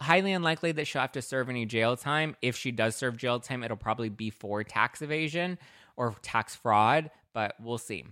highly 0.00 0.32
unlikely 0.32 0.72
that 0.72 0.86
she'll 0.86 1.00
have 1.00 1.12
to 1.12 1.22
serve 1.22 1.48
any 1.48 1.66
jail 1.66 1.96
time. 1.96 2.36
If 2.42 2.56
she 2.56 2.70
does 2.70 2.96
serve 2.96 3.16
jail 3.16 3.40
time, 3.40 3.62
it'll 3.64 3.76
probably 3.76 4.08
be 4.08 4.30
for 4.30 4.62
tax 4.64 5.02
evasion 5.02 5.58
or 5.96 6.14
tax 6.22 6.54
fraud, 6.54 7.10
but 7.34 7.54
we'll 7.60 7.78
see. 7.78 8.04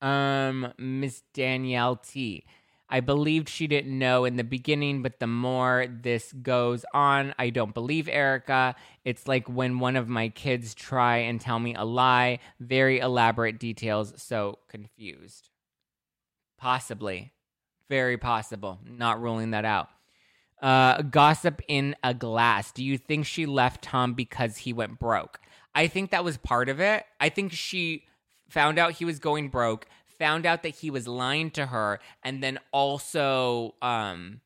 Um, 0.00 0.72
Miss 0.78 1.22
Danielle 1.34 1.96
T. 1.96 2.44
I 2.88 3.00
believed 3.00 3.48
she 3.48 3.66
didn't 3.66 3.98
know 3.98 4.24
in 4.24 4.36
the 4.36 4.44
beginning, 4.44 5.02
but 5.02 5.18
the 5.18 5.26
more 5.26 5.86
this 5.90 6.32
goes 6.32 6.84
on, 6.94 7.34
I 7.36 7.50
don't 7.50 7.74
believe 7.74 8.08
Erika. 8.08 8.76
It's 9.04 9.26
like 9.26 9.48
when 9.48 9.80
one 9.80 9.96
of 9.96 10.08
my 10.08 10.28
kids 10.28 10.72
try 10.72 11.18
and 11.18 11.40
tell 11.40 11.58
me 11.58 11.74
a 11.74 11.84
lie, 11.84 12.38
very 12.60 13.00
elaborate 13.00 13.58
details, 13.58 14.14
so 14.22 14.60
confused. 14.68 15.50
Possibly. 16.58 17.32
Very 17.88 18.18
possible. 18.18 18.78
Not 18.84 19.20
ruling 19.20 19.50
that 19.50 19.64
out. 19.64 19.88
Uh, 20.62 21.02
gossip 21.02 21.60
in 21.68 21.94
a 22.02 22.14
glass. 22.14 22.72
Do 22.72 22.82
you 22.82 22.96
think 22.96 23.26
she 23.26 23.44
left 23.44 23.82
Tom 23.82 24.14
because 24.14 24.56
he 24.58 24.72
went 24.72 24.98
broke? 24.98 25.38
I 25.74 25.86
think 25.86 26.10
that 26.10 26.24
was 26.24 26.38
part 26.38 26.70
of 26.70 26.80
it. 26.80 27.04
I 27.20 27.28
think 27.28 27.52
she 27.52 28.04
found 28.48 28.78
out 28.78 28.92
he 28.92 29.04
was 29.04 29.18
going 29.18 29.50
broke, 29.50 29.86
found 30.18 30.46
out 30.46 30.62
that 30.62 30.76
he 30.76 30.90
was 30.90 31.06
lying 31.06 31.50
to 31.52 31.66
her, 31.66 32.00
and 32.22 32.42
then 32.42 32.58
also 32.72 33.74
um, 33.82 34.40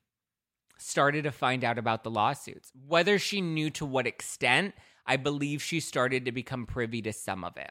started 0.79 1.25
to 1.25 1.31
find 1.31 1.63
out 1.63 1.79
about 1.79 2.03
the 2.03 2.11
lawsuits. 2.11 2.73
Whether 2.89 3.19
she 3.19 3.41
knew 3.41 3.71
to 3.71 3.87
what 3.87 4.07
extent, 4.07 4.75
I 5.07 5.17
believe 5.17 5.63
she 5.63 5.79
started 5.79 6.25
to 6.25 6.33
become 6.33 6.67
privy 6.67 7.03
to 7.03 7.13
some 7.13 7.45
of 7.45 7.57
it. 7.57 7.71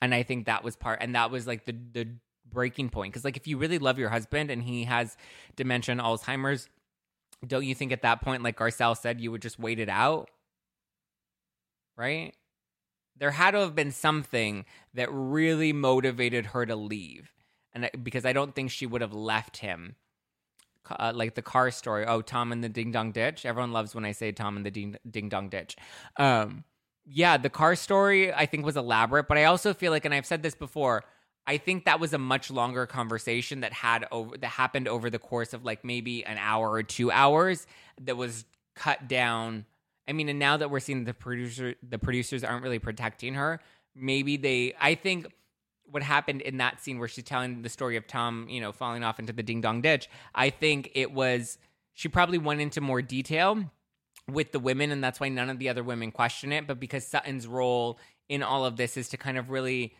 And 0.00 0.14
I 0.14 0.22
think 0.22 0.46
that 0.46 0.64
was 0.64 0.76
part, 0.76 1.00
and 1.02 1.14
that 1.14 1.30
was 1.30 1.46
like 1.46 1.66
the 1.66 1.76
the 1.92 2.08
breaking 2.50 2.88
point. 2.88 3.12
Because 3.12 3.24
like 3.24 3.36
if 3.36 3.46
you 3.46 3.58
really 3.58 3.78
love 3.78 3.98
your 3.98 4.08
husband 4.08 4.50
and 4.50 4.62
he 4.62 4.84
has 4.84 5.16
dementia 5.56 5.92
and 5.92 6.00
Alzheimer's, 6.00 6.68
don't 7.46 7.64
you 7.64 7.74
think 7.74 7.92
at 7.92 8.02
that 8.02 8.20
point, 8.20 8.42
like 8.42 8.58
Garcelle 8.58 8.96
said, 8.96 9.20
you 9.20 9.30
would 9.30 9.42
just 9.42 9.58
wait 9.58 9.78
it 9.78 9.88
out? 9.88 10.30
Right? 11.96 12.34
There 13.16 13.30
had 13.30 13.52
to 13.52 13.60
have 13.60 13.74
been 13.74 13.92
something 13.92 14.64
that 14.94 15.08
really 15.10 15.72
motivated 15.72 16.46
her 16.46 16.64
to 16.66 16.76
leave. 16.76 17.32
And 17.72 17.90
because 18.02 18.24
I 18.24 18.32
don't 18.32 18.54
think 18.54 18.70
she 18.70 18.86
would 18.86 19.00
have 19.00 19.12
left 19.12 19.58
him. 19.58 19.96
Uh, 20.90 21.12
like 21.14 21.34
the 21.34 21.42
car 21.42 21.70
story. 21.70 22.06
Oh, 22.06 22.22
Tom 22.22 22.50
and 22.50 22.64
the 22.64 22.68
ding 22.68 22.92
dong 22.92 23.12
ditch. 23.12 23.44
Everyone 23.44 23.72
loves 23.72 23.94
when 23.94 24.06
I 24.06 24.12
say 24.12 24.32
Tom 24.32 24.56
and 24.56 24.64
the 24.64 24.70
ding, 24.70 24.96
ding 25.08 25.28
dong 25.28 25.50
ditch. 25.50 25.76
Um, 26.16 26.64
yeah, 27.04 27.36
the 27.36 27.50
car 27.50 27.74
story 27.74 28.32
I 28.32 28.46
think 28.46 28.64
was 28.64 28.76
elaborate, 28.76 29.28
but 29.28 29.36
I 29.36 29.44
also 29.44 29.74
feel 29.74 29.92
like, 29.92 30.04
and 30.04 30.14
I've 30.14 30.26
said 30.26 30.42
this 30.42 30.54
before, 30.54 31.04
I 31.48 31.56
think 31.56 31.86
that 31.86 31.98
was 31.98 32.12
a 32.12 32.18
much 32.18 32.50
longer 32.50 32.84
conversation 32.86 33.60
that 33.60 33.72
had 33.72 34.06
over 34.12 34.36
that 34.36 34.46
happened 34.46 34.86
over 34.86 35.08
the 35.08 35.18
course 35.18 35.54
of 35.54 35.64
like 35.64 35.82
maybe 35.82 36.22
an 36.26 36.36
hour 36.38 36.70
or 36.70 36.82
two 36.82 37.10
hours 37.10 37.66
that 38.02 38.18
was 38.18 38.44
cut 38.76 39.08
down. 39.08 39.64
I 40.06 40.12
mean, 40.12 40.28
and 40.28 40.38
now 40.38 40.58
that 40.58 40.70
we're 40.70 40.80
seeing 40.80 41.04
the 41.04 41.14
producer 41.14 41.74
the 41.82 41.98
producers 41.98 42.44
aren't 42.44 42.62
really 42.62 42.78
protecting 42.78 43.32
her, 43.34 43.60
maybe 43.96 44.36
they 44.36 44.74
I 44.78 44.94
think 44.94 45.26
what 45.90 46.02
happened 46.02 46.42
in 46.42 46.58
that 46.58 46.82
scene 46.82 46.98
where 46.98 47.08
she's 47.08 47.24
telling 47.24 47.62
the 47.62 47.70
story 47.70 47.96
of 47.96 48.06
Tom, 48.06 48.46
you 48.50 48.60
know, 48.60 48.70
falling 48.70 49.02
off 49.02 49.18
into 49.18 49.32
the 49.32 49.42
ding 49.42 49.62
dong 49.62 49.80
ditch, 49.80 50.10
I 50.34 50.50
think 50.50 50.90
it 50.94 51.12
was 51.12 51.56
she 51.94 52.08
probably 52.08 52.36
went 52.36 52.60
into 52.60 52.82
more 52.82 53.00
detail 53.00 53.64
with 54.30 54.52
the 54.52 54.58
women 54.58 54.90
and 54.90 55.02
that's 55.02 55.18
why 55.18 55.30
none 55.30 55.48
of 55.48 55.58
the 55.58 55.70
other 55.70 55.82
women 55.82 56.12
question 56.12 56.52
it, 56.52 56.66
but 56.66 56.78
because 56.78 57.06
Sutton's 57.06 57.46
role 57.46 57.98
in 58.28 58.42
all 58.42 58.66
of 58.66 58.76
this 58.76 58.98
is 58.98 59.08
to 59.08 59.16
kind 59.16 59.38
of 59.38 59.48
really 59.48 59.94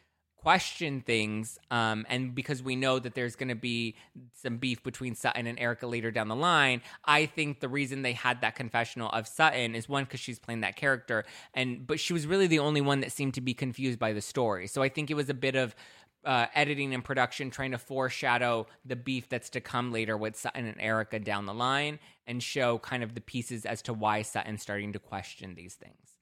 question 0.48 1.02
things 1.02 1.58
um, 1.70 2.06
and 2.08 2.34
because 2.34 2.62
we 2.62 2.74
know 2.74 2.98
that 2.98 3.14
there's 3.14 3.36
going 3.36 3.50
to 3.50 3.54
be 3.54 3.94
some 4.32 4.56
beef 4.56 4.82
between 4.82 5.14
sutton 5.14 5.46
and 5.46 5.60
Erika 5.60 5.86
later 5.86 6.10
down 6.10 6.26
the 6.28 6.34
line 6.34 6.80
i 7.04 7.26
think 7.26 7.60
the 7.60 7.68
reason 7.68 8.00
they 8.00 8.14
had 8.14 8.40
that 8.40 8.54
confessional 8.54 9.10
of 9.10 9.28
sutton 9.28 9.74
is 9.74 9.90
one 9.90 10.04
because 10.04 10.20
she's 10.20 10.38
playing 10.38 10.62
that 10.62 10.74
character 10.74 11.26
and 11.52 11.86
but 11.86 12.00
she 12.00 12.14
was 12.14 12.26
really 12.26 12.46
the 12.46 12.60
only 12.60 12.80
one 12.80 13.00
that 13.00 13.12
seemed 13.12 13.34
to 13.34 13.42
be 13.42 13.52
confused 13.52 13.98
by 13.98 14.14
the 14.14 14.22
story 14.22 14.66
so 14.66 14.80
i 14.80 14.88
think 14.88 15.10
it 15.10 15.14
was 15.14 15.28
a 15.28 15.34
bit 15.34 15.54
of 15.54 15.76
uh, 16.24 16.46
editing 16.54 16.94
and 16.94 17.04
production 17.04 17.50
trying 17.50 17.72
to 17.72 17.78
foreshadow 17.78 18.66
the 18.86 18.96
beef 18.96 19.28
that's 19.28 19.50
to 19.50 19.60
come 19.60 19.92
later 19.92 20.16
with 20.16 20.34
Sutton 20.34 20.66
and 20.66 20.80
Erika 20.80 21.18
down 21.20 21.46
the 21.46 21.54
line 21.54 22.00
and 22.26 22.42
show 22.42 22.78
kind 22.78 23.04
of 23.04 23.14
the 23.14 23.20
pieces 23.20 23.64
as 23.64 23.80
to 23.82 23.92
why 23.94 24.22
Sutton's 24.22 24.60
starting 24.60 24.92
to 24.94 24.98
question 24.98 25.54
these 25.54 25.74
things. 25.74 26.17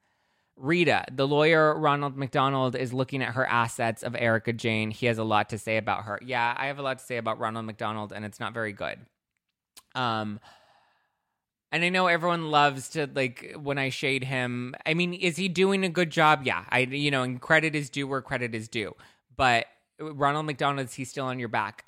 Rita, 0.56 1.04
the 1.12 1.26
lawyer 1.26 1.78
Ronald 1.78 2.16
McDonald 2.16 2.76
is 2.76 2.92
looking 2.92 3.22
at 3.22 3.34
her 3.34 3.46
assets 3.46 4.02
of 4.02 4.16
Erika 4.18 4.52
Jayne. 4.52 4.90
He 4.90 5.06
has 5.06 5.18
a 5.18 5.24
lot 5.24 5.50
to 5.50 5.58
say 5.58 5.76
about 5.76 6.04
her. 6.04 6.18
Yeah, 6.24 6.54
I 6.56 6.66
have 6.66 6.78
a 6.78 6.82
lot 6.82 6.98
to 6.98 7.04
say 7.04 7.18
about 7.18 7.38
Ronald 7.38 7.66
McDonald, 7.66 8.12
and 8.12 8.24
it's 8.24 8.40
not 8.40 8.54
very 8.54 8.72
good. 8.72 8.98
Um, 9.94 10.40
and 11.72 11.84
I 11.84 11.90
know 11.90 12.06
everyone 12.06 12.50
loves 12.50 12.88
to 12.90 13.08
like 13.12 13.54
when 13.60 13.76
I 13.76 13.90
shade 13.90 14.24
him. 14.24 14.74
I 14.86 14.94
mean, 14.94 15.12
is 15.12 15.36
he 15.36 15.48
doing 15.48 15.84
a 15.84 15.90
good 15.90 16.10
job? 16.10 16.42
Yeah, 16.44 16.64
I 16.70 16.80
you 16.80 17.10
know, 17.10 17.22
and 17.22 17.40
credit 17.40 17.74
is 17.74 17.90
due 17.90 18.06
where 18.06 18.22
credit 18.22 18.54
is 18.54 18.68
due. 18.68 18.94
But 19.36 19.66
Ronald 19.98 20.46
McDonald, 20.46 20.86
is 20.86 20.94
he 20.94 21.04
still 21.04 21.26
on 21.26 21.38
your 21.38 21.48
back? 21.48 21.84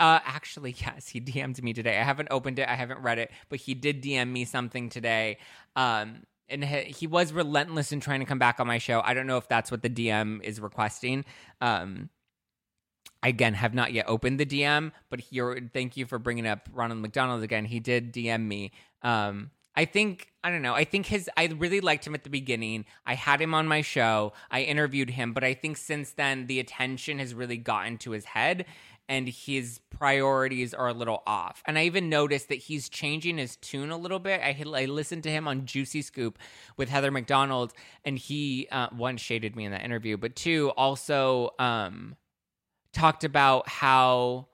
Uh, 0.00 0.20
actually, 0.24 0.74
yes, 0.78 1.08
he 1.08 1.20
DM'd 1.20 1.62
me 1.62 1.72
today. 1.72 1.98
I 1.98 2.02
haven't 2.02 2.28
opened 2.30 2.58
it, 2.58 2.68
I 2.68 2.74
haven't 2.74 3.00
read 3.00 3.18
it, 3.18 3.30
but 3.48 3.60
he 3.60 3.74
did 3.74 4.02
DM 4.02 4.30
me 4.30 4.44
something 4.44 4.88
today. 4.88 5.38
Um, 5.76 6.24
and 6.50 6.64
he 6.64 7.06
was 7.06 7.32
relentless 7.32 7.92
in 7.92 8.00
trying 8.00 8.20
to 8.20 8.26
come 8.26 8.38
back 8.38 8.60
on 8.60 8.66
my 8.66 8.78
show. 8.78 9.00
I 9.04 9.14
don't 9.14 9.26
know 9.26 9.36
if 9.36 9.48
that's 9.48 9.70
what 9.70 9.82
the 9.82 9.90
DM 9.90 10.42
is 10.42 10.60
requesting. 10.60 11.24
Um, 11.60 12.10
I 13.22 13.28
again 13.28 13.54
have 13.54 13.74
not 13.74 13.92
yet 13.92 14.06
opened 14.08 14.38
the 14.38 14.46
DM, 14.46 14.92
but 15.10 15.20
here, 15.20 15.68
thank 15.72 15.96
you 15.96 16.06
for 16.06 16.18
bringing 16.18 16.46
up 16.46 16.68
Ronald 16.72 17.00
McDonald 17.00 17.42
again. 17.42 17.64
He 17.64 17.80
did 17.80 18.12
DM 18.12 18.46
me. 18.46 18.72
Um, 19.02 19.50
I 19.74 19.84
think 19.84 20.32
I 20.42 20.50
don't 20.50 20.62
know. 20.62 20.74
I 20.74 20.84
think 20.84 21.06
his 21.06 21.30
I 21.36 21.46
really 21.46 21.80
liked 21.80 22.06
him 22.06 22.14
at 22.14 22.24
the 22.24 22.30
beginning. 22.30 22.84
I 23.06 23.14
had 23.14 23.40
him 23.40 23.54
on 23.54 23.68
my 23.68 23.80
show. 23.80 24.32
I 24.50 24.62
interviewed 24.62 25.10
him, 25.10 25.32
but 25.32 25.44
I 25.44 25.54
think 25.54 25.76
since 25.76 26.12
then 26.12 26.46
the 26.46 26.58
attention 26.58 27.18
has 27.18 27.34
really 27.34 27.58
gotten 27.58 27.98
to 27.98 28.10
his 28.12 28.24
head 28.24 28.66
and 29.08 29.28
his 29.28 29.80
priorities 29.90 30.74
are 30.74 30.88
a 30.88 30.92
little 30.92 31.22
off. 31.26 31.62
And 31.66 31.78
I 31.78 31.84
even 31.84 32.08
noticed 32.08 32.48
that 32.48 32.56
he's 32.56 32.88
changing 32.88 33.38
his 33.38 33.56
tune 33.56 33.90
a 33.90 33.96
little 33.96 34.18
bit. 34.18 34.40
I, 34.42 34.56
I 34.74 34.84
listened 34.84 35.22
to 35.24 35.30
him 35.30 35.48
on 35.48 35.64
Juicy 35.64 36.02
Scoop 36.02 36.38
with 36.76 36.88
Heather 36.88 37.10
McDonald, 37.10 37.72
and 38.04 38.18
he 38.18 38.68
uh, 38.70 38.88
one 38.90 39.16
shaded 39.16 39.56
me 39.56 39.64
in 39.64 39.72
that 39.72 39.84
interview, 39.84 40.16
but 40.16 40.36
two 40.36 40.70
also 40.76 41.50
um, 41.58 42.16
talked 42.92 43.24
about 43.24 43.68
how. 43.68 44.46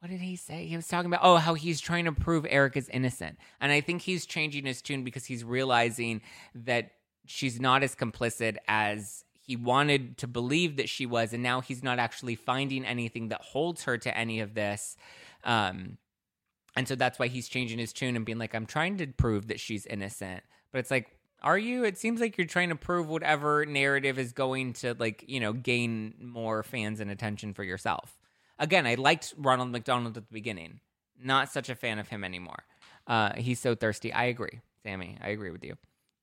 What 0.00 0.10
did 0.10 0.20
he 0.20 0.34
say? 0.34 0.66
He 0.66 0.74
was 0.74 0.88
talking 0.88 1.06
about, 1.06 1.20
oh, 1.22 1.36
how 1.36 1.54
he's 1.54 1.80
trying 1.80 2.06
to 2.06 2.12
prove 2.12 2.44
Eric 2.50 2.76
is 2.76 2.88
innocent. 2.88 3.38
And 3.60 3.70
I 3.70 3.80
think 3.80 4.02
he's 4.02 4.26
changing 4.26 4.66
his 4.66 4.82
tune 4.82 5.04
because 5.04 5.24
he's 5.24 5.44
realizing 5.44 6.22
that 6.56 6.90
she's 7.26 7.60
not 7.60 7.84
as 7.84 7.94
complicit 7.94 8.56
as 8.66 9.24
he 9.42 9.56
wanted 9.56 10.18
to 10.18 10.28
believe 10.28 10.76
that 10.76 10.88
she 10.88 11.04
was, 11.04 11.32
and 11.32 11.42
now 11.42 11.60
he's 11.60 11.82
not 11.82 11.98
actually 11.98 12.36
finding 12.36 12.84
anything 12.84 13.28
that 13.28 13.42
holds 13.42 13.84
her 13.84 13.98
to 13.98 14.16
any 14.16 14.40
of 14.40 14.54
this. 14.54 14.96
Um, 15.44 15.98
and 16.76 16.86
so 16.86 16.94
that's 16.94 17.18
why 17.18 17.26
he's 17.26 17.48
changing 17.48 17.78
his 17.78 17.92
tune 17.92 18.16
and 18.16 18.24
being 18.24 18.38
like, 18.38 18.54
I'm 18.54 18.66
trying 18.66 18.98
to 18.98 19.06
prove 19.08 19.48
that 19.48 19.60
she's 19.60 19.84
innocent. 19.84 20.42
But 20.70 20.78
it's 20.78 20.90
like, 20.90 21.08
are 21.42 21.58
you? 21.58 21.84
It 21.84 21.98
seems 21.98 22.20
like 22.20 22.38
you're 22.38 22.46
trying 22.46 22.68
to 22.68 22.76
prove 22.76 23.08
whatever 23.08 23.66
narrative 23.66 24.16
is 24.18 24.32
going 24.32 24.74
to, 24.74 24.94
like, 24.98 25.24
you 25.26 25.40
know, 25.40 25.52
gain 25.52 26.14
more 26.20 26.62
fans 26.62 27.00
and 27.00 27.10
attention 27.10 27.52
for 27.52 27.64
yourself. 27.64 28.16
Again, 28.60 28.86
I 28.86 28.94
liked 28.94 29.34
Ronald 29.36 29.72
McDonald 29.72 30.16
at 30.16 30.28
the 30.28 30.32
beginning. 30.32 30.78
Not 31.20 31.50
such 31.50 31.68
a 31.68 31.74
fan 31.74 31.98
of 31.98 32.08
him 32.08 32.22
anymore. 32.22 32.64
Uh, 33.08 33.32
he's 33.36 33.58
so 33.58 33.74
thirsty. 33.74 34.12
I 34.12 34.24
agree, 34.26 34.60
Sammy. 34.84 35.18
I 35.20 35.30
agree 35.30 35.50
with 35.50 35.64
you. 35.64 35.74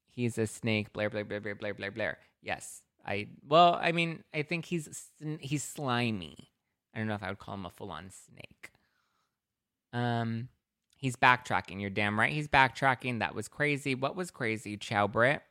He's 0.07 0.37
a 0.37 0.47
snake. 0.47 0.93
Blair, 0.93 1.09
Blair, 1.09 1.25
Blair, 1.25 1.41
Blair, 1.41 1.55
Blair, 1.55 1.73
Blair, 1.73 1.91
Blair. 1.91 2.17
Yes. 2.41 2.81
I 3.09 3.29
well, 3.45 3.79
I 3.81 3.91
mean, 3.91 4.23
I 4.33 4.43
think 4.43 4.65
he's 4.65 5.09
he's 5.39 5.63
slimy. 5.63 6.51
I 6.93 6.99
don't 6.99 7.07
know 7.07 7.15
if 7.15 7.23
I 7.23 7.29
would 7.29 7.39
call 7.39 7.55
him 7.55 7.65
a 7.65 7.71
full 7.71 7.91
on 7.91 8.11
snake. 8.11 8.71
Um, 9.91 10.49
he's 10.95 11.15
backtracking. 11.15 11.81
You're 11.81 11.89
damn 11.89 12.19
right. 12.19 12.31
He's 12.31 12.47
backtracking. 12.47 13.19
That 13.19 13.33
was 13.33 13.47
crazy. 13.47 13.95
What 13.95 14.15
was 14.15 14.29
crazy, 14.29 14.77
Chow 14.77 15.07
Brit? 15.07 15.41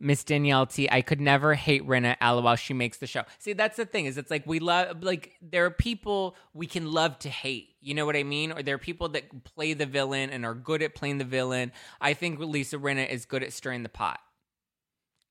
Miss 0.00 0.22
Danielle 0.22 0.66
T, 0.66 0.88
I 0.90 1.02
could 1.02 1.20
never 1.20 1.54
hate 1.54 1.84
Rinna. 1.86 2.16
LOL, 2.22 2.54
she 2.54 2.72
makes 2.72 2.98
the 2.98 3.06
show. 3.06 3.22
See, 3.38 3.52
that's 3.52 3.76
the 3.76 3.84
thing 3.84 4.06
is, 4.06 4.16
it's 4.16 4.30
like 4.30 4.46
we 4.46 4.60
love, 4.60 5.02
like 5.02 5.32
there 5.42 5.64
are 5.64 5.70
people 5.70 6.36
we 6.54 6.66
can 6.66 6.92
love 6.92 7.18
to 7.20 7.28
hate. 7.28 7.70
You 7.80 7.94
know 7.94 8.06
what 8.06 8.14
I 8.14 8.22
mean? 8.22 8.52
Or 8.52 8.62
there 8.62 8.76
are 8.76 8.78
people 8.78 9.08
that 9.10 9.44
play 9.44 9.72
the 9.72 9.86
villain 9.86 10.30
and 10.30 10.44
are 10.44 10.54
good 10.54 10.82
at 10.82 10.94
playing 10.94 11.18
the 11.18 11.24
villain. 11.24 11.72
I 12.00 12.14
think 12.14 12.38
Lisa 12.38 12.76
Rinna 12.76 13.08
is 13.08 13.24
good 13.24 13.42
at 13.42 13.52
stirring 13.52 13.82
the 13.82 13.88
pot. 13.88 14.20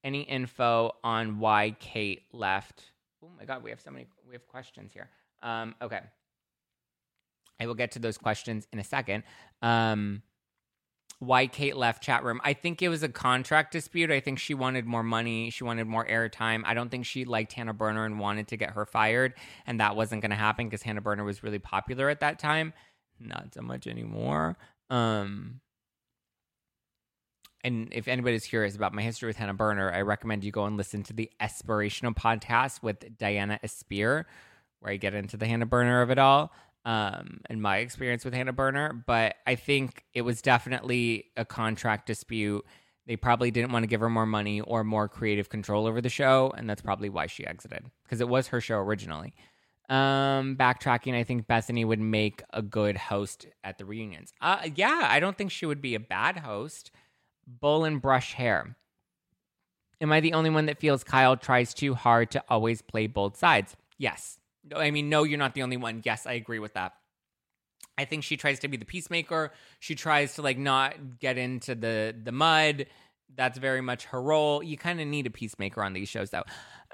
Any 0.08 0.22
info 0.22 0.93
on 1.03 1.39
why 1.39 1.76
Kate 1.82 2.24
left? 2.32 2.82
Oh 3.22 3.28
my 3.38 3.43
God, 3.43 3.62
we 3.62 3.72
have 3.72 3.82
so 3.82 3.91
many. 3.91 4.08
We 4.26 4.36
have 4.36 4.47
questions 4.47 4.93
here. 4.93 5.10
Um, 5.43 5.76
okay. 5.82 5.99
I 7.60 7.68
will 7.68 7.76
get 7.76 7.91
to 7.91 7.99
those 7.99 8.18
questions 8.18 8.70
in 8.72 8.80
a 8.80 8.86
second. 8.86 9.24
Um, 9.62 10.22
why 11.20 11.47
Kate 11.47 11.76
left 11.76 12.01
chat 12.01 12.24
room. 12.24 12.39
I 12.45 12.53
think 12.53 12.82
it 12.82 12.88
was 12.88 13.03
a 13.03 13.10
contract 13.10 13.74
dispute. 13.74 14.10
I 14.10 14.22
think 14.22 14.39
she 14.39 14.53
wanted 14.53 14.86
more 14.86 15.03
money. 15.03 15.49
She 15.49 15.66
wanted 15.66 15.88
more 15.88 16.05
airtime. 16.05 16.62
I 16.64 16.74
don't 16.74 16.88
think 16.88 17.05
she 17.05 17.26
liked 17.26 17.51
Hannah 17.51 17.74
Berner 17.74 18.05
and 18.05 18.18
wanted 18.18 18.47
to 18.47 18.55
get 18.55 18.70
her 18.70 18.86
fired. 18.86 19.34
And 19.66 19.82
that 19.82 19.97
wasn't 19.97 20.22
going 20.22 20.32
to 20.32 20.38
happen 20.38 20.68
because 20.68 20.84
Hannah 20.84 21.01
Berner 21.01 21.26
was 21.26 21.43
really 21.43 21.60
popular 21.60 22.08
at 22.08 22.22
that 22.22 22.39
time. 22.39 22.72
Not 23.20 23.53
so 23.53 23.62
much 23.62 23.88
anymore. 23.88 24.58
Um, 24.89 25.60
and 27.64 27.89
if 27.91 28.08
anybody's 28.08 28.45
curious 28.45 28.76
about 28.76 28.93
my 28.93 29.01
history 29.01 29.28
with 29.28 29.38
Hannah 29.38 29.53
Berner, 29.53 29.91
I 29.91 30.01
recommend 30.01 30.43
you 30.43 30.51
go 30.51 30.66
and 30.66 30.78
listen 30.78 31.03
to 31.03 31.14
the 31.14 31.30
Aspirational 31.41 32.16
podcast 32.16 32.84
with 32.84 33.18
Diana 33.18 33.60
Aspire, 33.64 34.28
where 34.80 34.93
I 34.93 34.97
get 34.97 35.14
into 35.14 35.38
the 35.38 35.45
Hannah 35.45 35.66
Berner 35.66 36.01
of 36.01 36.12
it 36.12 36.20
all 36.20 36.51
um, 36.88 37.41
and 37.49 37.62
my 37.62 37.80
experience 37.80 38.24
with 38.24 38.34
Hannah 38.34 38.53
Berner, 38.53 38.93
but 38.93 39.36
I 39.45 39.55
think 39.55 40.05
it 40.14 40.22
was 40.22 40.41
definitely 40.41 41.26
a 41.36 41.43
contract 41.43 42.08
dispute. 42.08 42.66
They 43.05 43.18
probably 43.18 43.51
didn't 43.51 43.74
want 43.74 43.84
to 43.84 43.88
give 43.88 43.99
her 43.99 44.10
more 44.10 44.26
money 44.26 44.62
or 44.62 44.86
more 44.86 45.10
creative 45.10 45.49
control 45.49 45.86
over 45.86 45.99
the 45.99 46.08
show, 46.08 46.53
and 46.55 46.70
that's 46.70 46.82
probably 46.82 47.10
why 47.10 47.28
she 47.28 47.45
exited 47.45 47.84
because 48.03 48.22
it 48.22 48.30
was 48.30 48.47
her 48.47 48.62
show 48.62 48.78
originally. 48.78 49.34
Um, 49.89 50.55
backtracking, 50.55 51.14
I 51.14 51.26
think 51.26 51.45
Bethany 51.45 51.84
would 51.84 51.99
make 51.99 52.41
a 52.53 52.62
good 52.62 52.95
host 52.95 53.47
at 53.66 53.78
the 53.78 53.84
reunions. 53.84 54.32
Uh, 54.39 54.70
yeah, 54.74 55.08
I 55.10 55.20
don't 55.20 55.38
think 55.38 55.51
she 55.51 55.66
would 55.66 55.82
be 55.82 55.93
a 55.93 55.99
bad 55.99 56.38
host. 56.38 56.91
Bull 57.48 57.86
and 57.86 58.02
brush 58.02 58.34
hair. 58.34 58.76
Am 60.00 60.12
I 60.12 60.20
the 60.20 60.34
only 60.34 60.50
one 60.50 60.68
that 60.68 60.80
feels 60.80 61.04
Kyle 61.04 61.38
tries 61.38 61.74
too 61.74 61.95
hard 61.95 62.30
to 62.32 62.43
always 62.50 62.82
play 62.82 63.08
both 63.08 63.38
sides? 63.38 63.76
Yes. 63.98 64.38
I 64.76 64.91
mean, 64.91 65.10
no, 65.10 65.24
you're 65.24 65.39
not 65.39 65.56
the 65.56 65.64
only 65.64 65.78
one. 65.78 66.02
Yes, 66.04 66.28
I 66.28 66.34
agree 66.34 66.60
with 66.60 66.74
that. 66.74 66.93
I 67.98 68.06
think 68.06 68.24
she 68.24 68.38
tries 68.38 68.60
to 68.60 68.68
be 68.68 68.78
the 68.78 68.86
peacemaker. 68.86 69.52
She 69.80 69.95
tries 69.95 70.36
to 70.36 70.41
like 70.41 70.58
not 70.58 71.20
get 71.20 71.38
into 71.38 71.74
the 71.74 72.16
the 72.22 72.32
mud. 72.32 72.86
That's 73.36 73.58
very 73.58 73.82
much 73.82 74.06
her 74.06 74.22
role. 74.22 74.62
You 74.62 74.78
kind 74.78 75.02
of 75.02 75.08
need 75.08 75.26
a 75.26 75.30
peacemaker 75.30 75.84
on 75.84 75.93
these 75.93 76.08
shows, 76.08 76.30
though. 76.30 76.43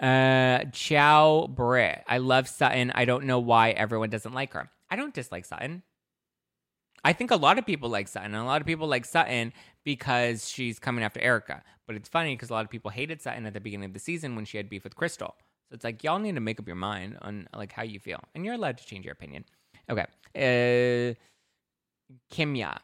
Uh, 0.06 0.66
Chow 0.72 1.48
Britt. 1.48 2.04
I 2.08 2.18
love 2.18 2.48
Sutton. 2.48 2.92
I 2.96 3.06
don't 3.06 3.26
know 3.26 3.40
why 3.40 3.72
everyone 3.72 4.10
doesn't 4.10 4.34
like 4.34 4.54
her. 4.54 4.70
I 4.90 4.96
don't 4.96 5.14
dislike 5.14 5.46
Sutton. 5.46 5.84
I 7.06 7.14
think 7.14 7.32
a 7.32 7.36
lot 7.36 7.60
of 7.60 7.66
people 7.66 7.90
like 7.90 8.08
Sutton. 8.08 8.34
A 8.34 8.46
lot 8.46 8.62
of 8.62 8.68
people 8.68 8.88
like 8.88 9.06
Sutton 9.06 9.54
because 9.84 10.50
she's 10.50 10.80
coming 10.80 11.04
after 11.04 11.20
Erika. 11.20 11.64
But 11.86 11.96
it's 11.96 12.10
funny 12.10 12.36
because 12.36 12.50
a 12.50 12.54
lot 12.54 12.66
of 12.66 12.72
people 12.72 12.92
hated 12.92 13.22
Sutton 13.22 13.46
at 13.46 13.54
the 13.54 13.60
beginning 13.60 13.86
of 13.86 13.94
the 13.94 14.00
season 14.00 14.36
when 14.36 14.46
she 14.46 14.58
had 14.58 14.70
beef 14.70 14.84
with 14.84 14.96
Crystal. 14.96 15.36
So 15.70 15.76
it's 15.76 15.84
like 15.84 16.04
y'all 16.04 16.20
need 16.20 16.36
to 16.36 16.42
make 16.42 16.60
up 16.60 16.68
your 16.68 16.76
mind 16.76 17.18
on 17.22 17.48
like 17.56 17.72
how 17.72 17.84
you 17.84 18.00
feel, 18.00 18.20
and 18.36 18.46
you're 18.46 18.56
allowed 18.56 18.78
to 18.78 18.86
change 18.86 19.06
your 19.06 19.14
opinion. 19.14 19.46
Okay, 19.90 20.06
uh, 20.36 21.14
Kimya. 22.34 22.78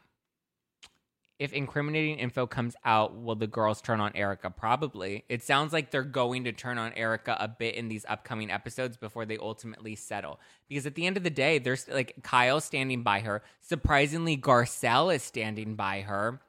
If 1.37 1.53
incriminating 1.53 2.17
info 2.17 2.45
comes 2.45 2.75
out, 2.83 3.15
will 3.15 3.35
the 3.35 3.47
girls 3.47 3.81
turn 3.81 4.01
on 4.01 4.11
Erika? 4.13 4.49
Probably. 4.49 5.23
It 5.29 5.41
sounds 5.41 5.71
like 5.71 5.89
they're 5.89 6.03
going 6.03 6.43
to 6.43 6.51
turn 6.51 6.77
on 6.77 6.91
Erika 6.97 7.37
a 7.39 7.47
bit 7.47 7.75
in 7.75 7.87
these 7.87 8.05
upcoming 8.09 8.51
episodes 8.51 8.97
before 8.97 9.25
they 9.25 9.37
ultimately 9.37 9.95
settle. 9.95 10.41
Because 10.67 10.85
at 10.85 10.95
the 10.95 11.05
end 11.07 11.15
of 11.15 11.23
the 11.23 11.29
day, 11.29 11.57
there's 11.57 11.87
like 11.87 12.15
Kyle 12.23 12.59
standing 12.59 13.03
by 13.03 13.21
her. 13.21 13.41
Surprisingly, 13.61 14.35
Garcelle 14.35 15.15
is 15.15 15.23
standing 15.23 15.75
by 15.75 16.01
her. 16.01 16.41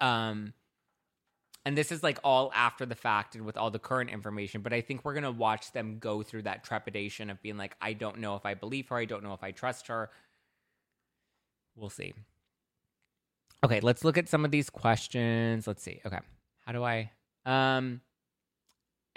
Um, 0.00 0.54
and 1.64 1.76
this 1.76 1.92
is 1.92 2.02
like 2.02 2.18
all 2.24 2.50
after 2.54 2.86
the 2.86 2.94
fact 2.94 3.34
and 3.34 3.44
with 3.44 3.56
all 3.56 3.70
the 3.70 3.78
current 3.78 4.10
information 4.10 4.62
but 4.62 4.72
i 4.72 4.80
think 4.80 5.04
we're 5.04 5.12
going 5.12 5.24
to 5.24 5.30
watch 5.30 5.72
them 5.72 5.98
go 5.98 6.22
through 6.22 6.42
that 6.42 6.64
trepidation 6.64 7.30
of 7.30 7.40
being 7.42 7.56
like 7.56 7.76
i 7.80 7.92
don't 7.92 8.18
know 8.18 8.34
if 8.36 8.46
i 8.46 8.54
believe 8.54 8.88
her 8.88 8.96
i 8.96 9.04
don't 9.04 9.22
know 9.22 9.34
if 9.34 9.42
i 9.42 9.50
trust 9.50 9.86
her. 9.88 10.10
We'll 11.76 11.90
see. 11.90 12.12
Okay 13.64 13.80
let's 13.80 14.04
look 14.04 14.18
at 14.18 14.28
some 14.28 14.44
of 14.44 14.50
these 14.50 14.70
questions. 14.70 15.66
Let's 15.66 15.82
see. 15.82 16.00
Okay. 16.04 16.18
How 16.66 16.72
do 16.72 16.82
i 16.82 17.10
um 17.46 18.00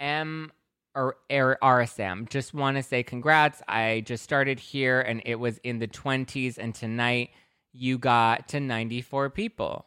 m 0.00 0.52
or 0.94 1.16
R- 1.30 1.58
rsm 1.62 2.28
just 2.28 2.54
want 2.54 2.76
to 2.76 2.82
say 2.82 3.02
congrats. 3.02 3.62
I 3.68 4.02
just 4.06 4.22
started 4.22 4.60
here 4.60 5.00
and 5.00 5.22
it 5.24 5.36
was 5.36 5.58
in 5.58 5.78
the 5.78 5.88
20s 5.88 6.58
and 6.58 6.74
tonight 6.74 7.30
you 7.72 7.98
got 7.98 8.48
to 8.48 8.60
94 8.60 9.30
people 9.30 9.86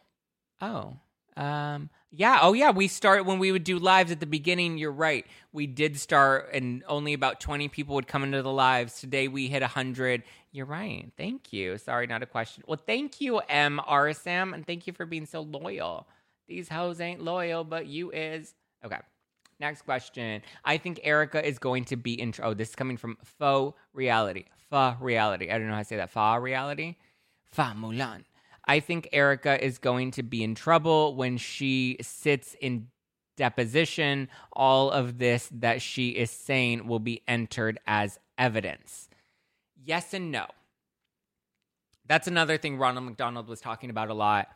oh 0.60 0.96
um 1.36 1.90
yeah. 2.10 2.38
Oh, 2.40 2.54
yeah. 2.54 2.70
We 2.70 2.88
start 2.88 3.26
when 3.26 3.38
we 3.38 3.52
would 3.52 3.64
do 3.64 3.78
lives 3.78 4.10
at 4.10 4.20
the 4.20 4.26
beginning. 4.26 4.78
You're 4.78 4.92
right. 4.92 5.26
We 5.52 5.66
did 5.66 5.98
start, 5.98 6.50
and 6.54 6.82
only 6.88 7.12
about 7.12 7.38
20 7.38 7.68
people 7.68 7.94
would 7.96 8.06
come 8.06 8.24
into 8.24 8.40
the 8.40 8.52
lives. 8.52 9.00
Today 9.00 9.28
we 9.28 9.48
hit 9.48 9.60
100. 9.60 10.22
You're 10.52 10.66
right. 10.66 11.10
Thank 11.18 11.52
you. 11.52 11.76
Sorry, 11.76 12.06
not 12.06 12.22
a 12.22 12.26
question. 12.26 12.64
Well, 12.66 12.80
thank 12.84 13.20
you, 13.20 13.38
M. 13.40 13.78
RSM, 13.86 14.54
and 14.54 14.66
thank 14.66 14.86
you 14.86 14.94
for 14.94 15.04
being 15.04 15.26
so 15.26 15.42
loyal. 15.42 16.08
These 16.48 16.70
hoes 16.70 17.00
ain't 17.00 17.22
loyal, 17.22 17.62
but 17.62 17.86
you 17.86 18.10
is. 18.10 18.54
Okay. 18.82 18.98
Next 19.60 19.82
question. 19.82 20.40
I 20.64 20.78
think 20.78 21.00
Erika 21.02 21.46
is 21.46 21.58
going 21.58 21.84
to 21.86 21.96
be 21.96 22.18
in. 22.18 22.32
Oh, 22.42 22.54
this 22.54 22.70
is 22.70 22.74
coming 22.74 22.96
from 22.96 23.18
Faux 23.22 23.76
Reality. 23.92 24.44
Fa 24.70 24.96
Reality. 24.98 25.50
I 25.50 25.58
don't 25.58 25.66
know 25.66 25.74
how 25.74 25.80
to 25.80 25.84
say 25.84 25.96
that. 25.96 26.10
Fa 26.10 26.38
Reality. 26.40 26.96
Fa 27.52 27.74
Mulan. 27.76 28.24
I 28.68 28.80
think 28.80 29.08
Erika 29.12 29.64
is 29.64 29.78
going 29.78 30.10
to 30.12 30.22
be 30.22 30.44
in 30.44 30.54
trouble 30.54 31.16
when 31.16 31.38
she 31.38 31.96
sits 32.02 32.54
in 32.60 32.88
deposition. 33.38 34.28
All 34.52 34.90
of 34.90 35.18
this 35.18 35.48
that 35.54 35.80
she 35.80 36.10
is 36.10 36.30
saying 36.30 36.86
will 36.86 36.98
be 36.98 37.22
entered 37.26 37.80
as 37.86 38.18
evidence. 38.36 39.08
Yes 39.82 40.12
and 40.12 40.30
no. 40.30 40.46
That's 42.06 42.26
another 42.26 42.58
thing 42.58 42.76
Ronald 42.76 43.06
McDonald 43.06 43.48
was 43.48 43.60
talking 43.60 43.88
about 43.88 44.10
a 44.10 44.14
lot. 44.14 44.48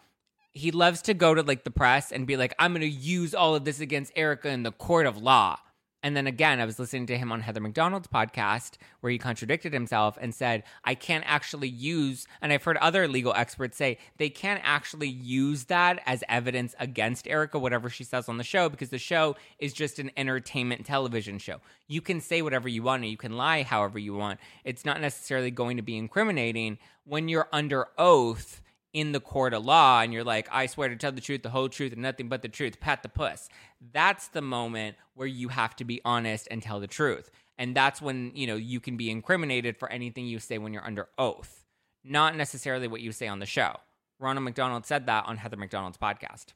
He 0.53 0.71
loves 0.71 1.01
to 1.03 1.15
go 1.15 1.35
to 1.35 1.43
like 1.43 1.65
the 1.65 1.71
press 1.71 2.13
and 2.13 2.27
be 2.27 2.37
like, 2.37 2.55
I'm 2.59 2.73
going 2.73 2.83
to 2.83 2.87
use 2.87 3.35
all 3.35 3.55
of 3.55 3.65
this 3.65 3.81
against 3.81 4.13
Erika 4.15 4.51
in 4.51 4.63
the 4.63 4.73
court 4.73 5.07
of 5.07 5.17
law. 5.17 5.59
And 6.03 6.17
then 6.17 6.27
again, 6.27 6.59
I 6.59 6.65
was 6.65 6.79
listening 6.79 7.07
to 7.07 7.19
him 7.19 7.31
on 7.31 7.43
Heather 7.43 7.61
McDonald's 7.61 8.09
podcast 8.09 8.73
where 9.01 9.13
he 9.13 9.19
contradicted 9.19 9.73
himself 9.73 10.19
and 10.21 10.35
said, 10.35 10.65
I 10.85 10.95
can't 10.95 11.25
actually 11.27 11.69
use, 11.69 12.27
and 12.41 12.53
I've 12.53 12.65
heard 12.65 12.77
other 12.79 13.07
legal 13.07 13.33
experts 13.35 13.77
say 13.77 13.99
they 14.17 14.29
can't 14.29 14.61
actually 14.65 15.09
use 15.09 15.65
that 15.65 16.03
as 16.07 16.25
evidence 16.29 16.75
against 16.81 17.29
Erika, 17.29 17.59
whatever 17.59 17.89
she 17.89 18.03
says 18.03 18.29
on 18.29 18.37
the 18.37 18.45
show, 18.45 18.69
because 18.69 18.89
the 18.89 18.99
show 18.99 19.37
is 19.59 19.73
just 19.73 19.99
an 19.99 20.11
entertainment 20.17 20.87
television 20.87 21.39
show. 21.39 21.61
You 21.87 22.01
can 22.01 22.21
say 22.21 22.43
whatever 22.43 22.69
you 22.69 22.83
want 22.83 23.03
and 23.03 23.11
you 23.11 23.17
can 23.17 23.37
lie 23.37 23.63
however 23.63 23.99
you 23.99 24.15
want. 24.15 24.41
It's 24.65 24.85
not 24.85 25.01
necessarily 25.01 25.51
going 25.51 25.77
to 25.77 25.83
be 25.83 25.97
incriminating 25.97 26.79
when 27.05 27.29
you're 27.29 27.49
under 27.53 27.89
oath 27.99 28.62
in 28.93 29.13
the 29.13 29.21
court 29.21 29.55
of 29.55 29.65
law 29.65 30.01
and 30.03 30.13
you're 30.13 30.25
like, 30.25 30.49
I 30.53 30.67
swear 30.67 30.89
to 30.89 30.97
tell 30.97 31.13
the 31.13 31.21
truth, 31.21 31.43
the 31.43 31.51
whole 31.51 31.69
truth, 31.69 31.93
and 31.93 32.03
nothing 32.03 32.29
but 32.29 32.43
the 32.43 32.49
truth, 32.49 32.81
pat 32.81 33.03
the 33.03 33.09
puss. 33.09 33.49
That's 33.93 34.29
the 34.29 34.43
moment 34.43 34.97
where 35.15 35.29
you 35.29 35.49
have 35.49 35.75
to 35.77 35.85
be 35.85 36.01
honest 36.05 36.49
and 36.51 36.63
tell 36.63 36.81
the 36.81 36.87
truth. 36.87 37.31
And 37.59 37.75
that's 37.77 38.03
when, 38.03 38.33
you 38.35 38.47
know, 38.47 38.57
you 38.57 38.81
can 38.81 38.97
be 38.97 39.11
incriminated 39.11 39.77
for 39.77 39.91
anything 39.91 40.27
you 40.27 40.39
say 40.39 40.59
when 40.59 40.73
you're 40.73 40.87
under 40.87 41.09
oath, 41.19 41.65
not 42.05 42.37
necessarily 42.37 42.89
what 42.89 43.01
you 43.01 43.13
say 43.13 43.29
on 43.29 43.39
the 43.39 43.47
show. 43.47 43.77
Ronald 44.19 44.45
McDonald 44.45 44.87
said 44.87 45.07
that 45.07 45.27
on 45.27 45.37
Heather 45.39 45.57
McDonald's 45.57 45.99
podcast. 45.99 46.47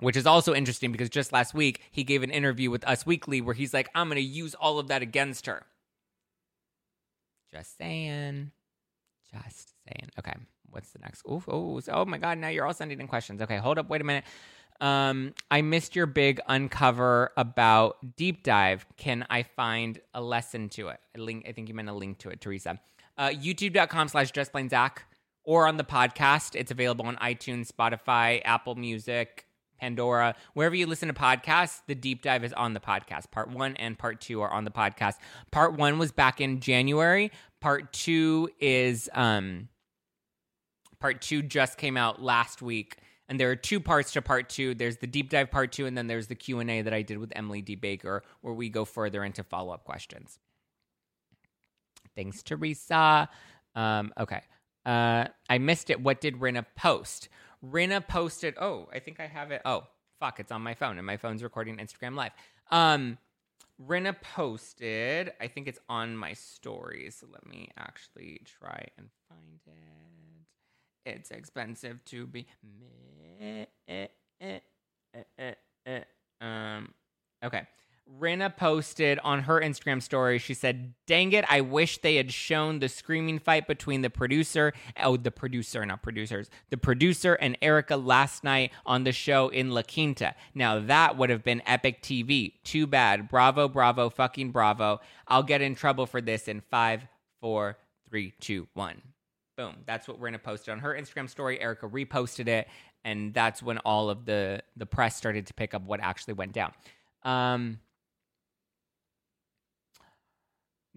which 0.00 0.16
is 0.16 0.26
also 0.26 0.54
interesting 0.54 0.92
because 0.92 1.08
just 1.08 1.32
last 1.32 1.54
week 1.54 1.80
he 1.90 2.04
gave 2.04 2.22
an 2.22 2.30
interview 2.30 2.70
with 2.70 2.86
Us 2.86 3.06
Weekly 3.06 3.40
where 3.40 3.54
he's 3.54 3.72
like, 3.72 3.88
I'm 3.94 4.08
going 4.08 4.16
to 4.16 4.22
use 4.22 4.54
all 4.54 4.78
of 4.78 4.88
that 4.88 5.02
against 5.02 5.46
her. 5.46 5.64
Just 7.50 7.78
saying. 7.78 8.50
Just 9.32 9.74
saying. 9.86 10.10
Okay. 10.18 10.34
What's 10.70 10.90
the 10.90 10.98
next? 10.98 11.22
Oof, 11.30 11.48
oh, 11.48 11.80
oh 11.88 12.04
my 12.04 12.18
God. 12.18 12.38
Now 12.38 12.48
you're 12.48 12.66
all 12.66 12.74
sending 12.74 13.00
in 13.00 13.08
questions. 13.08 13.40
Okay. 13.42 13.56
Hold 13.58 13.78
up. 13.78 13.88
Wait 13.88 14.00
a 14.00 14.04
minute. 14.04 14.24
Um, 14.80 15.32
I 15.50 15.62
missed 15.62 15.96
your 15.96 16.06
big 16.06 16.40
uncover 16.48 17.30
about 17.36 18.16
deep 18.16 18.42
dive. 18.42 18.86
Can 18.96 19.26
I 19.30 19.42
find 19.42 19.98
a 20.12 20.20
lesson 20.20 20.68
to 20.70 20.88
it? 20.88 21.00
A 21.16 21.20
link. 21.20 21.46
I 21.48 21.52
think 21.52 21.68
you 21.68 21.74
meant 21.74 21.88
a 21.88 21.94
link 21.94 22.18
to 22.18 22.28
it, 22.28 22.40
Teresa. 22.40 22.78
Uh, 23.16 23.28
YouTube.com 23.28 24.08
slash 24.08 24.30
just 24.32 24.52
plain 24.52 24.68
Zack 24.68 25.04
or 25.44 25.66
on 25.66 25.78
the 25.78 25.84
podcast. 25.84 26.54
It's 26.54 26.70
available 26.70 27.06
on 27.06 27.16
iTunes, 27.16 27.70
Spotify, 27.72 28.42
Apple 28.44 28.74
Music, 28.74 29.46
Pandora, 29.78 30.34
wherever 30.54 30.74
you 30.74 30.86
listen 30.86 31.08
to 31.08 31.14
podcasts, 31.14 31.82
the 31.86 31.94
deep 31.94 32.22
dive 32.22 32.44
is 32.44 32.52
on 32.52 32.74
the 32.74 32.80
podcast. 32.80 33.30
Part 33.30 33.50
one 33.50 33.76
and 33.76 33.98
part 33.98 34.20
two 34.20 34.40
are 34.40 34.50
on 34.50 34.64
the 34.64 34.70
podcast. 34.70 35.14
Part 35.50 35.74
one 35.74 35.98
was 35.98 36.12
back 36.12 36.40
in 36.40 36.60
January. 36.60 37.30
Part 37.66 37.92
two 37.92 38.48
is 38.60 39.10
um 39.12 39.68
part 41.00 41.20
two 41.20 41.42
just 41.42 41.78
came 41.78 41.96
out 41.96 42.22
last 42.22 42.62
week. 42.62 42.98
And 43.28 43.40
there 43.40 43.50
are 43.50 43.56
two 43.56 43.80
parts 43.80 44.12
to 44.12 44.22
part 44.22 44.48
two. 44.48 44.76
There's 44.76 44.98
the 44.98 45.08
deep 45.08 45.30
dive 45.30 45.50
part 45.50 45.72
two, 45.72 45.86
and 45.86 45.98
then 45.98 46.06
there's 46.06 46.28
the 46.28 46.36
Q 46.36 46.60
and 46.60 46.70
A 46.70 46.82
that 46.82 46.94
I 46.94 47.02
did 47.02 47.18
with 47.18 47.32
Emily 47.34 47.62
D. 47.62 47.74
Baker, 47.74 48.22
where 48.40 48.54
we 48.54 48.68
go 48.68 48.84
further 48.84 49.24
into 49.24 49.42
follow 49.42 49.72
up 49.72 49.82
questions. 49.82 50.38
Thanks, 52.14 52.44
Teresa. 52.44 53.28
Um, 53.74 54.12
okay, 54.16 54.42
uh, 54.84 55.24
I 55.50 55.58
missed 55.58 55.90
it. 55.90 56.00
What 56.00 56.20
did 56.20 56.36
Rinna 56.36 56.64
post? 56.76 57.28
Rinna 57.68 58.06
posted. 58.06 58.54
Oh, 58.60 58.88
I 58.92 59.00
think 59.00 59.18
I 59.18 59.26
have 59.26 59.50
it. 59.50 59.62
Oh, 59.64 59.88
fuck! 60.20 60.38
It's 60.38 60.52
on 60.52 60.62
my 60.62 60.74
phone, 60.74 60.98
and 60.98 61.06
my 61.06 61.16
phone's 61.16 61.42
recording 61.42 61.78
Instagram 61.78 62.14
live. 62.14 62.30
Um, 62.70 63.18
Rinna 63.80 64.14
posted. 64.20 65.32
I 65.40 65.48
think 65.48 65.68
it's 65.68 65.78
on 65.88 66.16
my 66.16 66.32
stories. 66.32 67.16
So 67.20 67.26
let 67.30 67.46
me 67.46 67.68
actually 67.76 68.40
try 68.44 68.86
and 68.98 69.08
find 69.28 69.60
it. 69.66 71.10
It's 71.10 71.30
expensive 71.30 72.04
to 72.06 72.26
be. 72.26 72.46
me. 72.62 73.66
Eh, 73.88 74.06
eh, 74.40 75.54
eh, 75.86 76.00
um. 76.40 76.92
Okay. 77.44 77.62
Rinna 78.20 78.56
posted 78.56 79.18
on 79.24 79.42
her 79.42 79.60
Instagram 79.60 80.00
story, 80.00 80.38
she 80.38 80.54
said, 80.54 80.94
Dang 81.06 81.32
it, 81.32 81.44
I 81.48 81.60
wish 81.60 81.98
they 81.98 82.16
had 82.16 82.32
shown 82.32 82.78
the 82.78 82.88
screaming 82.88 83.38
fight 83.38 83.66
between 83.66 84.02
the 84.02 84.10
producer, 84.10 84.72
oh, 85.02 85.16
the 85.16 85.30
producer, 85.30 85.84
not 85.84 86.02
producers, 86.02 86.48
the 86.70 86.76
producer 86.76 87.34
and 87.34 87.58
Erika 87.60 87.96
last 87.96 88.44
night 88.44 88.72
on 88.84 89.04
the 89.04 89.12
show 89.12 89.48
in 89.48 89.72
La 89.72 89.82
Quinta. 89.82 90.34
Now 90.54 90.78
that 90.78 91.16
would 91.16 91.30
have 91.30 91.42
been 91.42 91.62
epic 91.66 92.00
TV. 92.02 92.54
Too 92.62 92.86
bad. 92.86 93.28
Bravo, 93.28 93.68
bravo, 93.68 94.08
fucking 94.08 94.52
bravo. 94.52 95.00
I'll 95.26 95.42
get 95.42 95.60
in 95.60 95.74
trouble 95.74 96.06
for 96.06 96.20
this 96.20 96.48
in 96.48 96.60
five, 96.60 97.06
four, 97.40 97.76
three, 98.08 98.34
two, 98.40 98.68
one. 98.74 99.02
Boom. 99.56 99.74
That's 99.84 100.06
what 100.06 100.20
Rinna 100.20 100.42
posted 100.42 100.72
on 100.72 100.78
her 100.80 100.94
Instagram 100.94 101.28
story. 101.28 101.60
Erika 101.60 101.88
reposted 101.88 102.46
it, 102.46 102.68
and 103.04 103.34
that's 103.34 103.62
when 103.62 103.78
all 103.78 104.10
of 104.10 104.26
the 104.26 104.62
the 104.76 104.86
press 104.86 105.16
started 105.16 105.46
to 105.46 105.54
pick 105.54 105.74
up 105.74 105.82
what 105.82 105.98
actually 106.00 106.34
went 106.34 106.52
down. 106.52 106.72
Um, 107.22 107.80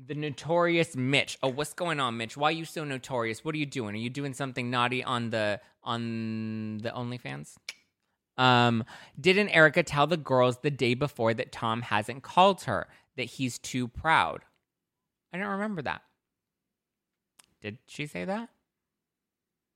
the 0.07 0.15
notorious 0.15 0.95
Mitch. 0.95 1.37
Oh, 1.43 1.49
what's 1.49 1.73
going 1.73 1.99
on, 1.99 2.17
Mitch? 2.17 2.37
Why 2.37 2.49
are 2.49 2.53
you 2.53 2.65
so 2.65 2.83
notorious? 2.83 3.43
What 3.43 3.55
are 3.55 3.57
you 3.57 3.65
doing? 3.65 3.95
Are 3.95 3.99
you 3.99 4.09
doing 4.09 4.33
something 4.33 4.69
naughty 4.69 5.03
on 5.03 5.29
the 5.29 5.59
on 5.83 6.79
the 6.81 6.89
OnlyFans? 6.89 7.55
Um, 8.37 8.85
didn't 9.19 9.49
Erika 9.49 9.83
tell 9.83 10.07
the 10.07 10.17
girls 10.17 10.59
the 10.59 10.71
day 10.71 10.93
before 10.93 11.33
that 11.33 11.51
Tom 11.51 11.81
hasn't 11.81 12.23
called 12.23 12.63
her 12.63 12.87
that 13.17 13.23
he's 13.23 13.59
too 13.59 13.87
proud? 13.87 14.43
I 15.33 15.37
don't 15.37 15.47
remember 15.47 15.81
that. 15.81 16.01
Did 17.61 17.79
she 17.85 18.07
say 18.07 18.23
that? 18.25 18.49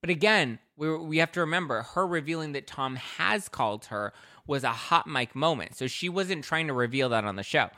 But 0.01 0.09
again, 0.09 0.59
we 0.77 0.97
we 0.97 1.17
have 1.17 1.31
to 1.33 1.41
remember 1.41 1.83
her 1.93 2.07
revealing 2.07 2.53
that 2.53 2.67
Tom 2.67 2.95
has 2.95 3.49
called 3.49 3.85
her 3.85 4.13
was 4.45 4.63
a 4.63 4.71
hot 4.71 5.07
mic 5.07 5.35
moment. 5.35 5.75
So 5.75 5.87
she 5.87 6.09
wasn't 6.09 6.43
trying 6.43 6.67
to 6.67 6.73
reveal 6.73 7.09
that 7.09 7.25
on 7.25 7.35
the 7.35 7.43
show. 7.43 7.69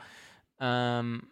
Um, 0.58 1.28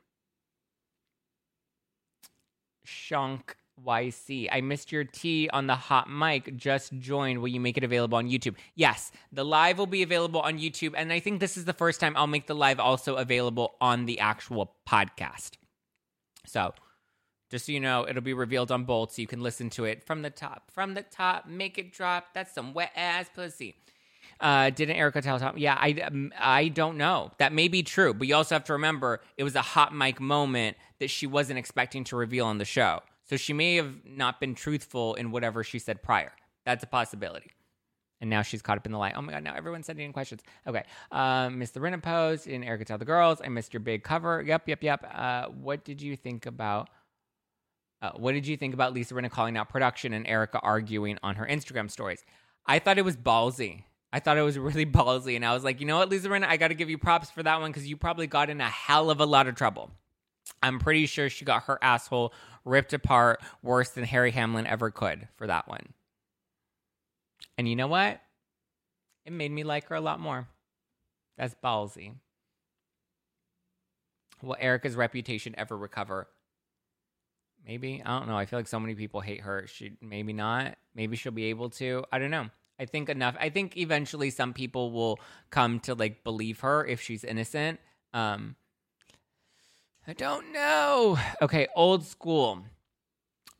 Shunk 2.84 3.56
YC. 3.84 4.48
I 4.52 4.60
missed 4.60 4.92
your 4.92 5.04
tea 5.04 5.48
on 5.52 5.66
the 5.66 5.74
hot 5.74 6.08
mic. 6.08 6.56
Just 6.56 6.92
joined. 6.98 7.40
Will 7.40 7.48
you 7.48 7.60
make 7.60 7.76
it 7.76 7.84
available 7.84 8.18
on 8.18 8.28
YouTube? 8.28 8.54
Yes, 8.74 9.10
the 9.32 9.44
live 9.44 9.78
will 9.78 9.86
be 9.86 10.02
available 10.02 10.40
on 10.40 10.58
YouTube. 10.58 10.94
And 10.96 11.12
I 11.12 11.20
think 11.20 11.40
this 11.40 11.56
is 11.56 11.64
the 11.64 11.72
first 11.72 12.00
time 12.00 12.16
I'll 12.16 12.26
make 12.26 12.46
the 12.46 12.54
live 12.54 12.78
also 12.80 13.16
available 13.16 13.74
on 13.80 14.06
the 14.06 14.20
actual 14.20 14.74
podcast. 14.88 15.52
So 16.46 16.74
just 17.50 17.66
so 17.66 17.72
you 17.72 17.80
know, 17.80 18.06
it'll 18.08 18.22
be 18.22 18.34
revealed 18.34 18.70
on 18.70 18.84
both 18.84 19.12
so 19.12 19.22
you 19.22 19.28
can 19.28 19.40
listen 19.40 19.70
to 19.70 19.84
it 19.84 20.04
from 20.04 20.22
the 20.22 20.30
top. 20.30 20.70
From 20.70 20.94
the 20.94 21.02
top, 21.02 21.46
make 21.46 21.78
it 21.78 21.92
drop. 21.92 22.34
That's 22.34 22.52
some 22.52 22.74
wet 22.74 22.92
ass 22.96 23.28
pussy. 23.34 23.76
Uh, 24.40 24.70
didn't 24.70 24.96
Erika 24.96 25.22
tell 25.22 25.38
Tom? 25.38 25.56
Yeah, 25.56 25.76
I, 25.78 25.92
um, 25.92 26.32
I 26.38 26.68
don't 26.68 26.96
know. 26.96 27.30
That 27.38 27.52
may 27.52 27.68
be 27.68 27.82
true, 27.82 28.14
but 28.14 28.28
you 28.28 28.34
also 28.34 28.54
have 28.54 28.64
to 28.64 28.72
remember 28.74 29.20
it 29.36 29.44
was 29.44 29.54
a 29.54 29.62
hot 29.62 29.94
mic 29.94 30.20
moment 30.20 30.76
that 31.00 31.10
she 31.10 31.26
wasn't 31.26 31.58
expecting 31.58 32.04
to 32.04 32.16
reveal 32.16 32.46
on 32.46 32.58
the 32.58 32.64
show. 32.64 33.00
So 33.24 33.36
she 33.36 33.52
may 33.52 33.76
have 33.76 34.04
not 34.04 34.40
been 34.40 34.54
truthful 34.54 35.14
in 35.14 35.30
whatever 35.30 35.64
she 35.64 35.78
said 35.78 36.02
prior. 36.02 36.32
That's 36.66 36.84
a 36.84 36.86
possibility. 36.86 37.50
And 38.20 38.30
now 38.30 38.42
she's 38.42 38.62
caught 38.62 38.78
up 38.78 38.86
in 38.86 38.92
the 38.92 38.98
light. 38.98 39.14
Oh 39.16 39.22
my 39.22 39.32
God, 39.32 39.44
now 39.44 39.54
everyone's 39.54 39.86
sending 39.86 40.06
in 40.06 40.12
questions. 40.12 40.42
Okay. 40.66 40.84
Um, 41.10 41.58
missed 41.58 41.74
the 41.74 41.80
Rinna 41.80 42.02
post 42.02 42.46
in 42.46 42.62
Erika 42.64 42.84
Tell 42.84 42.98
the 42.98 43.04
Girls. 43.04 43.40
I 43.44 43.48
missed 43.48 43.74
your 43.74 43.80
big 43.80 44.02
cover. 44.02 44.42
Yep, 44.42 44.68
yep, 44.68 44.82
yep. 44.82 45.12
Uh, 45.14 45.46
what 45.46 45.84
did 45.84 46.00
you 46.00 46.16
think 46.16 46.46
about. 46.46 46.88
Uh, 48.00 48.12
what 48.16 48.32
did 48.32 48.46
you 48.46 48.56
think 48.56 48.74
about 48.74 48.92
Lisa 48.92 49.14
Rinna 49.14 49.30
calling 49.30 49.56
out 49.56 49.68
production 49.68 50.12
and 50.12 50.26
Erika 50.26 50.58
arguing 50.60 51.18
on 51.22 51.36
her 51.36 51.46
Instagram 51.46 51.90
stories? 51.90 52.24
I 52.66 52.78
thought 52.78 52.98
it 52.98 53.04
was 53.04 53.16
ballsy. 53.16 53.84
I 54.14 54.20
thought 54.20 54.38
it 54.38 54.42
was 54.42 54.56
really 54.56 54.86
ballsy. 55.00 55.34
And 55.34 55.44
I 55.44 55.52
was 55.52 55.64
like, 55.64 55.80
you 55.80 55.86
know 55.86 55.98
what, 55.98 56.08
Lisa 56.08 56.28
Rinna, 56.28 56.46
I 56.46 56.56
got 56.56 56.68
to 56.68 56.74
give 56.74 56.88
you 56.88 56.96
props 56.96 57.30
for 57.30 57.42
that 57.42 57.60
one 57.60 57.72
because 57.72 57.88
you 57.88 57.96
probably 57.96 58.28
got 58.28 58.48
in 58.48 58.60
a 58.60 58.70
hell 58.70 59.10
of 59.10 59.18
a 59.18 59.26
lot 59.26 59.48
of 59.48 59.56
trouble. 59.56 59.90
I'm 60.62 60.78
pretty 60.78 61.06
sure 61.06 61.28
she 61.28 61.44
got 61.44 61.64
her 61.64 61.80
asshole 61.82 62.32
ripped 62.64 62.92
apart 62.92 63.42
worse 63.60 63.90
than 63.90 64.04
Harry 64.04 64.30
Hamlin 64.30 64.68
ever 64.68 64.92
could 64.92 65.26
for 65.34 65.48
that 65.48 65.66
one. 65.66 65.92
And 67.58 67.68
you 67.68 67.74
know 67.74 67.88
what? 67.88 68.20
It 69.26 69.32
made 69.32 69.50
me 69.50 69.64
like 69.64 69.88
her 69.88 69.96
a 69.96 70.00
lot 70.00 70.20
more. 70.20 70.46
That's 71.36 71.56
ballsy. 71.62 72.12
Will 74.42 74.56
Erika's 74.60 74.94
reputation 74.94 75.56
ever 75.58 75.76
recover? 75.76 76.28
Maybe. 77.66 78.00
I 78.04 78.18
don't 78.18 78.28
know. 78.28 78.36
I 78.36 78.46
feel 78.46 78.60
like 78.60 78.68
so 78.68 78.78
many 78.78 78.94
people 78.94 79.20
hate 79.20 79.40
her. 79.40 79.66
She 79.66 79.96
maybe 80.00 80.32
not. 80.32 80.76
Maybe 80.94 81.16
she'll 81.16 81.32
be 81.32 81.46
able 81.46 81.70
to. 81.70 82.04
I 82.12 82.20
don't 82.20 82.30
know. 82.30 82.48
I 82.78 82.86
think 82.86 83.08
enough. 83.08 83.36
I 83.38 83.50
think 83.50 83.76
eventually 83.76 84.30
some 84.30 84.52
people 84.52 84.90
will 84.90 85.20
come 85.50 85.80
to 85.80 85.94
like 85.94 86.24
believe 86.24 86.60
her 86.60 86.84
if 86.84 87.00
she's 87.00 87.24
innocent. 87.24 87.80
Um 88.12 88.56
I 90.06 90.12
don't 90.12 90.52
know. 90.52 91.18
Okay, 91.40 91.66
old 91.74 92.04
school. 92.04 92.64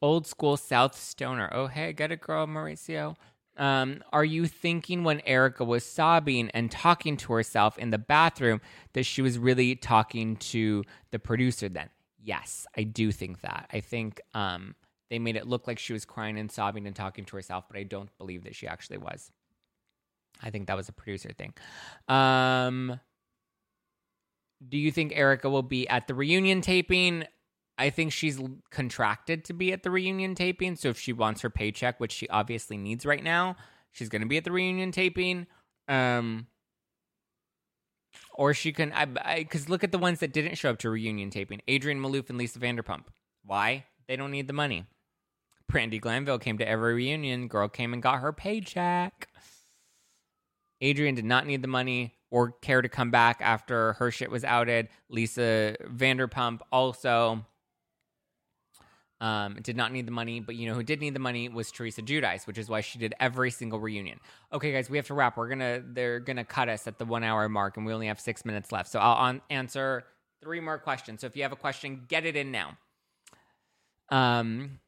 Old 0.03 0.27
school 0.27 0.59
South 0.59 0.95
Stoner. 0.95 1.49
Oh, 1.53 1.67
hey, 1.67 1.95
get 1.95 2.13
it, 2.13 2.21
girl, 2.21 2.47
Mauricio. 2.47 3.17
Um, 3.57 4.03
are 4.13 4.25
you 4.25 4.47
thinking 4.47 5.05
when 5.05 5.23
Erika 5.25 5.65
was 5.65 5.87
sobbing 5.87 6.51
and 6.51 6.71
talking 6.71 7.17
to 7.19 7.33
herself 7.33 7.79
in 7.79 7.91
the 7.91 7.99
bathroom 7.99 8.61
that 8.93 9.05
she 9.05 9.23
was 9.23 9.39
really 9.39 9.77
talking 9.77 10.37
to 10.37 10.85
the 11.13 11.19
producer 11.19 11.69
then? 11.69 11.89
Yes, 12.23 12.67
I 12.77 12.83
do 12.83 13.13
think 13.13 13.41
that. 13.41 13.69
I 13.73 13.81
think 13.81 14.21
um, 14.35 14.75
they 15.11 15.19
made 15.19 15.37
it 15.37 15.47
look 15.47 15.67
like 15.67 15.79
she 15.79 15.93
was 15.93 16.05
crying 16.05 16.39
and 16.39 16.51
sobbing 16.51 16.87
and 16.87 16.97
talking 16.97 17.25
to 17.27 17.37
herself, 17.37 17.65
but 17.69 17.79
I 17.79 17.83
don't 17.83 18.11
believe 18.19 18.45
that 18.45 18.55
she 18.55 18.67
actually 18.67 18.99
was. 18.99 19.31
I 20.43 20.51
think 20.51 20.67
that 20.67 20.77
was 20.77 20.89
a 20.89 20.93
producer 20.93 21.31
thing. 21.33 21.55
Um, 22.09 23.01
do 24.67 24.79
you 24.79 24.91
think 24.91 25.13
Erika 25.15 25.49
will 25.49 25.63
be 25.63 25.89
at 25.89 26.07
the 26.07 26.15
reunion 26.15 26.61
taping? 26.61 27.25
I 27.77 27.91
think 27.91 28.13
she's 28.13 28.41
contracted 28.71 29.45
to 29.47 29.53
be 29.53 29.73
at 29.73 29.83
the 29.83 29.91
reunion 29.91 30.35
taping. 30.35 30.77
So 30.77 30.89
if 30.89 30.99
she 30.99 31.13
wants 31.13 31.43
her 31.43 31.51
paycheck, 31.51 32.01
which 32.01 32.13
she 32.13 32.29
obviously 32.29 32.77
needs 32.77 33.05
right 33.05 33.23
now, 33.23 33.57
she's 33.93 34.09
going 34.09 34.23
to 34.23 34.29
be 34.29 34.37
at 34.37 34.45
the 34.45 34.53
reunion 34.53 34.93
taping. 34.93 35.47
Um, 35.89 36.47
or 38.33 38.55
she 38.55 38.73
can, 38.73 38.93
because 39.37 39.69
look 39.69 39.85
at 39.85 39.93
the 39.93 39.99
ones 39.99 40.21
that 40.21 40.33
didn't 40.33 40.57
show 40.57 40.71
up 40.71 40.79
to 40.79 40.91
reunion 40.91 41.31
taping 41.31 41.61
Adrienne 41.69 42.01
Maloof 42.01 42.29
and 42.31 42.39
Lisa 42.39 42.59
Vanderpump. 42.59 43.05
Why? 43.45 43.85
They 44.07 44.17
don't 44.17 44.31
need 44.31 44.47
the 44.47 44.53
money. 44.53 44.87
Brandi 45.71 46.01
Glanville 46.01 46.39
came 46.39 46.59
to 46.59 46.69
every 46.69 46.95
reunion. 46.95 47.49
Girl 47.49 47.69
came 47.69 47.93
and 47.93 48.03
got 48.03 48.21
her 48.21 48.33
paycheck. 48.33 49.29
Adrienne 50.83 51.15
did 51.15 51.25
not 51.25 51.47
need 51.47 51.63
the 51.63 51.69
money 51.69 52.15
or 52.31 52.51
care 52.51 52.83
to 52.83 52.89
come 52.89 53.11
back 53.11 53.39
after 53.41 53.95
her 53.95 54.11
shit 54.11 54.31
was 54.31 54.45
outed. 54.45 54.89
Lisa 55.09 55.77
Vanderpump 55.85 56.61
also. 56.71 57.45
Um, 59.21 59.57
did 59.63 59.77
not 59.77 59.93
need 59.93 60.07
the 60.07 60.13
money, 60.13 60.41
but 60.41 60.55
you 60.55 60.69
know 60.69 60.75
who 60.75 60.83
did 60.83 61.01
need 61.01 61.15
the 61.15 61.21
money 61.21 61.49
was 61.49 61.71
Teresa 61.71 62.03
Giudice, 62.03 62.47
which 62.47 62.59
is 62.59 62.69
why 62.69 62.83
she 62.83 62.99
did 62.99 63.15
every 63.21 63.51
single 63.51 63.79
reunion. 63.79 64.19
Okay, 64.53 64.73
guys, 64.73 64.91
we 64.91 64.99
have 64.99 65.07
to 65.07 65.15
wrap. 65.15 65.37
We're 65.37 65.49
gonna 65.49 65.83
they're 65.93 66.21
gonna 66.21 66.45
cut 66.45 66.69
us 66.69 66.87
at 66.87 66.99
the 66.99 67.07
one 67.07 67.23
hour 67.25 67.49
mark, 67.49 67.77
and 67.77 67.87
we 67.87 67.95
only 67.95 68.09
have 68.09 68.21
six 68.21 68.45
minutes 68.45 68.71
left. 68.71 68.91
So 68.91 68.99
I'll 68.99 69.15
on- 69.15 69.41
answer 69.49 70.05
three 70.43 70.61
more 70.61 70.79
questions. 70.79 71.23
So 71.23 71.27
if 71.29 71.37
you 71.37 71.43
have 71.43 71.53
a 71.53 71.57
question, 71.57 72.05
get 72.07 72.27
it 72.27 72.37
in 72.37 72.51
now. 72.51 72.77
Um, 74.11 74.81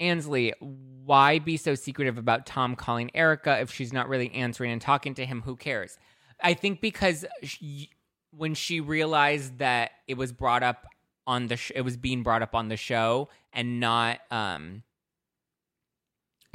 Ansley, 0.00 0.52
why 0.60 1.38
be 1.38 1.56
so 1.56 1.74
secretive 1.74 2.18
about 2.18 2.46
Tom 2.46 2.76
calling 2.76 3.10
Erika 3.14 3.60
if 3.60 3.72
she's 3.72 3.92
not 3.92 4.08
really 4.08 4.30
answering 4.32 4.72
and 4.72 4.80
talking 4.80 5.14
to 5.14 5.24
him? 5.24 5.42
Who 5.42 5.56
cares? 5.56 5.98
I 6.42 6.54
think 6.54 6.80
because 6.80 7.24
she, 7.42 7.90
when 8.30 8.54
she 8.54 8.80
realized 8.80 9.58
that 9.58 9.92
it 10.06 10.14
was 10.14 10.32
brought 10.32 10.62
up 10.62 10.86
on 11.26 11.48
the 11.48 11.56
sh- 11.56 11.72
it 11.74 11.80
was 11.80 11.96
being 11.96 12.22
brought 12.22 12.42
up 12.42 12.54
on 12.54 12.68
the 12.68 12.76
show 12.76 13.28
and 13.52 13.80
not 13.80 14.20
um 14.30 14.82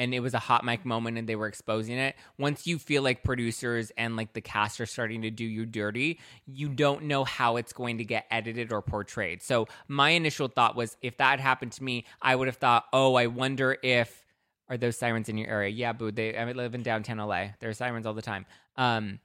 and 0.02 0.16
it 0.16 0.20
was 0.20 0.34
a 0.34 0.39
hot 0.39 0.66
mic 0.66 0.84
moment 0.84 1.20
and 1.20 1.30
they 1.30 1.36
were 1.36 1.45
exposing 1.45 1.99
it. 1.99 2.16
Once 2.39 2.66
you 2.66 2.80
feel 2.80 3.04
like 3.04 3.24
producers 3.24 3.91
and 3.97 4.16
like 4.16 4.34
the 4.34 4.41
cast 4.41 4.82
are 4.82 4.88
starting 4.88 5.22
to 5.22 5.30
do 5.30 5.45
you 5.45 5.64
dirty 5.64 6.20
you 6.47 6.70
don't 6.70 7.04
know 7.04 7.24
how 7.24 7.56
it's 7.58 7.72
going 7.72 7.99
to 7.99 8.04
get 8.04 8.26
edited 8.32 8.74
or 8.74 8.82
portrayed. 8.82 9.43
So 9.43 9.68
my 9.88 10.10
initial 10.10 10.47
thought 10.47 10.76
was 10.76 10.97
if 11.04 11.18
that 11.18 11.39
happened 11.39 11.74
to 11.74 11.84
me 11.84 12.06
i 12.20 12.36
would 12.36 12.47
have 12.47 12.58
thought 12.58 12.86
oh 12.91 13.14
i 13.14 13.28
wonder 13.28 13.78
if 13.84 14.26
are 14.70 14.78
those 14.78 14.97
sirens 14.97 15.30
in 15.30 15.38
your 15.38 15.49
area? 15.49 15.70
Yeah 15.70 15.93
boo 15.93 16.12
they 16.12 16.36
i 16.36 16.52
live 16.52 16.74
in 16.74 16.82
downtown 16.82 17.18
la 17.20 17.45
There 17.60 17.70
are 17.70 17.74
sirens 17.74 18.08
all 18.08 18.16
the 18.16 18.24
time. 18.24 18.47
Um 18.78 19.20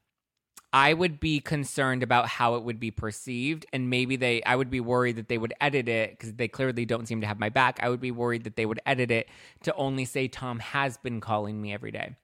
I 0.77 0.93
would 0.93 1.21
be 1.21 1.41
concerned 1.41 2.03
about 2.03 2.29
how 2.29 2.57
it 2.57 2.63
would 2.63 2.79
be 2.79 2.91
perceived. 2.91 3.65
And 3.73 3.89
maybe 3.89 4.17
they, 4.17 4.43
I 4.43 4.57
would 4.57 4.69
be 4.69 4.81
worried 4.81 5.17
that 5.17 5.27
they 5.27 5.39
would 5.39 5.55
edit 5.59 5.89
it 5.89 6.11
because 6.11 6.35
they 6.35 6.49
clearly 6.49 6.85
don't 6.85 7.09
seem 7.09 7.23
to 7.23 7.27
have 7.27 7.39
my 7.39 7.49
back. 7.49 7.79
I 7.81 7.89
would 7.89 7.99
be 7.99 8.11
worried 8.11 8.45
that 8.45 8.57
they 8.57 8.67
would 8.67 8.81
edit 8.85 9.11
it 9.11 9.27
to 9.63 9.75
only 9.77 10.05
say 10.05 10.29
Tom 10.29 10.59
has 10.59 10.99
been 10.99 11.19
calling 11.19 11.63
me 11.63 11.73
every 11.73 11.93
day. 11.93 12.17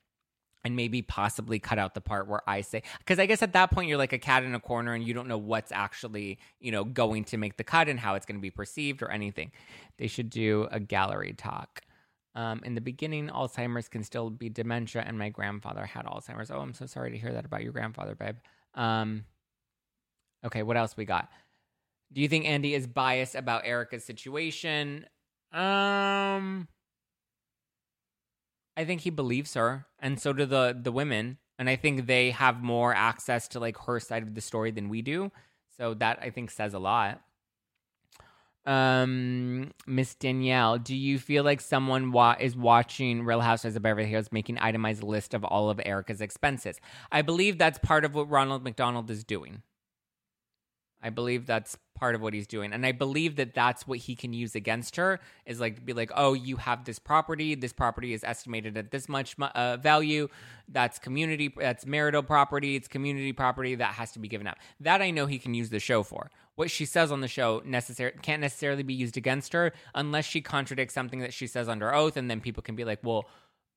And 0.67 0.77
maybe 0.77 1.01
possibly 1.01 1.61
cut 1.61 1.79
out 1.79 1.95
the 1.95 2.03
part 2.03 2.29
where 2.29 2.43
I 2.47 2.61
say, 2.61 2.83
because 2.99 3.19
I 3.19 3.25
guess 3.25 3.43
at 3.43 3.55
that 3.55 3.71
point 3.71 3.89
you're 3.89 3.97
like 3.97 4.13
a 4.13 4.19
cat 4.19 4.45
in 4.45 4.55
a 4.55 4.61
corner 4.61 4.93
and 4.93 5.03
you 5.03 5.15
don't 5.15 5.29
know 5.29 5.39
what's 5.39 5.73
actually, 5.73 6.39
you 6.61 6.73
know, 6.73 6.85
going 6.85 7.25
to 7.25 7.39
make 7.39 7.57
the 7.57 7.65
cut 7.65 7.89
and 7.89 7.99
how 7.99 8.17
it's 8.17 8.27
going 8.27 8.37
to 8.37 8.43
be 8.43 8.51
perceived 8.51 9.01
or 9.03 9.11
anything. 9.11 9.51
They 9.97 10.09
should 10.09 10.29
do 10.29 10.69
a 10.71 10.79
gallery 10.79 11.33
talk. 11.33 11.81
Um, 12.35 12.63
in 12.65 12.75
the 12.75 12.81
beginning, 12.81 13.29
Alzheimer's 13.29 13.89
can 13.89 14.03
still 14.03 14.31
be 14.31 14.49
dementia, 14.49 15.05
and 15.07 15.19
my 15.19 15.29
grandfather 15.29 15.85
had 15.85 16.07
Alzheimer's. 16.07 16.51
Oh, 16.51 16.61
I'm 16.61 16.75
so 16.75 16.87
sorry 16.87 17.11
to 17.11 17.19
hear 17.19 17.33
that 17.33 17.45
about 17.45 17.63
your 17.63 17.73
grandfather, 17.73 18.15
babe. 18.15 18.37
Um, 18.75 19.25
okay, 20.45 20.63
what 20.63 20.77
else 20.77 20.97
we 20.97 21.05
got? 21.05 21.29
Do 22.13 22.21
you 22.21 22.29
think 22.29 22.47
Andy 22.47 22.75
is 22.75 22.87
biased 22.87 23.35
about 23.35 23.67
Erika's 23.67 24.05
situation? 24.05 25.07
Um, 25.53 26.69
I 28.77 28.85
think 28.87 29.03
he 29.03 29.11
believes 29.11 29.55
her, 29.55 29.87
and 29.99 30.19
so 30.19 30.33
do 30.33 30.47
the 30.47 30.79
the 30.81 30.93
women, 30.93 31.39
and 31.59 31.69
I 31.69 31.77
think 31.77 32.07
they 32.07 32.31
have 32.31 32.63
more 32.63 32.95
access 32.95 33.49
to 33.49 33.61
like 33.61 33.77
her 33.79 34.01
side 34.01 34.23
of 34.23 34.35
the 34.35 34.41
story 34.41 34.71
than 34.71 34.89
we 34.89 35.03
do. 35.03 35.31
So 35.77 35.95
that 35.95 36.19
I 36.23 36.31
think 36.31 36.51
says 36.51 36.73
a 36.73 36.79
lot. 36.79 37.23
Um, 38.65 39.73
Miss 39.87 40.15
Danielle, 40.15 40.79
do 40.79 40.95
you 40.95 41.19
feel 41.19 41.43
like 41.43 41.61
someone 41.61 42.13
wa- 42.13 42.37
is 42.39 42.57
watching 42.57 43.25
Real 43.25 43.41
Housewives 43.41 43.75
of 43.75 43.83
Beverly 43.83 44.07
Hills 44.07 44.31
making 44.31 44.59
itemized 44.59 45.03
list 45.03 45.35
of 45.35 45.45
all 45.45 45.69
of 45.69 45.81
erika's 45.85 46.21
expenses? 46.21 46.81
I 47.11 47.23
believe 47.23 47.59
that's 47.59 47.79
part 47.81 48.05
of 48.05 48.15
what 48.15 48.31
Ronald 48.31 48.63
McDonald 48.63 49.11
is 49.11 49.25
doing. 49.25 49.63
I 51.05 51.11
believe 51.11 51.47
that's 51.47 51.77
part 51.97 52.15
of 52.15 52.21
what 52.21 52.33
he's 52.33 52.47
doing, 52.47 52.73
and 52.73 52.87
I 52.87 52.93
believe 52.93 53.35
that 53.37 53.55
that's 53.55 53.89
what 53.89 53.99
he 53.99 54.15
can 54.15 54.33
use 54.33 54.55
against 54.55 54.95
her 54.95 55.19
is 55.45 55.59
like 55.59 55.85
be 55.85 55.93
like, 55.93 56.13
oh, 56.15 56.33
you 56.33 56.57
have 56.57 56.85
this 56.85 57.01
property. 57.01 57.57
This 57.57 57.73
property 57.73 58.13
is 58.13 58.23
estimated 58.23 58.79
at 58.79 58.93
this 58.93 59.09
much 59.09 59.35
uh, 59.41 59.79
value. 59.79 60.29
That's 60.69 61.01
community. 61.01 61.53
That's 61.57 61.85
marital 61.85 62.23
property. 62.23 62.77
It's 62.77 62.87
community 62.87 63.33
property 63.33 63.75
that 63.75 63.95
has 63.95 64.13
to 64.13 64.21
be 64.21 64.29
given 64.29 64.47
up. 64.47 64.59
That 64.79 65.03
I 65.03 65.11
know 65.11 65.27
he 65.27 65.41
can 65.41 65.55
use 65.55 65.71
the 65.71 65.81
show 65.81 66.05
for 66.05 66.31
what 66.57 66.71
she 66.71 66.85
says 66.85 67.11
on 67.11 67.21
the 67.21 67.29
show 67.29 67.63
necessary 67.65 68.13
can't 68.23 68.41
necessarily 68.41 68.83
be 68.83 68.95
used 68.95 69.17
against 69.17 69.53
her 69.53 69.73
unless 69.95 70.25
she 70.25 70.41
contradicts 70.41 70.95
something 70.95 71.21
that 71.21 71.33
she 71.33 71.47
says 71.47 71.69
under 71.69 71.95
oath, 71.95 72.17
and 72.17 72.31
then 72.31 72.41
people 72.41 72.63
can 72.63 72.77
be 72.77 72.85
like, 72.85 73.01
well. 73.03 73.27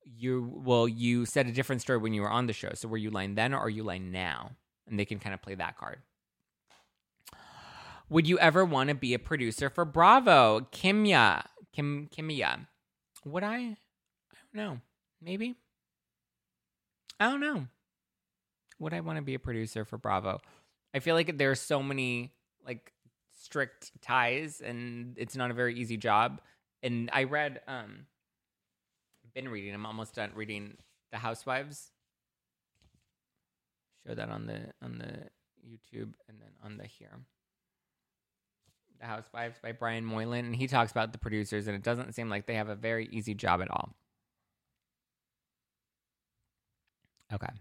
You 0.08 0.62
well, 0.64 0.86
you 0.86 1.26
said 1.26 1.48
a 1.48 1.50
different 1.50 1.82
story 1.82 1.98
when 1.98 2.12
you 2.12 2.22
were 2.22 2.30
on 2.30 2.46
the 2.46 2.52
show. 2.52 2.70
So 2.74 2.86
were 2.86 2.96
you 2.96 3.10
lying 3.10 3.34
then 3.34 3.52
or 3.52 3.58
are 3.58 3.68
you 3.68 3.82
lying 3.82 4.12
now? 4.12 4.52
And 4.86 5.00
they 5.00 5.04
can 5.04 5.18
kind 5.18 5.34
of 5.34 5.42
play 5.42 5.56
that 5.56 5.76
card. 5.76 5.98
Would 8.08 8.28
you 8.28 8.38
ever 8.38 8.64
want 8.64 8.88
to 8.90 8.94
be 8.94 9.14
a 9.14 9.18
producer 9.18 9.68
for 9.68 9.84
Bravo? 9.84 10.60
Kimya. 10.70 11.44
Kim 11.72 12.08
Kimya. 12.16 12.68
Would 13.24 13.42
I? 13.42 13.56
I 13.56 13.56
don't 13.58 14.54
know. 14.54 14.80
Maybe. 15.20 15.56
I 17.18 17.28
don't 17.28 17.40
know. 17.40 17.66
Would 18.78 18.94
I 18.94 19.00
want 19.00 19.16
to 19.16 19.22
be 19.22 19.34
a 19.34 19.40
producer 19.40 19.84
for 19.84 19.98
Bravo? 19.98 20.38
I 20.94 21.00
feel 21.00 21.16
like 21.16 21.36
there's 21.36 21.60
so 21.60 21.82
many 21.82 22.30
like 22.66 22.92
strict 23.38 23.92
ties 24.02 24.60
and 24.60 25.14
it's 25.16 25.36
not 25.36 25.50
a 25.50 25.54
very 25.54 25.74
easy 25.74 25.96
job. 25.96 26.40
And 26.82 27.10
I 27.12 27.24
read 27.24 27.60
um 27.66 28.06
been 29.36 29.48
reading, 29.50 29.74
I'm 29.74 29.84
almost 29.84 30.14
done 30.14 30.32
reading 30.34 30.78
The 31.12 31.18
Housewives. 31.18 31.92
Show 34.06 34.14
that 34.14 34.30
on 34.30 34.46
the 34.46 34.72
on 34.82 34.98
the 34.98 35.28
YouTube 35.68 36.14
and 36.28 36.40
then 36.40 36.50
on 36.64 36.78
the 36.78 36.84
here. 36.84 37.20
The 38.98 39.06
Housewives 39.06 39.58
by 39.62 39.72
Brian 39.72 40.06
Moylan, 40.06 40.46
and 40.46 40.56
he 40.56 40.66
talks 40.66 40.90
about 40.90 41.12
the 41.12 41.18
producers, 41.18 41.66
and 41.66 41.76
it 41.76 41.82
doesn't 41.82 42.14
seem 42.14 42.30
like 42.30 42.46
they 42.46 42.54
have 42.54 42.70
a 42.70 42.74
very 42.74 43.08
easy 43.12 43.34
job 43.34 43.60
at 43.60 43.70
all. 43.70 43.94
Okay. 47.30 47.52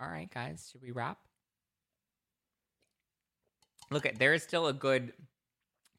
All 0.00 0.08
right, 0.08 0.30
guys, 0.32 0.68
should 0.70 0.82
we 0.82 0.92
wrap? 0.92 1.18
Look, 3.90 4.06
at 4.06 4.18
there 4.18 4.34
is 4.34 4.42
still 4.42 4.66
a 4.66 4.72
good 4.72 5.12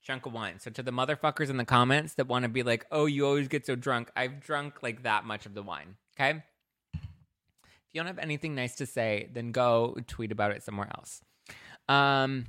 chunk 0.02 0.26
of 0.26 0.34
wine. 0.34 0.60
So 0.60 0.72
to 0.72 0.84
the 0.84 0.92
motherfuckers 0.92 1.50
in 1.50 1.58
the 1.58 1.66
comments 1.66 2.14
that 2.16 2.28
want 2.28 2.44
to 2.44 2.50
be 2.50 2.64
like, 2.64 2.86
"Oh, 2.92 3.06
you 3.06 3.26
always 3.26 3.48
get 3.48 3.66
so 3.66 3.76
drunk," 3.76 4.10
I've 4.16 4.40
drunk 4.40 4.82
like 4.82 5.04
that 5.04 5.26
much 5.26 5.46
of 5.46 5.54
the 5.54 5.64
wine. 5.64 5.96
Okay. 6.20 6.44
If 6.94 7.94
you 7.94 8.00
don't 8.00 8.08
have 8.08 8.20
anything 8.20 8.56
nice 8.56 8.76
to 8.76 8.86
say, 8.86 9.30
then 9.34 9.52
go 9.52 9.96
tweet 10.08 10.32
about 10.32 10.52
it 10.52 10.64
somewhere 10.64 10.90
else. 10.94 11.22
Um, 11.88 12.48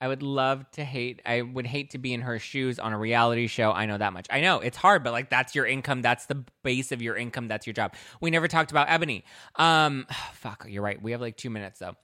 I 0.00 0.08
would 0.08 0.22
love 0.22 0.70
to 0.72 0.84
hate. 0.84 1.22
I 1.24 1.42
would 1.42 1.66
hate 1.66 1.90
to 1.90 1.98
be 1.98 2.12
in 2.12 2.20
her 2.22 2.38
shoes 2.38 2.78
on 2.78 2.92
a 2.92 2.98
reality 2.98 3.46
show. 3.46 3.72
I 3.72 3.86
know 3.86 3.96
that 3.96 4.12
much. 4.12 4.26
I 4.30 4.40
know 4.40 4.60
it's 4.60 4.76
hard, 4.76 5.02
but 5.02 5.12
like 5.12 5.30
that's 5.30 5.54
your 5.54 5.64
income. 5.66 6.02
That's 6.02 6.26
the 6.26 6.44
base 6.62 6.92
of 6.92 7.00
your 7.00 7.16
income. 7.16 7.48
That's 7.48 7.66
your 7.66 7.74
job. 7.74 7.94
We 8.20 8.30
never 8.30 8.46
talked 8.46 8.70
about 8.70 8.90
Ebony. 8.90 9.24
Um, 9.56 10.06
fuck. 10.34 10.66
You're 10.68 10.82
right. 10.82 11.00
We 11.00 11.12
have 11.12 11.20
like 11.20 11.36
two 11.36 11.50
minutes 11.50 11.78
though. 11.78 11.96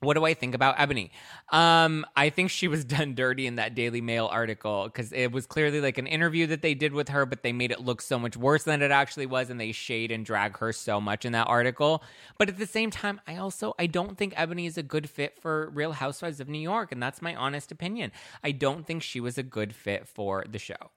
What 0.00 0.14
do 0.14 0.24
I 0.24 0.34
think 0.34 0.54
about 0.54 0.74
Ebony? 0.78 1.10
Um, 1.50 2.04
I 2.14 2.28
think 2.28 2.50
she 2.50 2.68
was 2.68 2.84
done 2.96 3.14
dirty 3.14 3.46
in 3.46 3.56
that 3.56 3.74
Daily 3.74 4.00
Mail 4.00 4.28
article 4.30 4.84
because 4.84 5.12
it 5.12 5.32
was 5.32 5.46
clearly 5.46 5.80
like 5.80 5.98
an 5.98 6.06
interview 6.06 6.46
that 6.48 6.62
they 6.62 6.74
did 6.74 6.92
with 6.92 7.08
her, 7.08 7.24
but 7.24 7.42
they 7.42 7.52
made 7.52 7.70
it 7.70 7.80
look 7.80 8.02
so 8.02 8.18
much 8.18 8.36
worse 8.36 8.64
than 8.64 8.82
it 8.82 8.90
actually 8.90 9.26
was, 9.26 9.48
and 9.48 9.58
they 9.58 9.72
shade 9.72 10.10
and 10.10 10.24
drag 10.24 10.58
her 10.58 10.72
so 10.72 11.00
much 11.00 11.24
in 11.24 11.32
that 11.32 11.46
article. 11.46 12.02
But 12.38 12.48
at 12.48 12.58
the 12.58 12.66
same 12.66 12.90
time, 12.90 13.20
I 13.26 13.36
also 13.36 13.74
I 13.78 13.86
don't 13.86 14.18
think 14.18 14.34
Ebony 14.36 14.66
is 14.66 14.76
a 14.76 14.82
good 14.82 15.08
fit 15.08 15.38
for 15.40 15.70
Real 15.70 15.92
Housewives 15.92 16.40
of 16.40 16.48
New 16.48 16.58
York, 16.58 16.92
and 16.92 17.02
that's 17.02 17.22
my 17.22 17.34
honest 17.34 17.72
opinion. 17.72 18.12
I 18.44 18.52
don't 18.52 18.86
think 18.86 19.02
she 19.02 19.20
was 19.20 19.38
a 19.38 19.42
good 19.42 19.74
fit 19.74 20.06
for 20.06 20.44
the 20.48 20.58
show. 20.58 20.90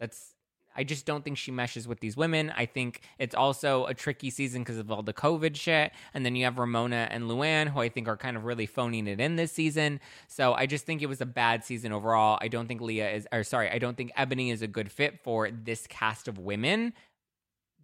That's 0.00 0.34
I 0.78 0.84
just 0.84 1.04
don't 1.04 1.24
think 1.24 1.36
she 1.36 1.50
meshes 1.50 1.88
with 1.88 1.98
these 1.98 2.16
women. 2.16 2.52
I 2.56 2.64
think 2.64 3.00
it's 3.18 3.34
also 3.34 3.86
a 3.86 3.94
tricky 3.94 4.30
season 4.30 4.62
because 4.62 4.78
of 4.78 4.92
all 4.92 5.02
the 5.02 5.12
COVID 5.12 5.56
shit. 5.56 5.90
And 6.14 6.24
then 6.24 6.36
you 6.36 6.44
have 6.44 6.56
Ramona 6.56 7.08
and 7.10 7.24
Luann, 7.24 7.66
who 7.66 7.80
I 7.80 7.88
think 7.88 8.06
are 8.06 8.16
kind 8.16 8.36
of 8.36 8.44
really 8.44 8.66
phoning 8.66 9.08
it 9.08 9.18
in 9.18 9.34
this 9.34 9.50
season. 9.50 9.98
So 10.28 10.54
I 10.54 10.66
just 10.66 10.86
think 10.86 11.02
it 11.02 11.06
was 11.06 11.20
a 11.20 11.26
bad 11.26 11.64
season 11.64 11.90
overall. 11.90 12.38
I 12.40 12.46
don't 12.46 12.68
think 12.68 12.80
Leah 12.80 13.10
is, 13.10 13.26
or 13.32 13.42
sorry, 13.42 13.68
I 13.68 13.78
don't 13.78 13.96
think 13.96 14.12
Ebony 14.16 14.52
is 14.52 14.62
a 14.62 14.68
good 14.68 14.92
fit 14.92 15.18
for 15.24 15.50
this 15.50 15.88
cast 15.88 16.28
of 16.28 16.38
women. 16.38 16.92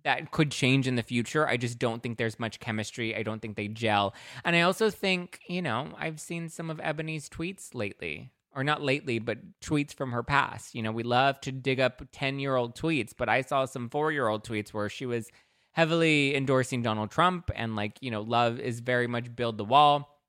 That 0.05 0.31
could 0.31 0.53
change 0.53 0.87
in 0.87 0.95
the 0.95 1.03
future. 1.03 1.49
I 1.49 1.57
just 1.57 1.81
don't 1.81 2.01
think 2.01 2.17
there's 2.17 2.39
much 2.39 2.61
chemistry. 2.61 3.17
I 3.17 3.25
don't 3.25 3.43
think 3.43 3.57
they 3.57 3.67
gel. 3.67 4.15
And 4.45 4.55
I 4.55 4.61
also 4.61 4.89
think, 4.89 5.41
you 5.49 5.63
know, 5.63 5.89
I've 5.99 6.21
seen 6.21 6.49
some 6.49 6.71
of 6.71 6.79
Ebony's 6.79 7.29
tweets 7.29 7.75
lately 7.75 8.31
or 8.55 8.65
not 8.65 8.83
lately, 8.83 9.19
but 9.19 9.39
tweets 9.61 9.93
from 9.93 10.13
her 10.13 10.23
past. 10.23 10.75
You 10.75 10.83
know, 10.83 10.93
we 10.93 11.03
love 11.03 11.41
to 11.43 11.53
dig 11.53 11.81
up 11.81 12.03
10 12.13 12.39
year 12.39 12.57
old 12.57 12.77
tweets, 12.77 13.13
but 13.17 13.29
I 13.29 13.43
saw 13.43 13.65
some 13.65 13.89
four 13.89 14.13
year 14.13 14.29
old 14.29 14.45
tweets 14.45 14.73
where 14.73 14.89
she 14.89 15.07
was 15.07 15.31
heavily 15.73 16.37
endorsing 16.37 16.83
Donald 16.83 17.11
Trump 17.11 17.51
and, 17.55 17.75
like, 17.75 17.99
you 18.01 18.11
know, 18.11 18.23
love 18.23 18.61
is 18.61 18.81
very 18.81 19.09
much 19.09 19.35
build 19.35 19.59
the 19.59 19.65
wall. 19.65 20.21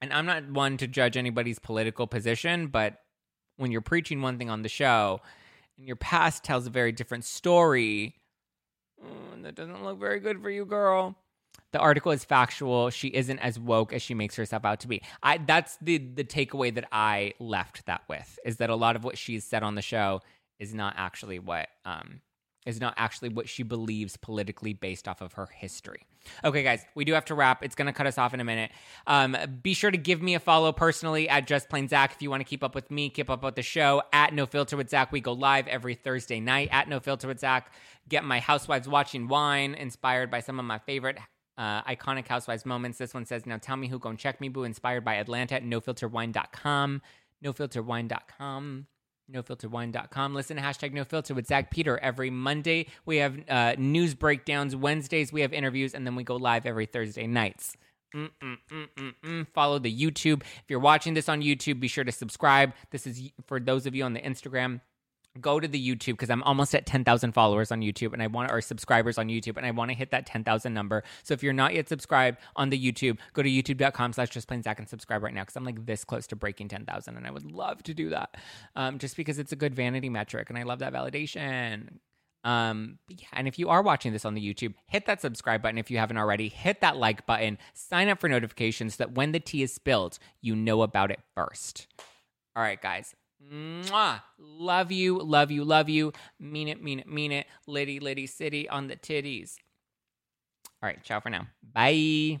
And 0.00 0.12
I'm 0.12 0.26
not 0.26 0.50
one 0.50 0.76
to 0.78 0.86
judge 0.86 1.16
anybody's 1.16 1.58
political 1.58 2.06
position, 2.06 2.68
but 2.68 3.00
when 3.56 3.70
you're 3.70 3.80
preaching 3.80 4.22
one 4.22 4.38
thing 4.38 4.50
on 4.50 4.62
the 4.62 4.68
show 4.68 5.20
and 5.76 5.86
your 5.86 5.96
past 5.96 6.44
tells 6.44 6.66
a 6.66 6.70
very 6.70 6.92
different 6.92 7.24
story, 7.24 8.16
mm, 9.04 9.42
that 9.42 9.54
doesn't 9.54 9.84
look 9.84 9.98
very 9.98 10.20
good 10.20 10.40
for 10.40 10.50
you, 10.50 10.64
girl. 10.64 11.16
The 11.72 11.78
article 11.78 12.12
is 12.12 12.24
factual. 12.24 12.90
She 12.90 13.08
isn't 13.08 13.38
as 13.40 13.58
woke 13.58 13.92
as 13.92 14.00
she 14.02 14.14
makes 14.14 14.36
herself 14.36 14.64
out 14.64 14.80
to 14.80 14.88
be. 14.88 15.02
I 15.22 15.38
that's 15.38 15.76
the 15.82 15.98
the 15.98 16.24
takeaway 16.24 16.74
that 16.74 16.88
I 16.92 17.34
left 17.38 17.86
that 17.86 18.02
with 18.08 18.38
is 18.44 18.56
that 18.56 18.70
a 18.70 18.76
lot 18.76 18.96
of 18.96 19.04
what 19.04 19.18
she's 19.18 19.44
said 19.44 19.62
on 19.62 19.74
the 19.74 19.82
show 19.82 20.20
is 20.58 20.74
not 20.74 20.94
actually 20.96 21.38
what 21.38 21.68
um 21.84 22.20
is 22.66 22.80
not 22.80 22.92
actually 22.98 23.30
what 23.30 23.48
she 23.48 23.62
believes 23.62 24.16
politically 24.18 24.74
based 24.74 25.08
off 25.08 25.22
of 25.22 25.32
her 25.32 25.48
history. 25.54 26.02
Okay, 26.44 26.62
guys, 26.62 26.84
we 26.94 27.06
do 27.06 27.14
have 27.14 27.24
to 27.26 27.34
wrap. 27.34 27.64
It's 27.64 27.74
going 27.74 27.86
to 27.86 27.94
cut 27.94 28.06
us 28.06 28.18
off 28.18 28.34
in 28.34 28.40
a 28.40 28.44
minute. 28.44 28.72
Um, 29.06 29.34
be 29.62 29.72
sure 29.72 29.90
to 29.90 29.96
give 29.96 30.20
me 30.20 30.34
a 30.34 30.40
follow 30.40 30.70
personally 30.72 31.30
at 31.30 31.46
Just 31.46 31.70
Plain 31.70 31.88
Zack 31.88 32.12
if 32.12 32.20
you 32.20 32.28
want 32.28 32.40
to 32.40 32.44
keep 32.44 32.62
up 32.62 32.74
with 32.74 32.90
me, 32.90 33.08
keep 33.08 33.30
up 33.30 33.42
with 33.42 33.54
the 33.54 33.62
show 33.62 34.02
at 34.12 34.34
No 34.34 34.44
Filter 34.44 34.76
with 34.76 34.90
Zack. 34.90 35.12
We 35.12 35.20
go 35.20 35.32
live 35.32 35.66
every 35.66 35.94
Thursday 35.94 36.40
night 36.40 36.68
at 36.70 36.88
No 36.90 37.00
Filter 37.00 37.26
with 37.26 37.40
Zack. 37.40 37.72
Get 38.06 38.22
my 38.22 38.38
Housewives 38.38 38.86
Watching 38.86 39.28
Wine 39.28 39.74
inspired 39.74 40.30
by 40.30 40.40
some 40.40 40.58
of 40.58 40.66
my 40.66 40.78
favorite 40.78 41.16
uh, 41.58 41.82
iconic 41.82 42.26
Housewives 42.26 42.64
moments. 42.64 42.96
This 42.96 43.12
one 43.12 43.26
says, 43.26 43.44
Now 43.44 43.58
tell 43.58 43.76
me 43.76 43.88
who 43.88 43.98
gon' 43.98 44.16
check 44.16 44.40
me, 44.40 44.48
boo, 44.48 44.64
inspired 44.64 45.04
by 45.04 45.16
Atlanta 45.16 45.56
at 45.56 45.64
nofilterwine.com. 45.64 47.02
Nofilterwine.com 47.44 48.86
nofilterwine.com. 49.32 50.34
Listen 50.34 50.56
to 50.56 50.62
hashtag 50.62 50.92
no 50.92 51.04
filter 51.04 51.34
with 51.34 51.46
Zack 51.46 51.70
Peter 51.70 51.98
every 51.98 52.30
Monday. 52.30 52.86
We 53.04 53.18
have 53.18 53.38
uh, 53.48 53.74
news 53.78 54.14
breakdowns. 54.14 54.74
Wednesdays, 54.74 55.32
we 55.32 55.42
have 55.42 55.52
interviews, 55.52 55.94
and 55.94 56.06
then 56.06 56.16
we 56.16 56.24
go 56.24 56.36
live 56.36 56.66
every 56.66 56.86
Thursday 56.86 57.26
nights. 57.26 57.76
Mm-mm-mm-mm-mm. 58.14 59.46
Follow 59.52 59.78
the 59.78 59.94
YouTube. 59.94 60.40
If 60.42 60.64
you're 60.68 60.80
watching 60.80 61.12
this 61.14 61.28
on 61.28 61.42
YouTube, 61.42 61.78
be 61.78 61.88
sure 61.88 62.04
to 62.04 62.12
subscribe. 62.12 62.72
This 62.90 63.06
is 63.06 63.30
for 63.46 63.60
those 63.60 63.86
of 63.86 63.94
you 63.94 64.04
on 64.04 64.14
the 64.14 64.20
Instagram 64.20 64.80
go 65.40 65.60
to 65.60 65.68
the 65.68 65.80
YouTube 65.80 66.12
because 66.12 66.30
I'm 66.30 66.42
almost 66.42 66.74
at 66.74 66.86
10,000 66.86 67.32
followers 67.32 67.70
on 67.70 67.80
YouTube 67.80 68.12
and 68.12 68.22
I 68.22 68.26
want 68.26 68.50
our 68.50 68.60
subscribers 68.60 69.18
on 69.18 69.28
YouTube 69.28 69.56
and 69.56 69.64
I 69.64 69.70
want 69.70 69.90
to 69.90 69.96
hit 69.96 70.10
that 70.10 70.26
10,000 70.26 70.72
number. 70.72 71.04
So 71.22 71.34
if 71.34 71.42
you're 71.42 71.52
not 71.52 71.74
yet 71.74 71.88
subscribed 71.88 72.38
on 72.56 72.70
the 72.70 72.92
YouTube, 72.92 73.18
go 73.34 73.42
to 73.42 73.48
youtube.com 73.48 74.12
slash 74.12 74.30
just 74.30 74.48
plain 74.48 74.62
Zack 74.62 74.78
and 74.78 74.88
subscribe 74.88 75.22
right 75.22 75.34
now 75.34 75.42
because 75.42 75.56
I'm 75.56 75.64
like 75.64 75.86
this 75.86 76.04
close 76.04 76.26
to 76.28 76.36
breaking 76.36 76.68
10,000 76.68 77.16
and 77.16 77.26
I 77.26 77.30
would 77.30 77.50
love 77.50 77.82
to 77.84 77.94
do 77.94 78.10
that 78.10 78.36
um, 78.76 78.98
just 78.98 79.16
because 79.16 79.38
it's 79.38 79.52
a 79.52 79.56
good 79.56 79.74
vanity 79.74 80.08
metric 80.08 80.50
and 80.50 80.58
I 80.58 80.64
love 80.64 80.80
that 80.80 80.92
validation. 80.92 81.98
Um, 82.44 82.98
yeah, 83.08 83.26
and 83.32 83.48
if 83.48 83.58
you 83.58 83.68
are 83.68 83.82
watching 83.82 84.12
this 84.12 84.24
on 84.24 84.34
the 84.34 84.54
YouTube, 84.54 84.74
hit 84.86 85.06
that 85.06 85.20
subscribe 85.20 85.60
button 85.60 85.78
if 85.78 85.90
you 85.90 85.98
haven't 85.98 86.16
already. 86.16 86.48
Hit 86.48 86.80
that 86.80 86.96
like 86.96 87.26
button. 87.26 87.58
Sign 87.74 88.08
up 88.08 88.20
for 88.20 88.28
notifications 88.28 88.94
so 88.94 89.04
that 89.04 89.14
when 89.14 89.32
the 89.32 89.40
tea 89.40 89.62
is 89.62 89.72
spilled, 89.72 90.18
you 90.40 90.54
know 90.54 90.82
about 90.82 91.10
it 91.10 91.20
first. 91.34 91.88
All 92.56 92.62
right, 92.62 92.80
guys. 92.80 93.14
Mwah. 93.42 94.20
Love 94.38 94.92
you, 94.92 95.18
love 95.18 95.50
you, 95.50 95.64
love 95.64 95.88
you. 95.88 96.12
Mean 96.40 96.68
it, 96.68 96.82
mean 96.82 97.00
it, 97.00 97.06
mean 97.06 97.32
it. 97.32 97.46
Liddy, 97.66 98.00
liddy, 98.00 98.26
city 98.26 98.68
on 98.68 98.88
the 98.88 98.96
titties. 98.96 99.56
All 100.82 100.88
right, 100.88 101.02
ciao 101.02 101.20
for 101.20 101.30
now. 101.30 101.46
Bye. 101.62 102.40